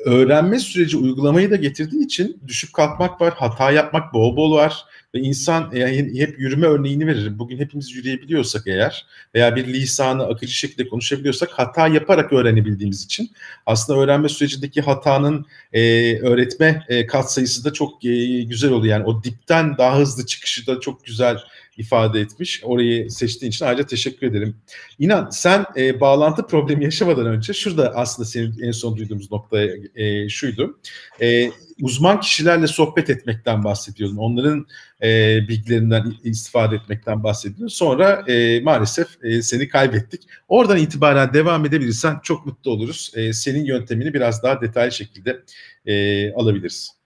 öğrenme 0.05 0.59
süreci 0.59 0.97
uygulamayı 0.97 1.51
da 1.51 1.55
getirdiği 1.55 2.05
için 2.05 2.41
düşüp 2.47 2.73
kalkmak 2.73 3.21
var, 3.21 3.33
hata 3.37 3.71
yapmak 3.71 4.13
bol 4.13 4.37
bol 4.37 4.51
var 4.55 4.85
ve 5.15 5.19
insan 5.19 5.71
yani 5.73 6.19
hep 6.19 6.39
yürüme 6.39 6.67
örneğini 6.67 7.07
veririm. 7.07 7.39
Bugün 7.39 7.57
hepimiz 7.57 7.91
yürüyebiliyorsak 7.91 8.67
eğer 8.67 9.05
veya 9.35 9.55
bir 9.55 9.67
lisanı 9.67 10.23
akıcı 10.23 10.53
şekilde 10.53 10.87
konuşabiliyorsak 10.87 11.49
hata 11.51 11.87
yaparak 11.87 12.33
öğrenebildiğimiz 12.33 13.03
için 13.05 13.31
aslında 13.65 13.99
öğrenme 13.99 14.29
sürecindeki 14.29 14.81
hatanın 14.81 15.45
e, 15.73 15.81
öğretme 16.19 16.85
e, 16.89 17.05
katsayısı 17.05 17.65
da 17.65 17.73
çok 17.73 18.05
e, 18.05 18.43
güzel 18.43 18.71
oluyor. 18.71 18.97
Yani 18.97 19.05
o 19.05 19.23
dipten 19.23 19.77
daha 19.77 19.99
hızlı 19.99 20.25
çıkışı 20.25 20.67
da 20.67 20.79
çok 20.79 21.05
güzel 21.05 21.37
ifade 21.79 22.21
etmiş. 22.21 22.61
Orayı 22.63 23.11
seçtiğin 23.11 23.51
için 23.51 23.65
ayrıca 23.65 23.85
teşekkür 23.85 24.27
ederim. 24.27 24.55
İnan 24.99 25.29
sen 25.29 25.65
e, 25.77 25.99
bağlantı 25.99 26.47
problemi 26.47 26.83
yaşamadan 26.83 27.25
önce 27.25 27.53
şurada 27.53 27.93
aslında 27.95 28.29
senin 28.29 28.59
en 28.61 28.71
son 28.71 28.97
duyduğumuz 28.97 29.31
nokta 29.31 29.57
e, 29.95 30.29
şuydu. 30.29 30.79
E, 31.21 31.51
uzman 31.81 32.19
kişilerle 32.19 32.67
sohbet 32.67 33.09
etmekten 33.09 33.63
bahsediyordun. 33.63 34.17
Onların 34.17 34.67
e, 35.03 35.39
bilgilerinden 35.47 36.13
istifade 36.23 36.75
etmekten 36.75 37.23
bahsediyordun. 37.23 37.67
Sonra 37.67 38.23
e, 38.27 38.59
maalesef 38.59 39.07
e, 39.23 39.41
seni 39.41 39.69
kaybettik. 39.69 40.21
Oradan 40.47 40.77
itibaren 40.77 41.33
devam 41.33 41.65
edebilirsen 41.65 42.19
çok 42.23 42.45
mutlu 42.45 42.71
oluruz. 42.71 43.11
E, 43.15 43.33
senin 43.33 43.65
yöntemini 43.65 44.13
biraz 44.13 44.43
daha 44.43 44.61
detaylı 44.61 44.91
şekilde 44.91 45.43
e, 45.85 46.33
alabiliriz. 46.33 46.98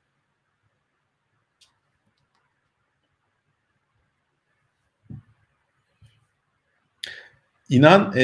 İnan 7.74 8.14
e, 8.16 8.24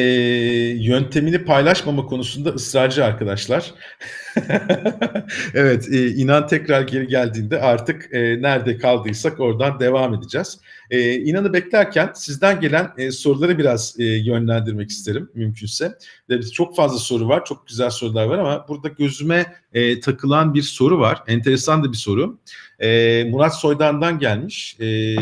yöntemini 0.80 1.46
paylaşmama 1.46 2.06
konusunda 2.06 2.50
ısrarcı 2.50 3.06
arkadaşlar. 3.06 3.74
evet, 5.54 5.88
e, 5.92 6.08
inan 6.08 6.48
tekrar 6.48 6.82
geri 6.82 7.08
geldiğinde 7.08 7.62
artık 7.62 8.14
e, 8.14 8.42
nerede 8.42 8.78
kaldıysak 8.78 9.40
oradan 9.40 9.80
devam 9.80 10.14
edeceğiz. 10.14 10.60
E, 10.92 11.16
inanı 11.16 11.54
beklerken 11.54 12.12
sizden 12.16 12.60
gelen 12.60 12.92
e, 12.98 13.12
soruları 13.12 13.58
biraz 13.58 13.96
e, 14.00 14.04
yönlendirmek 14.04 14.90
isterim 14.90 15.30
mümkünse. 15.34 15.98
E, 16.30 16.42
çok 16.42 16.76
fazla 16.76 16.98
soru 16.98 17.28
var, 17.28 17.46
çok 17.46 17.68
güzel 17.68 17.90
sorular 17.90 18.26
var 18.26 18.38
ama 18.38 18.66
burada 18.68 18.88
gözüme 18.88 19.54
e, 19.74 20.00
takılan 20.00 20.54
bir 20.54 20.62
soru 20.62 21.00
var. 21.00 21.24
Enteresan 21.28 21.84
da 21.84 21.92
bir 21.92 21.98
soru. 21.98 22.40
E, 22.80 23.24
Murat 23.24 23.60
Soydan'dan 23.60 24.20
gelmiş. 24.20 24.78
E, 24.80 25.16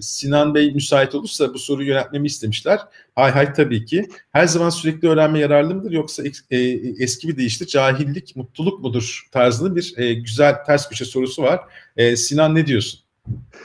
Sinan 0.00 0.54
Bey 0.54 0.72
müsait 0.72 1.14
olursa 1.14 1.54
bu 1.54 1.58
soruyu 1.58 1.88
yönetmemi 1.88 2.26
istemişler. 2.26 2.80
Hay 3.14 3.30
hay 3.30 3.52
tabii 3.52 3.84
ki. 3.84 4.08
Her 4.32 4.46
zaman 4.46 4.70
sürekli 4.70 5.08
öğrenme 5.08 5.38
yararlı 5.38 5.74
mıdır 5.74 5.90
yoksa 5.90 6.22
e, 6.50 6.58
eski 6.98 7.28
bir 7.28 7.36
deyişle 7.36 7.66
cahillik 7.66 8.35
mutluluk 8.36 8.80
mudur 8.80 9.28
tarzında 9.32 9.76
bir 9.76 9.94
e, 9.96 10.14
güzel 10.14 10.64
ters 10.64 10.88
köşe 10.88 11.04
sorusu 11.04 11.42
var. 11.42 11.60
E, 11.96 12.16
Sinan 12.16 12.54
ne 12.54 12.66
diyorsun? 12.66 13.00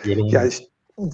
Yorumun. 0.05 0.29
Yani 0.29 0.51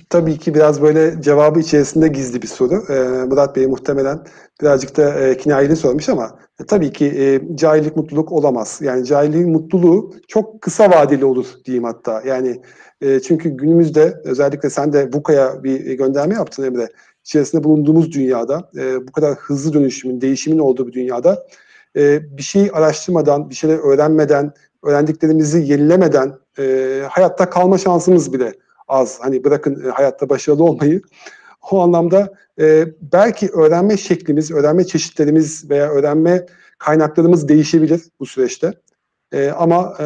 tabii 0.10 0.38
ki 0.38 0.56
biraz 0.56 0.82
böyle 0.82 1.22
cevabı 1.22 1.60
içerisinde 1.60 2.08
gizli 2.08 2.42
bir 2.42 2.48
soru. 2.48 2.94
E, 2.94 3.26
Murat 3.26 3.56
Bey 3.56 3.68
muhtemelen 3.68 4.20
birazcık 4.62 4.98
da 4.98 5.20
e, 5.20 5.38
kinayeli 5.38 5.76
sormuş 5.76 6.10
ama 6.10 6.40
e, 6.62 6.66
tabii 6.66 6.92
ki 6.92 7.06
e, 7.06 7.56
cahillik 7.56 7.96
mutluluk 7.96 8.32
olamaz. 8.32 8.80
Yani 8.84 9.06
cahilliğin 9.06 9.52
mutluluğu 9.52 10.14
çok 10.28 10.62
kısa 10.62 10.90
vadeli 10.90 11.26
olur 11.26 11.48
diyeyim 11.66 11.84
hatta. 11.84 12.22
Yani 12.26 12.62
e, 13.02 13.20
çünkü 13.20 13.50
günümüzde 13.50 14.22
özellikle 14.24 14.70
sen 14.70 14.94
de 14.94 15.10
VUCA'ya 15.14 15.64
bir 15.64 15.94
gönderme 15.94 16.36
yaptın 16.36 16.64
Emre. 16.64 16.90
İçerisinde 17.26 17.64
bulunduğumuz 17.64 18.12
dünyada 18.12 18.70
e, 18.78 19.08
bu 19.08 19.12
kadar 19.12 19.36
hızlı 19.36 19.74
dönüşümün, 19.74 20.22
değişimin 20.22 20.60
olduğu 20.60 20.88
bir 20.88 20.94
dünyada 20.94 21.48
e, 21.98 22.38
bir 22.38 22.44
şey 22.44 22.70
araştırmadan, 22.74 23.50
bir 23.50 23.56
şeyler 23.56 23.78
öğrenmeden, 23.78 24.54
öğrendiklerimizi 24.84 25.72
yenilemeden 25.72 26.34
e, 26.60 27.02
hayatta 27.10 27.50
kalma 27.50 27.78
şansımız 27.78 28.34
bile 28.34 28.54
az. 28.88 29.20
Hani 29.22 29.44
bırakın 29.44 29.86
e, 29.86 29.90
hayatta 29.90 30.30
başarılı 30.30 30.64
olmayı. 30.64 31.02
O 31.72 31.80
anlamda 31.80 32.34
e, 32.60 32.86
belki 33.02 33.50
öğrenme 33.50 33.98
şeklimiz, 33.98 34.52
öğrenme 34.52 34.84
çeşitlerimiz 34.84 35.70
veya 35.70 35.90
öğrenme 35.90 36.46
kaynaklarımız 36.78 37.48
değişebilir 37.48 38.02
bu 38.20 38.26
süreçte. 38.26 38.74
E, 39.32 39.50
ama 39.50 39.96
e, 40.00 40.04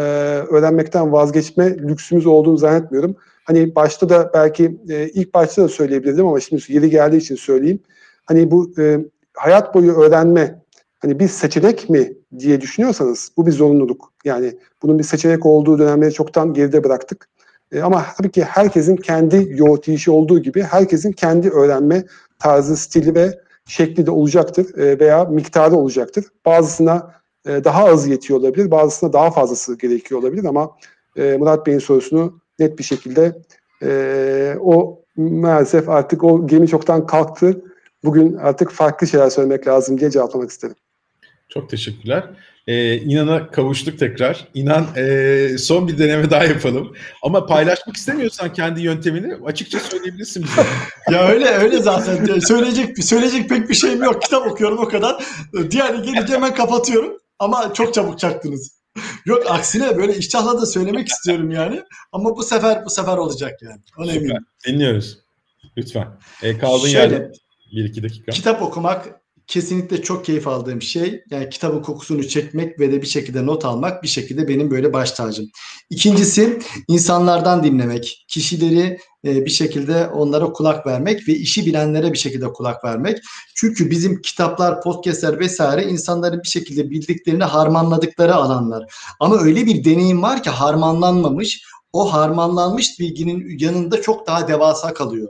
öğrenmekten 0.49 1.11
vazgeçme 1.11 1.77
lüksümüz 1.77 2.25
olduğunu 2.25 2.57
zannetmiyorum. 2.57 3.15
Hani 3.43 3.75
başta 3.75 4.09
da 4.09 4.31
belki 4.33 4.79
e, 4.89 5.09
ilk 5.09 5.33
başta 5.33 5.63
da 5.63 5.67
söyleyebilirdim 5.67 6.27
ama 6.27 6.39
şimdi 6.39 6.73
yeri 6.73 6.89
geldiği 6.89 7.17
için 7.17 7.35
söyleyeyim. 7.35 7.79
Hani 8.25 8.51
bu 8.51 8.73
e, 8.79 8.99
hayat 9.33 9.75
boyu 9.75 9.93
öğrenme 9.93 10.60
hani 11.01 11.19
bir 11.19 11.27
seçenek 11.27 11.89
mi 11.89 12.13
diye 12.39 12.61
düşünüyorsanız 12.61 13.31
bu 13.37 13.45
bir 13.45 13.51
zorunluluk. 13.51 14.13
Yani 14.25 14.57
bunun 14.83 14.99
bir 14.99 15.03
seçenek 15.03 15.45
olduğu 15.45 15.79
dönemleri 15.79 16.13
çoktan 16.13 16.53
geride 16.53 16.83
bıraktık. 16.83 17.27
E, 17.71 17.81
ama 17.81 18.05
tabii 18.17 18.31
ki 18.31 18.43
herkesin 18.43 18.95
kendi 18.95 19.47
yoğurt 19.49 19.87
işi 19.87 20.11
olduğu 20.11 20.39
gibi 20.39 20.63
herkesin 20.63 21.11
kendi 21.11 21.49
öğrenme 21.49 22.03
tarzı, 22.39 22.77
stili 22.77 23.15
ve 23.15 23.39
şekli 23.65 24.05
de 24.05 24.11
olacaktır 24.11 24.77
e, 24.77 24.99
veya 24.99 25.25
miktarı 25.25 25.75
olacaktır. 25.75 26.25
Bazısına 26.45 27.13
e, 27.47 27.63
daha 27.63 27.85
az 27.85 28.07
yetiyor 28.07 28.39
olabilir, 28.39 28.71
bazısına 28.71 29.13
daha 29.13 29.31
fazlası 29.31 29.77
gerekiyor 29.77 30.21
olabilir 30.21 30.45
ama 30.45 30.71
e, 31.15 31.37
Murat 31.37 31.67
Bey'in 31.67 31.79
sorusunu 31.79 32.41
net 32.59 32.79
bir 32.79 32.83
şekilde 32.83 33.41
e, 33.83 34.55
o 34.61 35.01
maalesef 35.17 35.89
artık 35.89 36.23
o 36.23 36.47
gemi 36.47 36.67
çoktan 36.67 37.05
kalktı. 37.05 37.61
Bugün 38.03 38.33
artık 38.33 38.71
farklı 38.71 39.07
şeyler 39.07 39.29
söylemek 39.29 39.67
lazım 39.67 39.99
diye 39.99 40.09
cevaplamak 40.09 40.49
istedim. 40.49 40.75
Çok 41.53 41.69
teşekkürler. 41.69 42.23
Ee, 42.67 42.95
İnan'a 42.95 43.51
kavuştuk 43.51 43.99
tekrar. 43.99 44.47
İnan 44.53 44.87
e, 44.97 45.57
son 45.57 45.87
bir 45.87 45.97
deneme 45.97 46.29
daha 46.29 46.43
yapalım. 46.43 46.95
Ama 47.23 47.45
paylaşmak 47.45 47.97
istemiyorsan 47.97 48.53
kendi 48.53 48.81
yöntemini 48.81 49.35
açıkça 49.45 49.79
söyleyebilirsin 49.79 50.43
bize. 50.43 50.61
ya 51.11 51.27
öyle 51.27 51.45
öyle 51.45 51.77
zaten. 51.81 52.39
söyleyecek 52.39 53.03
söyleyecek 53.03 53.49
pek 53.49 53.69
bir 53.69 53.73
şeyim 53.73 54.03
yok. 54.03 54.21
Kitap 54.21 54.47
okuyorum 54.47 54.77
o 54.77 54.87
kadar. 54.87 55.23
Diğer 55.71 55.93
gelince 55.93 56.33
hemen 56.33 56.55
kapatıyorum. 56.55 57.17
Ama 57.39 57.73
çok 57.73 57.93
çabuk 57.93 58.19
çaktınız. 58.19 58.81
Yok 59.25 59.43
aksine 59.49 59.97
böyle 59.97 60.15
iştahla 60.15 60.61
da 60.61 60.65
söylemek 60.65 61.07
istiyorum 61.07 61.51
yani. 61.51 61.81
Ama 62.11 62.37
bu 62.37 62.43
sefer 62.43 62.85
bu 62.85 62.89
sefer 62.89 63.17
olacak 63.17 63.61
yani. 63.61 63.81
Ona 63.97 64.11
eminim. 64.11 64.45
Dinliyoruz. 64.67 65.19
Lütfen. 65.77 66.07
E, 66.43 66.57
kaldığın 66.57 66.87
Şöyle, 66.87 67.13
yerde 67.13 67.31
bir 67.71 67.85
iki 67.85 68.03
dakika. 68.03 68.31
Kitap 68.31 68.61
okumak 68.61 69.20
kesinlikle 69.51 70.01
çok 70.01 70.25
keyif 70.25 70.47
aldığım 70.47 70.81
şey. 70.81 71.23
Yani 71.31 71.49
kitabın 71.49 71.81
kokusunu 71.81 72.27
çekmek 72.27 72.79
ve 72.79 72.91
de 72.91 73.01
bir 73.01 73.07
şekilde 73.07 73.45
not 73.45 73.65
almak 73.65 74.03
bir 74.03 74.07
şekilde 74.07 74.47
benim 74.47 74.71
böyle 74.71 74.93
baş 74.93 75.11
tacım. 75.11 75.45
İkincisi 75.89 76.59
insanlardan 76.87 77.63
dinlemek. 77.63 78.25
Kişileri 78.27 78.97
e, 79.25 79.45
bir 79.45 79.49
şekilde 79.49 80.07
onlara 80.07 80.53
kulak 80.53 80.87
vermek 80.87 81.27
ve 81.27 81.33
işi 81.33 81.65
bilenlere 81.65 82.13
bir 82.13 82.17
şekilde 82.17 82.53
kulak 82.53 82.83
vermek. 82.83 83.17
Çünkü 83.55 83.91
bizim 83.91 84.21
kitaplar, 84.21 84.81
podcastler 84.81 85.39
vesaire 85.39 85.83
insanların 85.83 86.43
bir 86.43 86.49
şekilde 86.49 86.89
bildiklerini 86.89 87.43
harmanladıkları 87.43 88.35
alanlar. 88.35 88.85
Ama 89.19 89.37
öyle 89.37 89.65
bir 89.65 89.83
deneyim 89.83 90.21
var 90.21 90.43
ki 90.43 90.49
harmanlanmamış. 90.49 91.63
O 91.93 92.13
harmanlanmış 92.13 92.99
bilginin 92.99 93.57
yanında 93.59 94.01
çok 94.01 94.27
daha 94.27 94.47
devasa 94.47 94.93
kalıyor. 94.93 95.29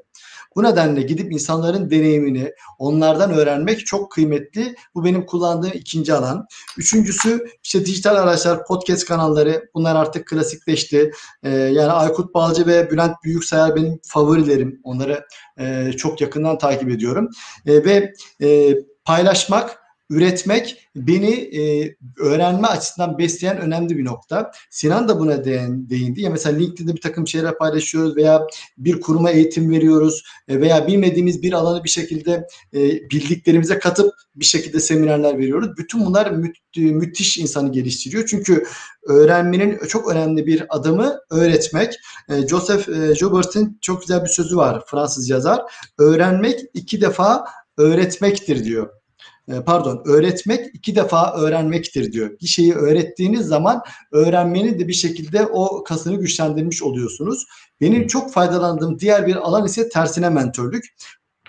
Bu 0.56 0.64
nedenle 0.64 1.02
gidip 1.02 1.32
insanların 1.32 1.90
deneyimini 1.90 2.54
onlardan 2.78 3.32
öğrenmek 3.32 3.86
çok 3.86 4.12
kıymetli. 4.12 4.76
Bu 4.96 5.06
benim 5.06 5.26
kullandığım 5.26 5.72
ikinci 5.74 6.14
alan. 6.14 6.46
Üçüncüsü 6.78 7.46
işte 7.64 7.86
dijital 7.86 8.16
araçlar, 8.16 8.66
podcast 8.66 9.06
kanalları 9.06 9.70
bunlar 9.74 9.96
artık 9.96 10.28
klasikleşti. 10.28 11.12
Ee, 11.44 11.50
yani 11.50 11.92
Aykut 11.92 12.34
Balcı 12.34 12.68
ve 12.68 12.92
Bülent 12.92 13.16
Büyüksayar 13.24 13.76
benim 13.76 14.00
favorilerim. 14.04 14.82
Onları 14.84 15.26
e, 15.60 15.92
çok 15.98 16.22
yakından 16.22 16.58
takip 16.58 16.90
ediyorum. 16.90 17.30
E, 17.66 17.86
ve 17.86 18.14
e, 18.42 18.76
paylaşmak 19.06 19.81
üretmek 20.12 20.90
beni 20.96 21.32
e, 21.32 21.96
öğrenme 22.20 22.68
açısından 22.68 23.18
besleyen 23.18 23.58
önemli 23.58 23.98
bir 23.98 24.06
nokta. 24.06 24.52
Sinan 24.70 25.08
da 25.08 25.20
buna 25.20 25.46
değin, 25.46 25.90
değindi. 25.90 26.22
Ya 26.22 26.30
mesela 26.30 26.58
LinkedIn'de 26.58 26.96
bir 26.96 27.02
takım 27.02 27.28
şeyler 27.28 27.58
paylaşıyoruz 27.58 28.16
veya 28.16 28.48
bir 28.78 29.02
kuruma 29.02 29.32
eğitim 29.32 29.72
veriyoruz 29.72 30.24
e, 30.48 30.62
veya 30.62 30.88
bilmediğimiz 30.88 31.42
bir 31.42 31.54
alanı 31.54 31.84
bir 31.84 31.90
şekilde 31.90 32.48
e, 32.74 32.80
bildiklerimize 33.10 33.80
katıp 33.80 34.14
bir 34.36 34.46
şekilde 34.46 34.80
seminerler 34.80 35.38
veriyoruz. 35.38 35.78
Bütün 35.78 36.06
bunlar 36.06 36.32
mü, 36.32 36.52
müthiş 36.78 37.38
insanı 37.38 37.72
geliştiriyor. 37.72 38.28
Çünkü 38.28 38.64
öğrenmenin 39.08 39.80
çok 39.88 40.12
önemli 40.12 40.48
bir 40.48 40.66
adımı 40.70 41.20
öğretmek. 41.30 41.94
E, 42.30 42.48
Joseph 42.48 42.90
e, 42.90 43.16
Joubert'in 43.16 43.78
çok 43.82 44.02
güzel 44.02 44.24
bir 44.24 44.30
sözü 44.30 44.58
var 44.58 44.84
Fransız 44.88 45.30
yazar. 45.30 45.62
Öğrenmek 46.00 46.60
iki 46.74 47.02
defa 47.02 47.46
öğretmektir 47.78 48.64
diyor. 48.64 49.01
Ee, 49.48 49.62
pardon 49.66 50.02
öğretmek 50.06 50.76
iki 50.76 50.96
defa 50.96 51.34
öğrenmektir 51.34 52.12
diyor. 52.12 52.40
Bir 52.42 52.48
şeyi 52.48 52.74
öğrettiğiniz 52.74 53.46
zaman 53.46 53.82
öğrenmenin 54.12 54.80
de 54.80 54.88
bir 54.88 54.94
şekilde 54.94 55.46
o 55.46 55.84
kasını 55.84 56.16
güçlendirmiş 56.16 56.84
oluyorsunuz. 56.84 57.46
Benim 57.82 58.08
çok 58.08 58.34
faydalandığım 58.34 59.00
diğer 59.00 59.28
bir 59.28 59.36
alan 59.36 59.66
ise 59.66 59.90
tersine 59.90 60.30
mentörlük 60.30 60.86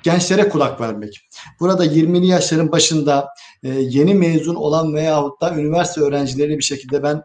gençlere 0.03 0.49
kulak 0.49 0.81
vermek. 0.81 1.29
Burada 1.61 1.87
20'li 1.87 2.27
yaşların 2.27 2.73
başında 2.73 3.29
e, 3.63 3.69
yeni 3.69 4.15
mezun 4.15 4.55
olan 4.55 4.95
veyahut 4.95 5.41
da 5.41 5.55
üniversite 5.55 6.01
öğrencileri 6.01 6.59
bir 6.59 6.63
şekilde 6.63 7.03
ben 7.03 7.23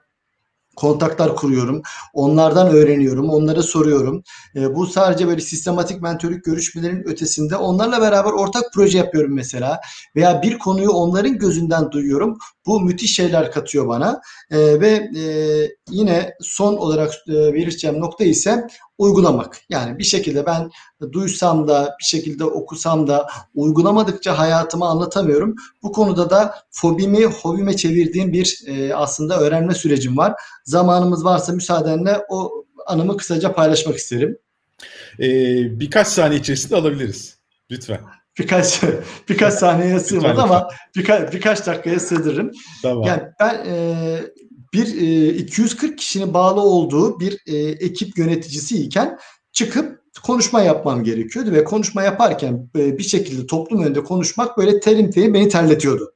kontaklar 0.77 1.35
kuruyorum. 1.35 1.81
Onlardan 2.13 2.67
öğreniyorum. 2.67 3.29
Onlara 3.29 3.63
soruyorum. 3.63 4.23
E, 4.55 4.75
bu 4.75 4.85
sadece 4.87 5.27
böyle 5.27 5.41
sistematik 5.41 6.01
mentörlük 6.01 6.45
görüşmelerin 6.45 7.03
ötesinde 7.07 7.55
onlarla 7.55 8.01
beraber 8.01 8.31
ortak 8.31 8.63
proje 8.73 8.97
yapıyorum 8.97 9.33
mesela. 9.33 9.79
Veya 10.15 10.41
bir 10.41 10.57
konuyu 10.57 10.89
onların 10.89 11.37
gözünden 11.37 11.91
duyuyorum. 11.91 12.37
Bu 12.65 12.81
müthiş 12.81 13.15
şeyler 13.15 13.51
katıyor 13.51 13.87
bana. 13.87 14.21
E, 14.51 14.57
ve 14.81 15.09
e, 15.19 15.23
yine 15.89 16.33
son 16.41 16.77
olarak 16.77 17.13
e, 17.27 17.33
vereceğim 17.33 17.99
nokta 17.99 18.23
ise 18.23 18.67
uygulamak. 18.97 19.61
Yani 19.69 19.99
bir 19.99 20.03
şekilde 20.03 20.45
ben 20.45 20.69
duysam 21.11 21.67
da 21.67 21.95
bir 21.99 22.05
şekilde 22.05 22.43
okusam 22.43 23.07
da 23.07 23.27
uygulamadıkça 23.55 24.37
hayatımı 24.37 24.85
anlatamıyorum. 24.85 25.55
Bu 25.83 25.91
konuda 25.91 26.29
da 26.29 26.55
fobimi 26.71 27.25
hobime 27.25 27.75
çevirdiğim 27.75 28.33
bir 28.33 28.63
e, 28.67 28.95
aslında 28.95 29.39
öğrenme 29.39 29.73
sürecim 29.73 30.17
var. 30.17 30.33
Zamanımız 30.65 31.25
varsa 31.25 31.53
müsaadenle 31.53 32.21
o 32.29 32.65
anımı 32.87 33.17
kısaca 33.17 33.53
paylaşmak 33.53 33.97
isterim. 33.97 34.37
Ee, 35.19 35.79
birkaç 35.79 36.07
saniye 36.07 36.39
içerisinde 36.39 36.75
alabiliriz. 36.75 37.37
Lütfen. 37.71 37.99
Birkaç 38.39 38.81
birkaç 39.29 39.53
saniyeye 39.53 39.99
sığmadı 39.99 40.41
ama 40.41 40.67
birkaç 40.95 41.33
birkaç 41.33 41.67
dakikaya 41.67 41.99
sığdırırım. 41.99 42.51
Tamam. 42.83 43.03
Yani 43.03 43.23
ben 43.39 43.65
e, 43.65 44.19
bir 44.73 45.01
e, 45.01 45.33
240 45.33 45.97
kişinin 45.97 46.33
bağlı 46.33 46.61
olduğu 46.61 47.19
bir 47.19 47.39
e, 47.45 47.55
ekip 47.57 48.17
yöneticisi 48.17 48.77
iken 48.83 49.17
çıkıp 49.51 50.01
konuşma 50.23 50.61
yapmam 50.61 51.03
gerekiyordu 51.03 51.51
ve 51.51 51.63
konuşma 51.63 52.03
yaparken 52.03 52.69
e, 52.77 52.97
bir 52.97 53.03
şekilde 53.03 53.47
toplum 53.47 53.83
önünde 53.83 54.03
konuşmak 54.03 54.57
böyle 54.57 54.79
terim 54.79 55.11
terim 55.11 55.33
beni 55.33 55.49
terletiyordu 55.49 56.13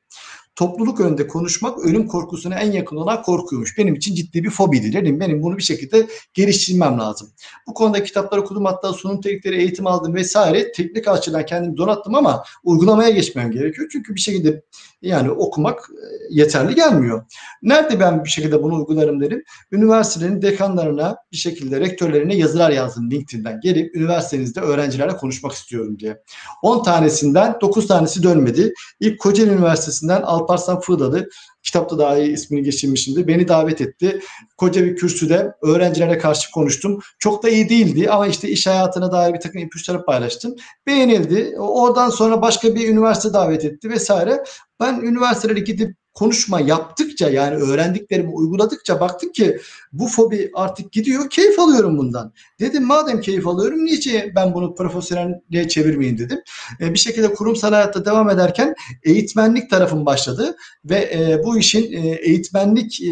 topluluk 0.61 0.99
önünde 0.99 1.27
konuşmak 1.27 1.79
ölüm 1.79 2.07
korkusuna 2.07 2.55
en 2.59 2.71
yakın 2.71 2.95
olan 2.95 3.21
korkuymuş. 3.21 3.77
Benim 3.77 3.95
için 3.95 4.15
ciddi 4.15 4.43
bir 4.43 4.49
fobidir. 4.49 4.93
Dedim 4.93 5.19
benim 5.19 5.43
bunu 5.43 5.57
bir 5.57 5.63
şekilde 5.63 6.07
geliştirmem 6.33 6.99
lazım. 6.99 7.29
Bu 7.67 7.73
konuda 7.73 8.03
kitaplar 8.03 8.37
okudum 8.37 8.65
hatta 8.65 8.93
sunum 8.93 9.21
teknikleri 9.21 9.55
eğitim 9.55 9.87
aldım 9.87 10.15
vesaire. 10.15 10.71
Teknik 10.71 11.07
açıdan 11.07 11.45
kendimi 11.45 11.77
donattım 11.77 12.15
ama 12.15 12.43
uygulamaya 12.63 13.09
geçmem 13.09 13.51
gerekiyor. 13.51 13.87
Çünkü 13.91 14.15
bir 14.15 14.19
şekilde 14.19 14.63
yani 15.01 15.31
okumak 15.31 15.79
e, 15.79 16.05
yeterli 16.29 16.75
gelmiyor. 16.75 17.25
Nerede 17.61 17.99
ben 17.99 18.23
bir 18.23 18.29
şekilde 18.29 18.63
bunu 18.63 18.75
uygularım 18.75 19.21
derim. 19.21 19.43
Üniversitelerin 19.71 20.41
dekanlarına 20.41 21.15
bir 21.31 21.37
şekilde 21.37 21.79
rektörlerine 21.79 22.35
yazılar 22.35 22.69
yazdım 22.71 23.11
LinkedIn'den 23.11 23.59
gelip 23.61 23.95
üniversitenizde 23.95 24.59
öğrencilerle 24.61 25.17
konuşmak 25.17 25.51
istiyorum 25.51 25.99
diye. 25.99 26.21
10 26.61 26.83
tanesinden 26.83 27.57
9 27.61 27.87
tanesi 27.87 28.23
dönmedi. 28.23 28.73
İlk 28.99 29.19
Kocaeli 29.19 29.51
Üniversitesi'nden 29.51 30.21
Alparslan 30.51 30.79
Fığdalı 30.79 31.29
kitapta 31.63 31.97
daha 31.97 32.17
iyi 32.17 32.33
ismini 32.33 32.63
geçirmişimdi. 32.63 33.27
Beni 33.27 33.47
davet 33.47 33.81
etti. 33.81 34.21
Koca 34.57 34.85
bir 34.85 34.95
kürsüde 34.95 35.53
öğrencilere 35.61 36.17
karşı 36.17 36.51
konuştum. 36.51 36.99
Çok 37.19 37.43
da 37.43 37.49
iyi 37.49 37.69
değildi 37.69 38.09
ama 38.09 38.27
işte 38.27 38.49
iş 38.49 38.67
hayatına 38.67 39.11
dair 39.11 39.33
bir 39.33 39.39
takım 39.39 39.61
ipuçları 39.61 40.05
paylaştım. 40.05 40.55
Beğenildi. 40.87 41.55
Oradan 41.59 42.09
sonra 42.09 42.41
başka 42.41 42.75
bir 42.75 42.89
üniversite 42.89 43.33
davet 43.33 43.65
etti 43.65 43.89
vesaire. 43.89 44.43
Ben 44.79 45.01
üniversitelere 45.01 45.59
gidip 45.59 46.00
konuşma 46.13 46.59
yaptıkça 46.59 47.29
yani 47.29 47.55
öğrendiklerimi 47.55 48.29
uyguladıkça 48.29 48.99
baktım 48.99 49.31
ki 49.31 49.57
bu 49.93 50.07
fobi 50.07 50.51
artık 50.53 50.91
gidiyor. 50.91 51.29
Keyif 51.29 51.59
alıyorum 51.59 51.97
bundan. 51.97 52.33
Dedim 52.59 52.85
madem 52.85 53.21
keyif 53.21 53.47
alıyorum 53.47 53.85
niçin 53.85 54.35
ben 54.35 54.53
bunu 54.53 54.75
profesyonelliğe 54.75 55.67
çevirmeyin 55.67 56.17
dedim. 56.17 56.39
E, 56.81 56.93
bir 56.93 56.99
şekilde 56.99 57.33
kurumsal 57.33 57.73
hayatta 57.73 58.05
devam 58.05 58.29
ederken 58.29 58.75
eğitmenlik 59.03 59.69
tarafım 59.69 60.05
başladı 60.05 60.55
ve 60.85 60.95
e, 60.95 61.43
bu 61.43 61.57
işin 61.57 61.91
e, 61.91 62.09
eğitmenlik 62.15 63.01
e, 63.01 63.09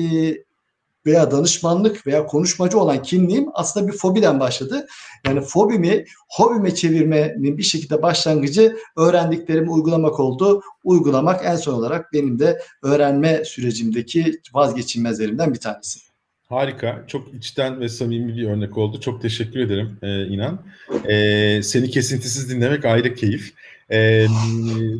veya 1.09 1.31
danışmanlık 1.31 2.07
veya 2.07 2.25
konuşmacı 2.25 2.79
olan 2.79 3.01
kimliğim 3.01 3.45
aslında 3.53 3.87
bir 3.87 3.97
fobiden 3.97 4.39
başladı. 4.39 4.87
Yani 5.27 5.41
fobimi 5.41 6.05
hobime 6.29 6.75
çevirmenin 6.75 7.57
bir 7.57 7.63
şekilde 7.63 8.01
başlangıcı 8.01 8.77
öğrendiklerimi 8.97 9.69
uygulamak 9.69 10.19
oldu. 10.19 10.61
Uygulamak 10.83 11.45
en 11.45 11.55
son 11.55 11.73
olarak 11.73 12.13
benim 12.13 12.39
de 12.39 12.61
öğrenme 12.83 13.45
sürecimdeki 13.45 14.41
vazgeçilmezlerimden 14.53 15.53
bir 15.53 15.59
tanesi. 15.59 15.99
Harika. 16.49 17.03
Çok 17.07 17.33
içten 17.33 17.79
ve 17.79 17.89
samimi 17.89 18.37
bir 18.37 18.47
örnek 18.47 18.77
oldu. 18.77 18.99
Çok 18.99 19.21
teşekkür 19.21 19.59
ederim 19.59 19.97
e, 20.01 20.25
İnan. 20.25 20.59
E, 21.07 21.63
seni 21.63 21.89
kesintisiz 21.89 22.49
dinlemek 22.49 22.85
ayrı 22.85 23.15
keyif. 23.15 23.53
E, 23.91 24.27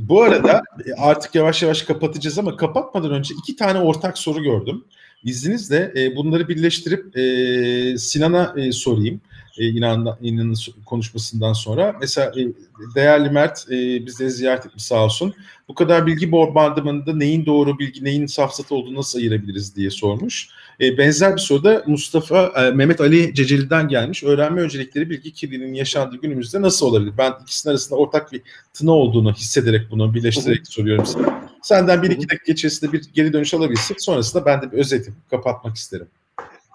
bu 0.09 0.21
arada 0.21 0.63
artık 0.97 1.35
yavaş 1.35 1.63
yavaş 1.63 1.81
kapatacağız 1.81 2.39
ama 2.39 2.55
kapatmadan 2.55 3.11
önce 3.11 3.35
iki 3.43 3.55
tane 3.55 3.79
ortak 3.79 4.17
soru 4.17 4.43
gördüm. 4.43 4.83
İzninizle 5.23 5.93
e, 5.95 6.15
bunları 6.15 6.47
birleştirip 6.47 7.17
e, 7.17 7.97
Sinan'a 7.97 8.53
e, 8.57 8.71
sorayım. 8.71 9.21
E, 9.57 9.67
İnan, 9.67 10.17
İnan'ın 10.21 10.55
konuşmasından 10.85 11.53
sonra. 11.53 11.95
Mesela 12.01 12.31
e, 12.39 12.47
değerli 12.95 13.29
Mert 13.29 13.65
e, 13.71 14.05
bizleri 14.05 14.31
ziyaret 14.31 14.65
etmiş 14.65 14.83
sağ 14.83 15.05
olsun. 15.05 15.33
Bu 15.67 15.73
kadar 15.75 16.07
bilgi 16.07 16.31
bombardımanında 16.31 17.15
neyin 17.15 17.45
doğru 17.45 17.79
bilgi, 17.79 18.03
neyin 18.03 18.25
safsatı 18.25 18.75
olduğunu 18.75 18.95
nasıl 18.95 19.19
ayırabiliriz 19.19 19.75
diye 19.75 19.89
sormuş. 19.89 20.49
E, 20.81 20.97
benzer 20.97 21.35
bir 21.35 21.41
soru 21.41 21.63
da 21.63 21.83
Mustafa, 21.87 22.45
e, 22.45 22.71
Mehmet 22.71 23.01
Ali 23.01 23.33
Ceceli'den 23.33 23.87
gelmiş. 23.87 24.23
Öğrenme 24.23 24.61
öncelikleri 24.61 25.09
bilgi 25.09 25.33
kirliliğinin 25.33 25.73
yaşandığı 25.73 26.17
günümüzde 26.17 26.61
nasıl 26.61 26.85
olabilir? 26.85 27.13
Ben 27.17 27.33
ikisinin 27.41 27.71
arasında 27.71 27.99
ortak 27.99 28.31
bir 28.31 28.41
tına 28.73 28.91
olduğunu 28.91 29.33
hissederek 29.33 29.91
bunu 29.91 30.13
birleştirerek 30.13 30.67
soruyorum 30.67 31.05
sana. 31.05 31.48
Senden 31.63 32.03
bir 32.03 32.11
iki 32.11 32.29
dakika 32.29 32.51
içerisinde 32.51 32.91
bir 32.91 33.13
geri 33.13 33.33
dönüş 33.33 33.53
alabilirsek 33.53 34.01
sonrasında 34.01 34.45
ben 34.45 34.61
de 34.61 34.71
bir 34.71 34.77
özetim 34.77 35.15
kapatmak 35.29 35.75
isterim. 35.75 36.07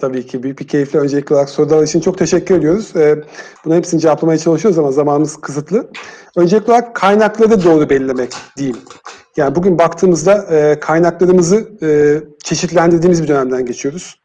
Tabii 0.01 0.27
ki 0.27 0.43
büyük 0.43 0.59
bir 0.59 0.69
keyifle 0.69 0.99
öncelikli 0.99 1.33
olarak 1.33 1.51
sorular 1.51 1.83
için 1.83 2.01
çok 2.01 2.19
teşekkür 2.19 2.55
ediyoruz. 2.55 2.97
Ee, 2.97 3.25
bunun 3.65 3.77
hepsini 3.77 4.01
cevaplamaya 4.01 4.39
çalışıyoruz 4.39 4.79
ama 4.79 4.93
zamanımız 4.93 5.37
kısıtlı. 5.37 5.91
Öncelikli 6.37 6.71
olarak 6.71 6.97
kaynakları 6.97 7.65
doğru 7.65 7.91
belirlemek 7.91 8.33
diyeyim. 8.57 8.77
Yani 9.37 9.55
bugün 9.55 9.79
baktığımızda 9.79 10.57
e, 10.57 10.81
kaynaklarımızı 10.81 11.69
e, 11.83 11.89
çeşitlendirdiğimiz 12.45 13.23
bir 13.23 13.29
dönemden 13.29 13.67
geçiyoruz. 13.67 14.21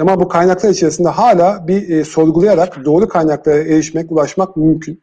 Ama 0.00 0.20
bu 0.20 0.28
kaynaklar 0.28 0.70
içerisinde 0.70 1.08
hala 1.08 1.68
bir 1.68 1.88
e, 1.88 2.04
sorgulayarak 2.04 2.84
doğru 2.84 3.08
kaynaklara 3.08 3.58
erişmek, 3.58 4.12
ulaşmak 4.12 4.56
mümkün. 4.56 5.02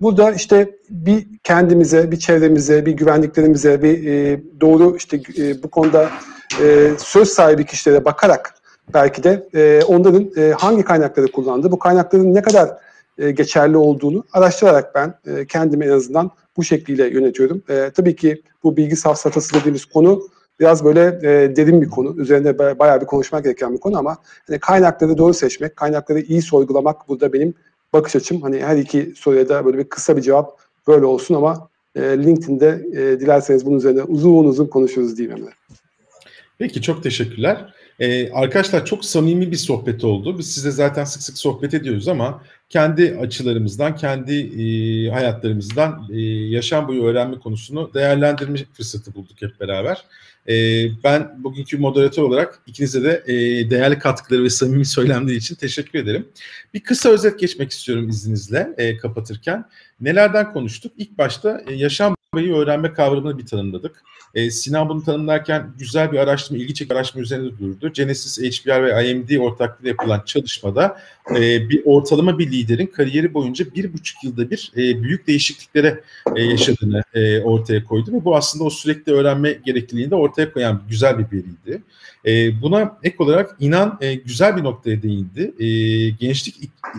Burada 0.00 0.32
işte 0.32 0.76
bir 0.90 1.26
kendimize, 1.42 2.10
bir 2.10 2.18
çevremize, 2.18 2.86
bir 2.86 2.92
güvenliklerimize, 2.92 3.82
bir 3.82 4.06
e, 4.06 4.40
doğru 4.60 4.96
işte 4.96 5.20
e, 5.38 5.62
bu 5.62 5.70
konuda 5.70 6.10
e, 6.62 6.90
söz 6.98 7.28
sahibi 7.28 7.66
kişilere 7.66 8.04
bakarak 8.04 8.54
belki 8.94 9.22
de 9.24 9.48
e, 9.54 9.82
onların 9.84 10.30
e, 10.36 10.52
hangi 10.52 10.82
kaynakları 10.82 11.32
kullandığı, 11.32 11.72
bu 11.72 11.78
kaynakların 11.78 12.34
ne 12.34 12.42
kadar 12.42 12.70
e, 13.18 13.30
geçerli 13.30 13.76
olduğunu 13.76 14.24
araştırarak 14.32 14.94
ben 14.94 15.14
e, 15.26 15.46
kendimi 15.46 15.84
en 15.84 15.90
azından 15.90 16.30
bu 16.56 16.64
şekliyle 16.64 17.08
yönetiyorum. 17.08 17.62
E, 17.68 17.90
tabii 17.94 18.16
ki 18.16 18.42
bu 18.62 18.76
bilgi 18.76 18.96
safsatası 18.96 19.54
dediğimiz 19.54 19.84
konu 19.84 20.22
biraz 20.60 20.84
böyle 20.84 21.00
e, 21.22 21.56
derin 21.56 21.82
bir 21.82 21.88
konu. 21.88 22.14
Üzerinde 22.16 22.78
bayağı 22.78 23.00
bir 23.00 23.06
konuşmak 23.06 23.44
gereken 23.44 23.74
bir 23.74 23.80
konu 23.80 23.98
ama 23.98 24.16
hani 24.46 24.58
kaynakları 24.58 25.18
doğru 25.18 25.34
seçmek, 25.34 25.76
kaynakları 25.76 26.20
iyi 26.20 26.42
sorgulamak 26.42 27.08
burada 27.08 27.32
benim 27.32 27.54
bakış 27.94 28.16
açım. 28.16 28.42
Hani 28.42 28.60
her 28.60 28.76
iki 28.76 29.12
soruya 29.16 29.48
da 29.48 29.64
böyle 29.64 29.78
bir 29.78 29.84
kısa 29.84 30.16
bir 30.16 30.22
cevap 30.22 30.58
böyle 30.86 31.04
olsun 31.04 31.34
ama 31.34 31.68
e, 31.94 32.00
LinkedIn'de 32.00 32.86
e, 32.92 33.20
dilerseniz 33.20 33.66
bunun 33.66 33.76
üzerine 33.76 34.02
uzun 34.02 34.44
uzun 34.44 34.66
konuşuruz 34.66 35.18
diyeyim 35.18 35.38
Emre. 35.38 35.52
Peki 36.58 36.82
çok 36.82 37.02
teşekkürler. 37.02 37.74
Ee, 38.00 38.32
arkadaşlar 38.32 38.86
çok 38.86 39.04
samimi 39.04 39.50
bir 39.50 39.56
sohbet 39.56 40.04
oldu. 40.04 40.38
Biz 40.38 40.54
size 40.54 40.70
zaten 40.70 41.04
sık 41.04 41.22
sık 41.22 41.38
sohbet 41.38 41.74
ediyoruz 41.74 42.08
ama 42.08 42.42
kendi 42.68 43.16
açılarımızdan, 43.20 43.96
kendi 43.96 44.34
e, 44.34 45.10
hayatlarımızdan 45.10 46.08
e, 46.12 46.20
yaşam 46.48 46.88
boyu 46.88 47.04
öğrenme 47.04 47.38
konusunu 47.38 47.90
değerlendirme 47.94 48.58
fırsatı 48.72 49.14
bulduk 49.14 49.42
hep 49.42 49.60
beraber. 49.60 50.04
E, 50.48 50.54
ben 51.04 51.44
bugünkü 51.44 51.78
moderatör 51.78 52.22
olarak 52.22 52.58
ikinize 52.66 53.04
de 53.04 53.22
e, 53.26 53.34
değerli 53.70 53.98
katkıları 53.98 54.44
ve 54.44 54.50
samimi 54.50 54.84
söylemleri 54.84 55.36
için 55.36 55.54
teşekkür 55.54 55.98
ederim. 55.98 56.28
Bir 56.74 56.80
kısa 56.80 57.08
özet 57.08 57.38
geçmek 57.38 57.70
istiyorum 57.70 58.08
izninizle 58.08 58.74
e, 58.78 58.96
kapatırken. 58.96 59.64
Nelerden 60.00 60.52
konuştuk? 60.52 60.92
İlk 60.98 61.18
başta 61.18 61.62
e, 61.68 61.74
yaşam 61.74 62.16
boyu 62.34 62.56
öğrenme 62.56 62.92
kavramını 62.92 63.38
bir 63.38 63.46
tanımladık. 63.46 64.02
E, 64.34 64.50
Sinan 64.50 64.88
bunu 64.88 65.04
tanımlarken 65.04 65.66
güzel 65.78 66.12
bir 66.12 66.18
araştırma, 66.18 66.58
ilgi 66.62 66.74
çekici 66.74 66.94
araştırma 66.94 67.22
üzerinde 67.22 67.58
durdu. 67.58 67.92
Genesis, 67.92 68.38
HBR 68.38 68.82
ve 68.82 69.10
IMD 69.10 69.36
ortaklığıyla 69.36 69.88
yapılan 69.88 70.22
çalışmada 70.26 70.98
e, 71.30 71.68
bir 71.68 71.82
ortalama 71.84 72.38
bir 72.38 72.52
liderin 72.52 72.86
kariyeri 72.86 73.34
boyunca 73.34 73.64
bir 73.74 73.92
buçuk 73.92 74.24
yılda 74.24 74.50
bir 74.50 74.72
e, 74.76 75.02
büyük 75.02 75.26
değişikliklere 75.26 76.00
e, 76.36 76.42
yaşadığını 76.42 77.02
e, 77.14 77.40
ortaya 77.40 77.84
koydu 77.84 78.12
ve 78.12 78.24
bu 78.24 78.36
aslında 78.36 78.64
o 78.64 78.70
sürekli 78.70 79.12
öğrenme 79.12 79.52
gerekliliğini 79.52 80.10
de 80.10 80.14
ortaya 80.14 80.52
koyan 80.52 80.82
güzel 80.88 81.18
bir 81.18 81.24
veriydi. 81.24 81.82
E, 82.26 82.62
buna 82.62 82.98
ek 83.02 83.16
olarak 83.18 83.56
inan 83.60 83.98
e, 84.00 84.14
güzel 84.14 84.56
bir 84.56 84.64
noktaya 84.64 85.02
değindi. 85.02 85.52
E, 85.58 85.68
gençlik 86.10 86.54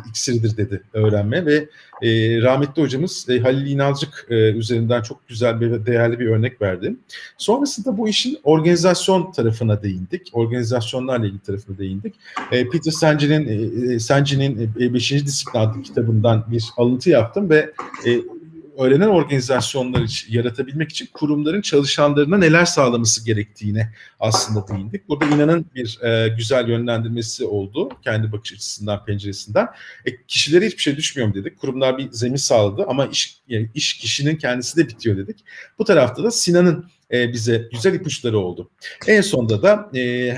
iksiridir 0.09 0.57
dedi 0.57 0.81
öğrenme 0.93 1.45
ve 1.45 1.69
e, 2.01 2.41
rahmetli 2.41 2.81
hocamız 2.81 3.29
e, 3.29 3.39
Halil 3.39 3.67
İnalcık 3.67 4.27
e, 4.29 4.35
üzerinden 4.35 5.01
çok 5.01 5.27
güzel 5.27 5.61
bir 5.61 5.85
değerli 5.85 6.19
bir 6.19 6.27
örnek 6.27 6.61
verdi. 6.61 6.95
Sonrasında 7.37 7.97
bu 7.97 8.07
işin 8.07 8.39
organizasyon 8.43 9.31
tarafına 9.31 9.83
değindik. 9.83 10.29
Organizasyonlarla 10.33 11.25
ilgili 11.25 11.41
tarafına 11.41 11.77
değindik. 11.77 12.15
E, 12.51 12.69
Peter 12.69 12.91
Sence'nin 12.91 13.89
e, 13.89 13.99
Sence'nin 13.99 14.75
5. 14.75 15.11
E, 15.11 15.25
Disiplin 15.25 15.59
adlı 15.59 15.83
kitabından 15.83 16.45
bir 16.51 16.65
alıntı 16.77 17.09
yaptım 17.09 17.49
ve 17.49 17.73
e, 18.05 18.21
öğrenen 18.77 19.07
organizasyonlar 19.07 20.01
için, 20.01 20.33
yaratabilmek 20.33 20.89
için 20.89 21.09
kurumların 21.13 21.61
çalışanlarına 21.61 22.37
neler 22.37 22.65
sağlaması 22.65 23.25
gerektiğine 23.25 23.93
aslında 24.19 24.67
değindik. 24.67 25.09
Burada 25.09 25.25
inanın 25.25 25.65
bir 25.75 25.99
e, 26.03 26.27
güzel 26.27 26.69
yönlendirmesi 26.69 27.45
oldu 27.45 27.89
kendi 28.03 28.31
bakış 28.31 28.53
açısından, 28.53 29.05
penceresinden. 29.05 29.67
E, 30.05 30.25
kişilere 30.27 30.65
hiçbir 30.65 30.81
şey 30.81 30.97
düşmüyor 30.97 31.33
dedik. 31.33 31.59
Kurumlar 31.59 31.97
bir 31.97 32.11
zemin 32.11 32.35
sağladı 32.35 32.85
ama 32.87 33.05
iş, 33.05 33.41
yani 33.47 33.69
iş 33.73 33.93
kişinin 33.93 34.35
kendisi 34.35 34.77
de 34.77 34.87
bitiyor 34.87 35.17
dedik. 35.17 35.37
Bu 35.79 35.85
tarafta 35.85 36.23
da 36.23 36.31
Sinan'ın 36.31 36.85
e, 37.11 37.33
bize 37.33 37.67
güzel 37.71 37.93
ipuçları 37.93 38.39
oldu. 38.39 38.69
En 39.07 39.21
sonunda 39.21 39.61
da 39.61 39.89
e, 39.93 40.35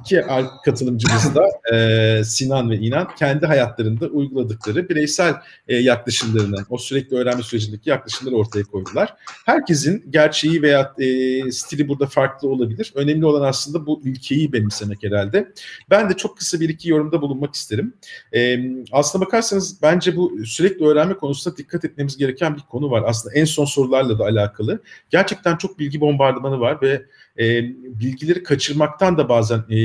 iki 0.00 0.22
katılımcımız 0.64 1.34
da 1.34 1.74
e, 1.74 2.24
Sinan 2.24 2.70
ve 2.70 2.76
İnan 2.76 3.08
kendi 3.18 3.46
hayatlarında 3.46 4.06
uyguladıkları 4.06 4.88
bireysel 4.88 5.34
e, 5.68 5.76
yaklaşımlarını, 5.76 6.56
o 6.70 6.78
sürekli 6.78 7.16
öğrenme 7.16 7.42
sürecindeki 7.42 7.90
yaklaşımları 7.90 8.36
ortaya 8.36 8.64
koydular. 8.64 9.14
Herkesin 9.46 10.04
gerçeği 10.10 10.62
veya 10.62 10.94
e, 10.98 11.06
stili 11.52 11.88
burada 11.88 12.06
farklı 12.06 12.48
olabilir. 12.48 12.92
Önemli 12.94 13.26
olan 13.26 13.48
aslında 13.48 13.86
bu 13.86 14.00
ülkeyi 14.04 14.52
benimsemek 14.52 15.02
herhalde. 15.02 15.52
Ben 15.90 16.10
de 16.10 16.14
çok 16.16 16.38
kısa 16.38 16.60
bir 16.60 16.68
iki 16.68 16.90
yorumda 16.90 17.22
bulunmak 17.22 17.54
isterim. 17.54 17.94
E, 18.34 18.58
aslına 18.92 19.24
bakarsanız 19.24 19.82
bence 19.82 20.16
bu 20.16 20.46
sürekli 20.46 20.86
öğrenme 20.86 21.14
konusunda 21.14 21.56
dikkat 21.56 21.84
etmemiz 21.84 22.16
gereken 22.16 22.56
bir 22.56 22.60
konu 22.60 22.90
var. 22.90 23.02
Aslında 23.06 23.34
en 23.34 23.44
son 23.44 23.64
sorularla 23.64 24.18
da 24.18 24.24
alakalı. 24.24 24.82
Gerçekten 25.10 25.56
çok 25.56 25.78
bilgi 25.78 26.00
bombardımanı 26.12 26.60
var 26.60 26.78
ve 26.82 27.02
e, 27.38 27.64
bilgileri 28.00 28.42
kaçırmaktan 28.42 29.18
da 29.18 29.28
bazen 29.28 29.58
e, 29.58 29.78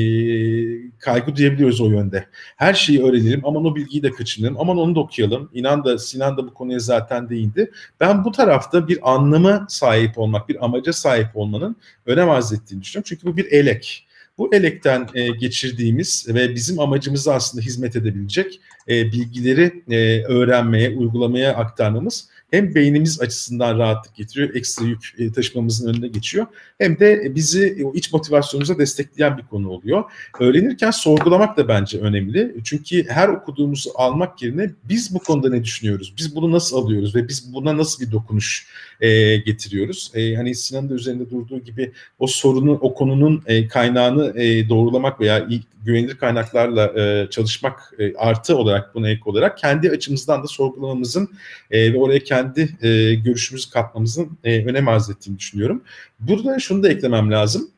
kaygı 1.00 1.36
duyabiliyoruz 1.36 1.82
o 1.82 1.90
yönde. 1.90 2.26
Her 2.56 2.74
şeyi 2.74 3.04
öğrenelim 3.04 3.42
aman 3.44 3.66
o 3.66 3.76
bilgiyi 3.76 4.04
de 4.04 4.12
kaçırmayalım 4.12 4.62
aman 4.62 4.78
onu 4.78 4.96
da 4.96 5.00
okuyalım. 5.00 5.50
İnan 5.54 5.84
da 5.84 5.98
Sinan 5.98 6.38
da 6.38 6.48
bu 6.48 6.54
konuya 6.54 6.80
zaten 6.80 7.30
değindi. 7.30 7.72
Ben 8.00 8.26
bu 8.26 8.32
tarafta 8.32 8.88
bir 8.88 9.14
anlama 9.14 9.66
sahip 9.70 10.18
olmak, 10.18 10.50
bir 10.50 10.66
amaca 10.66 10.94
sahip 10.94 11.28
olmanın 11.34 11.76
önem 12.06 12.30
arz 12.30 12.54
ettiğini 12.54 12.82
düşünüyorum. 12.82 13.08
Çünkü 13.08 13.28
bu 13.28 13.38
bir 13.38 13.52
elek. 13.52 14.08
Bu 14.38 14.56
elekten 14.56 15.08
e, 15.14 15.28
geçirdiğimiz 15.28 16.28
ve 16.30 16.56
bizim 16.56 16.80
amacımıza 16.80 17.34
aslında 17.34 17.66
hizmet 17.66 17.96
edebilecek 17.96 18.60
e, 18.90 19.06
bilgileri 19.06 19.84
e, 19.90 20.24
öğrenmeye, 20.24 20.90
uygulamaya 20.90 21.56
aktarmamız 21.56 22.30
hem 22.56 22.76
beynimiz 22.76 23.22
açısından 23.22 23.80
rahatlık 23.80 24.16
getiriyor, 24.16 24.56
ekstra 24.56 24.86
yük 24.86 25.16
e, 25.18 25.32
taşımamızın 25.32 25.94
önüne 25.94 26.08
geçiyor. 26.08 26.46
Hem 26.78 27.00
de 27.00 27.36
bizi 27.36 27.86
o 27.86 27.94
iç 27.94 28.14
motivasyonumuza 28.14 28.78
destekleyen 28.78 29.38
bir 29.38 29.44
konu 29.44 29.70
oluyor. 29.70 30.04
Öğrenirken 30.40 30.92
sorgulamak 30.92 31.58
da 31.58 31.68
bence 31.68 32.00
önemli. 32.00 32.56
Çünkü 32.64 33.10
her 33.10 33.30
okuduğumuzu 33.30 33.90
almak 33.96 34.42
yerine 34.42 34.72
biz 34.84 35.16
bu 35.16 35.20
konuda 35.20 35.50
ne 35.50 35.64
düşünüyoruz? 35.64 36.14
Biz 36.18 36.36
bunu 36.36 36.52
nasıl 36.52 36.78
alıyoruz 36.78 37.16
ve 37.16 37.28
biz 37.28 37.54
buna 37.54 37.78
nasıl 37.78 38.06
bir 38.06 38.12
dokunuş 38.12 38.68
e, 39.02 39.38
getiriyoruz? 39.38 40.12
E, 40.14 40.36
hani 40.36 40.56
Sinan'ın 40.56 40.90
da 40.90 40.94
üzerinde 40.94 41.30
durduğu 41.30 41.60
gibi 41.60 41.92
o 42.20 42.28
sorunun, 42.28 42.78
o 42.82 42.94
konunun 42.94 43.44
e, 43.46 43.68
kaynağını 43.68 44.42
e, 44.42 44.70
doğrulamak 44.70 45.20
veya 45.20 45.48
güvenilir 45.86 46.18
kaynaklarla 46.18 47.02
e, 47.02 47.30
çalışmak 47.30 47.94
e, 48.00 48.16
artı 48.16 48.58
olarak 48.58 48.96
buna 48.96 49.10
ek 49.10 49.22
olarak 49.26 49.58
kendi 49.58 49.90
açımızdan 49.90 50.44
da 50.44 50.48
sorgulamamızın 50.48 51.30
e, 51.72 51.94
ve 51.94 51.98
oraya 51.98 52.20
kendi 52.20 52.45
e, 52.82 53.16
görüşümüzü 53.16 53.70
katmamızın 53.70 54.38
e, 54.44 54.66
önem 54.66 54.88
arz 54.88 55.10
ettiğini 55.10 55.40
düşünüyorum. 55.40 55.84
Burada 56.20 56.60
şunu 56.60 56.84
da 56.84 56.90
eklemem 56.90 57.32
lazım 57.32 57.70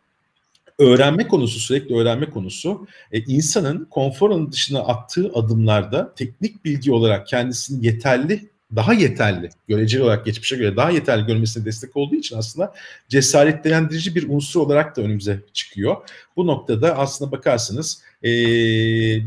öğrenme 0.79 1.27
konusu, 1.27 1.59
sürekli 1.59 1.95
öğrenme 1.95 2.29
konusu 2.29 2.87
e, 3.11 3.19
insanın 3.19 3.85
konforun 3.85 4.51
dışına 4.51 4.79
attığı 4.79 5.31
adımlarda 5.33 6.13
teknik 6.15 6.65
bilgi 6.65 6.91
olarak 6.91 7.27
kendisini 7.27 7.85
yeterli 7.85 8.49
daha 8.75 8.93
yeterli, 8.93 9.49
göreceli 9.67 10.03
olarak 10.03 10.25
geçmişe 10.25 10.55
göre 10.55 10.75
daha 10.75 10.89
yeterli 10.89 11.25
görmesine 11.25 11.65
destek 11.65 11.97
olduğu 11.97 12.15
için 12.15 12.37
aslında 12.37 12.73
cesaretlendirici 13.09 14.15
bir 14.15 14.29
unsur 14.29 14.61
olarak 14.61 14.97
da 14.97 15.01
önümüze 15.01 15.41
çıkıyor. 15.53 15.95
Bu 16.35 16.47
noktada 16.47 16.97
aslında 16.97 17.31
bakarsanız 17.31 18.01
e, 18.23 18.29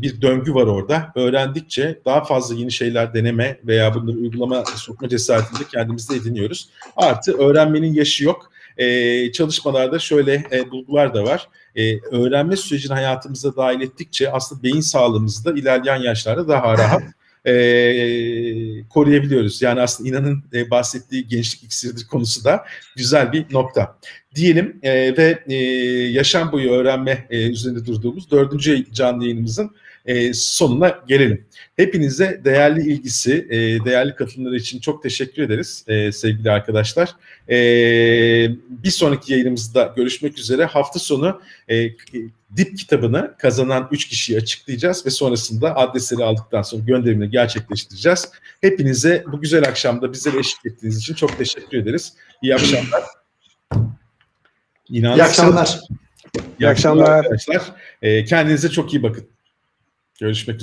bir 0.01 0.21
döngü 0.21 0.53
var 0.53 0.67
orada. 0.67 1.11
Öğrendikçe 1.15 1.99
daha 2.05 2.23
fazla 2.23 2.55
yeni 2.55 2.71
şeyler 2.71 3.13
deneme 3.13 3.59
veya 3.63 3.93
bunları 3.93 4.17
uygulama 4.17 4.63
sokma 4.65 5.09
cesaretini 5.09 5.59
de 5.59 5.63
kendimizde 5.71 6.15
ediniyoruz. 6.15 6.69
Artı 6.95 7.37
öğrenmenin 7.37 7.93
yaşı 7.93 8.23
yok. 8.23 8.51
E, 8.77 9.31
çalışmalarda 9.31 9.99
şöyle 9.99 10.43
e, 10.51 10.71
bulgular 10.71 11.13
da 11.13 11.23
var. 11.23 11.49
E, 11.75 11.99
öğrenme 11.99 12.55
sürecini 12.55 12.93
hayatımıza 12.93 13.55
dahil 13.55 13.81
ettikçe 13.81 14.31
aslında 14.31 14.63
beyin 14.63 14.81
sağlığımızı 14.81 15.45
da 15.45 15.59
ilerleyen 15.59 16.01
yaşlarda 16.01 16.47
daha 16.47 16.77
rahat 16.77 17.03
e, 17.45 17.53
koruyabiliyoruz. 18.89 19.61
Yani 19.61 19.81
aslında 19.81 20.09
inanın 20.09 20.43
e, 20.53 20.69
bahsettiği 20.69 21.27
gençlik 21.27 21.63
iksiridir 21.63 22.07
konusu 22.07 22.43
da 22.43 22.65
güzel 22.95 23.31
bir 23.31 23.45
nokta. 23.51 23.97
Diyelim 24.35 24.79
e, 24.83 25.17
ve 25.17 25.43
e, 25.47 25.55
yaşam 26.11 26.51
boyu 26.51 26.71
öğrenme 26.71 27.27
e, 27.29 27.47
üzerinde 27.47 27.85
durduğumuz 27.85 28.31
dördüncü 28.31 28.91
canlı 28.93 29.23
yayınımızın 29.23 29.75
e, 30.05 30.33
sonuna 30.33 30.99
gelelim. 31.07 31.45
Hepinize 31.75 32.41
değerli 32.45 32.91
ilgisi, 32.91 33.47
e, 33.49 33.85
değerli 33.85 34.15
katılımları 34.15 34.55
için 34.55 34.79
çok 34.79 35.03
teşekkür 35.03 35.43
ederiz 35.43 35.85
e, 35.87 36.11
sevgili 36.11 36.51
arkadaşlar. 36.51 37.09
E, 37.49 37.55
bir 38.69 38.91
sonraki 38.91 39.33
yayınımızda 39.33 39.93
görüşmek 39.95 40.37
üzere. 40.37 40.65
Hafta 40.65 40.99
sonu 40.99 41.41
e, 41.69 41.89
dip 42.57 42.77
kitabını 42.77 43.35
kazanan 43.37 43.87
3 43.91 44.07
kişiyi 44.07 44.37
açıklayacağız 44.37 45.05
ve 45.05 45.09
sonrasında 45.09 45.75
adresleri 45.75 46.23
aldıktan 46.23 46.61
sonra 46.61 46.83
gönderimini 46.83 47.29
gerçekleştireceğiz. 47.29 48.31
Hepinize 48.61 49.23
bu 49.31 49.41
güzel 49.41 49.63
akşamda 49.67 50.13
bize 50.13 50.29
eşlik 50.29 50.65
ettiğiniz 50.65 50.97
için 50.97 51.13
çok 51.13 51.37
teşekkür 51.37 51.77
ederiz. 51.77 52.13
İyi 52.41 52.55
akşamlar. 52.55 53.03
İnanın 54.89 55.17
İyi 55.17 55.23
akşamlar. 55.23 55.79
İyi 56.59 56.67
akşamlar 56.67 57.09
arkadaşlar. 57.09 57.61
E, 58.01 58.25
kendinize 58.25 58.69
çok 58.69 58.93
iyi 58.93 59.03
bakın. 59.03 59.27
Görüşmek 60.21 60.55
üzere. 60.55 60.59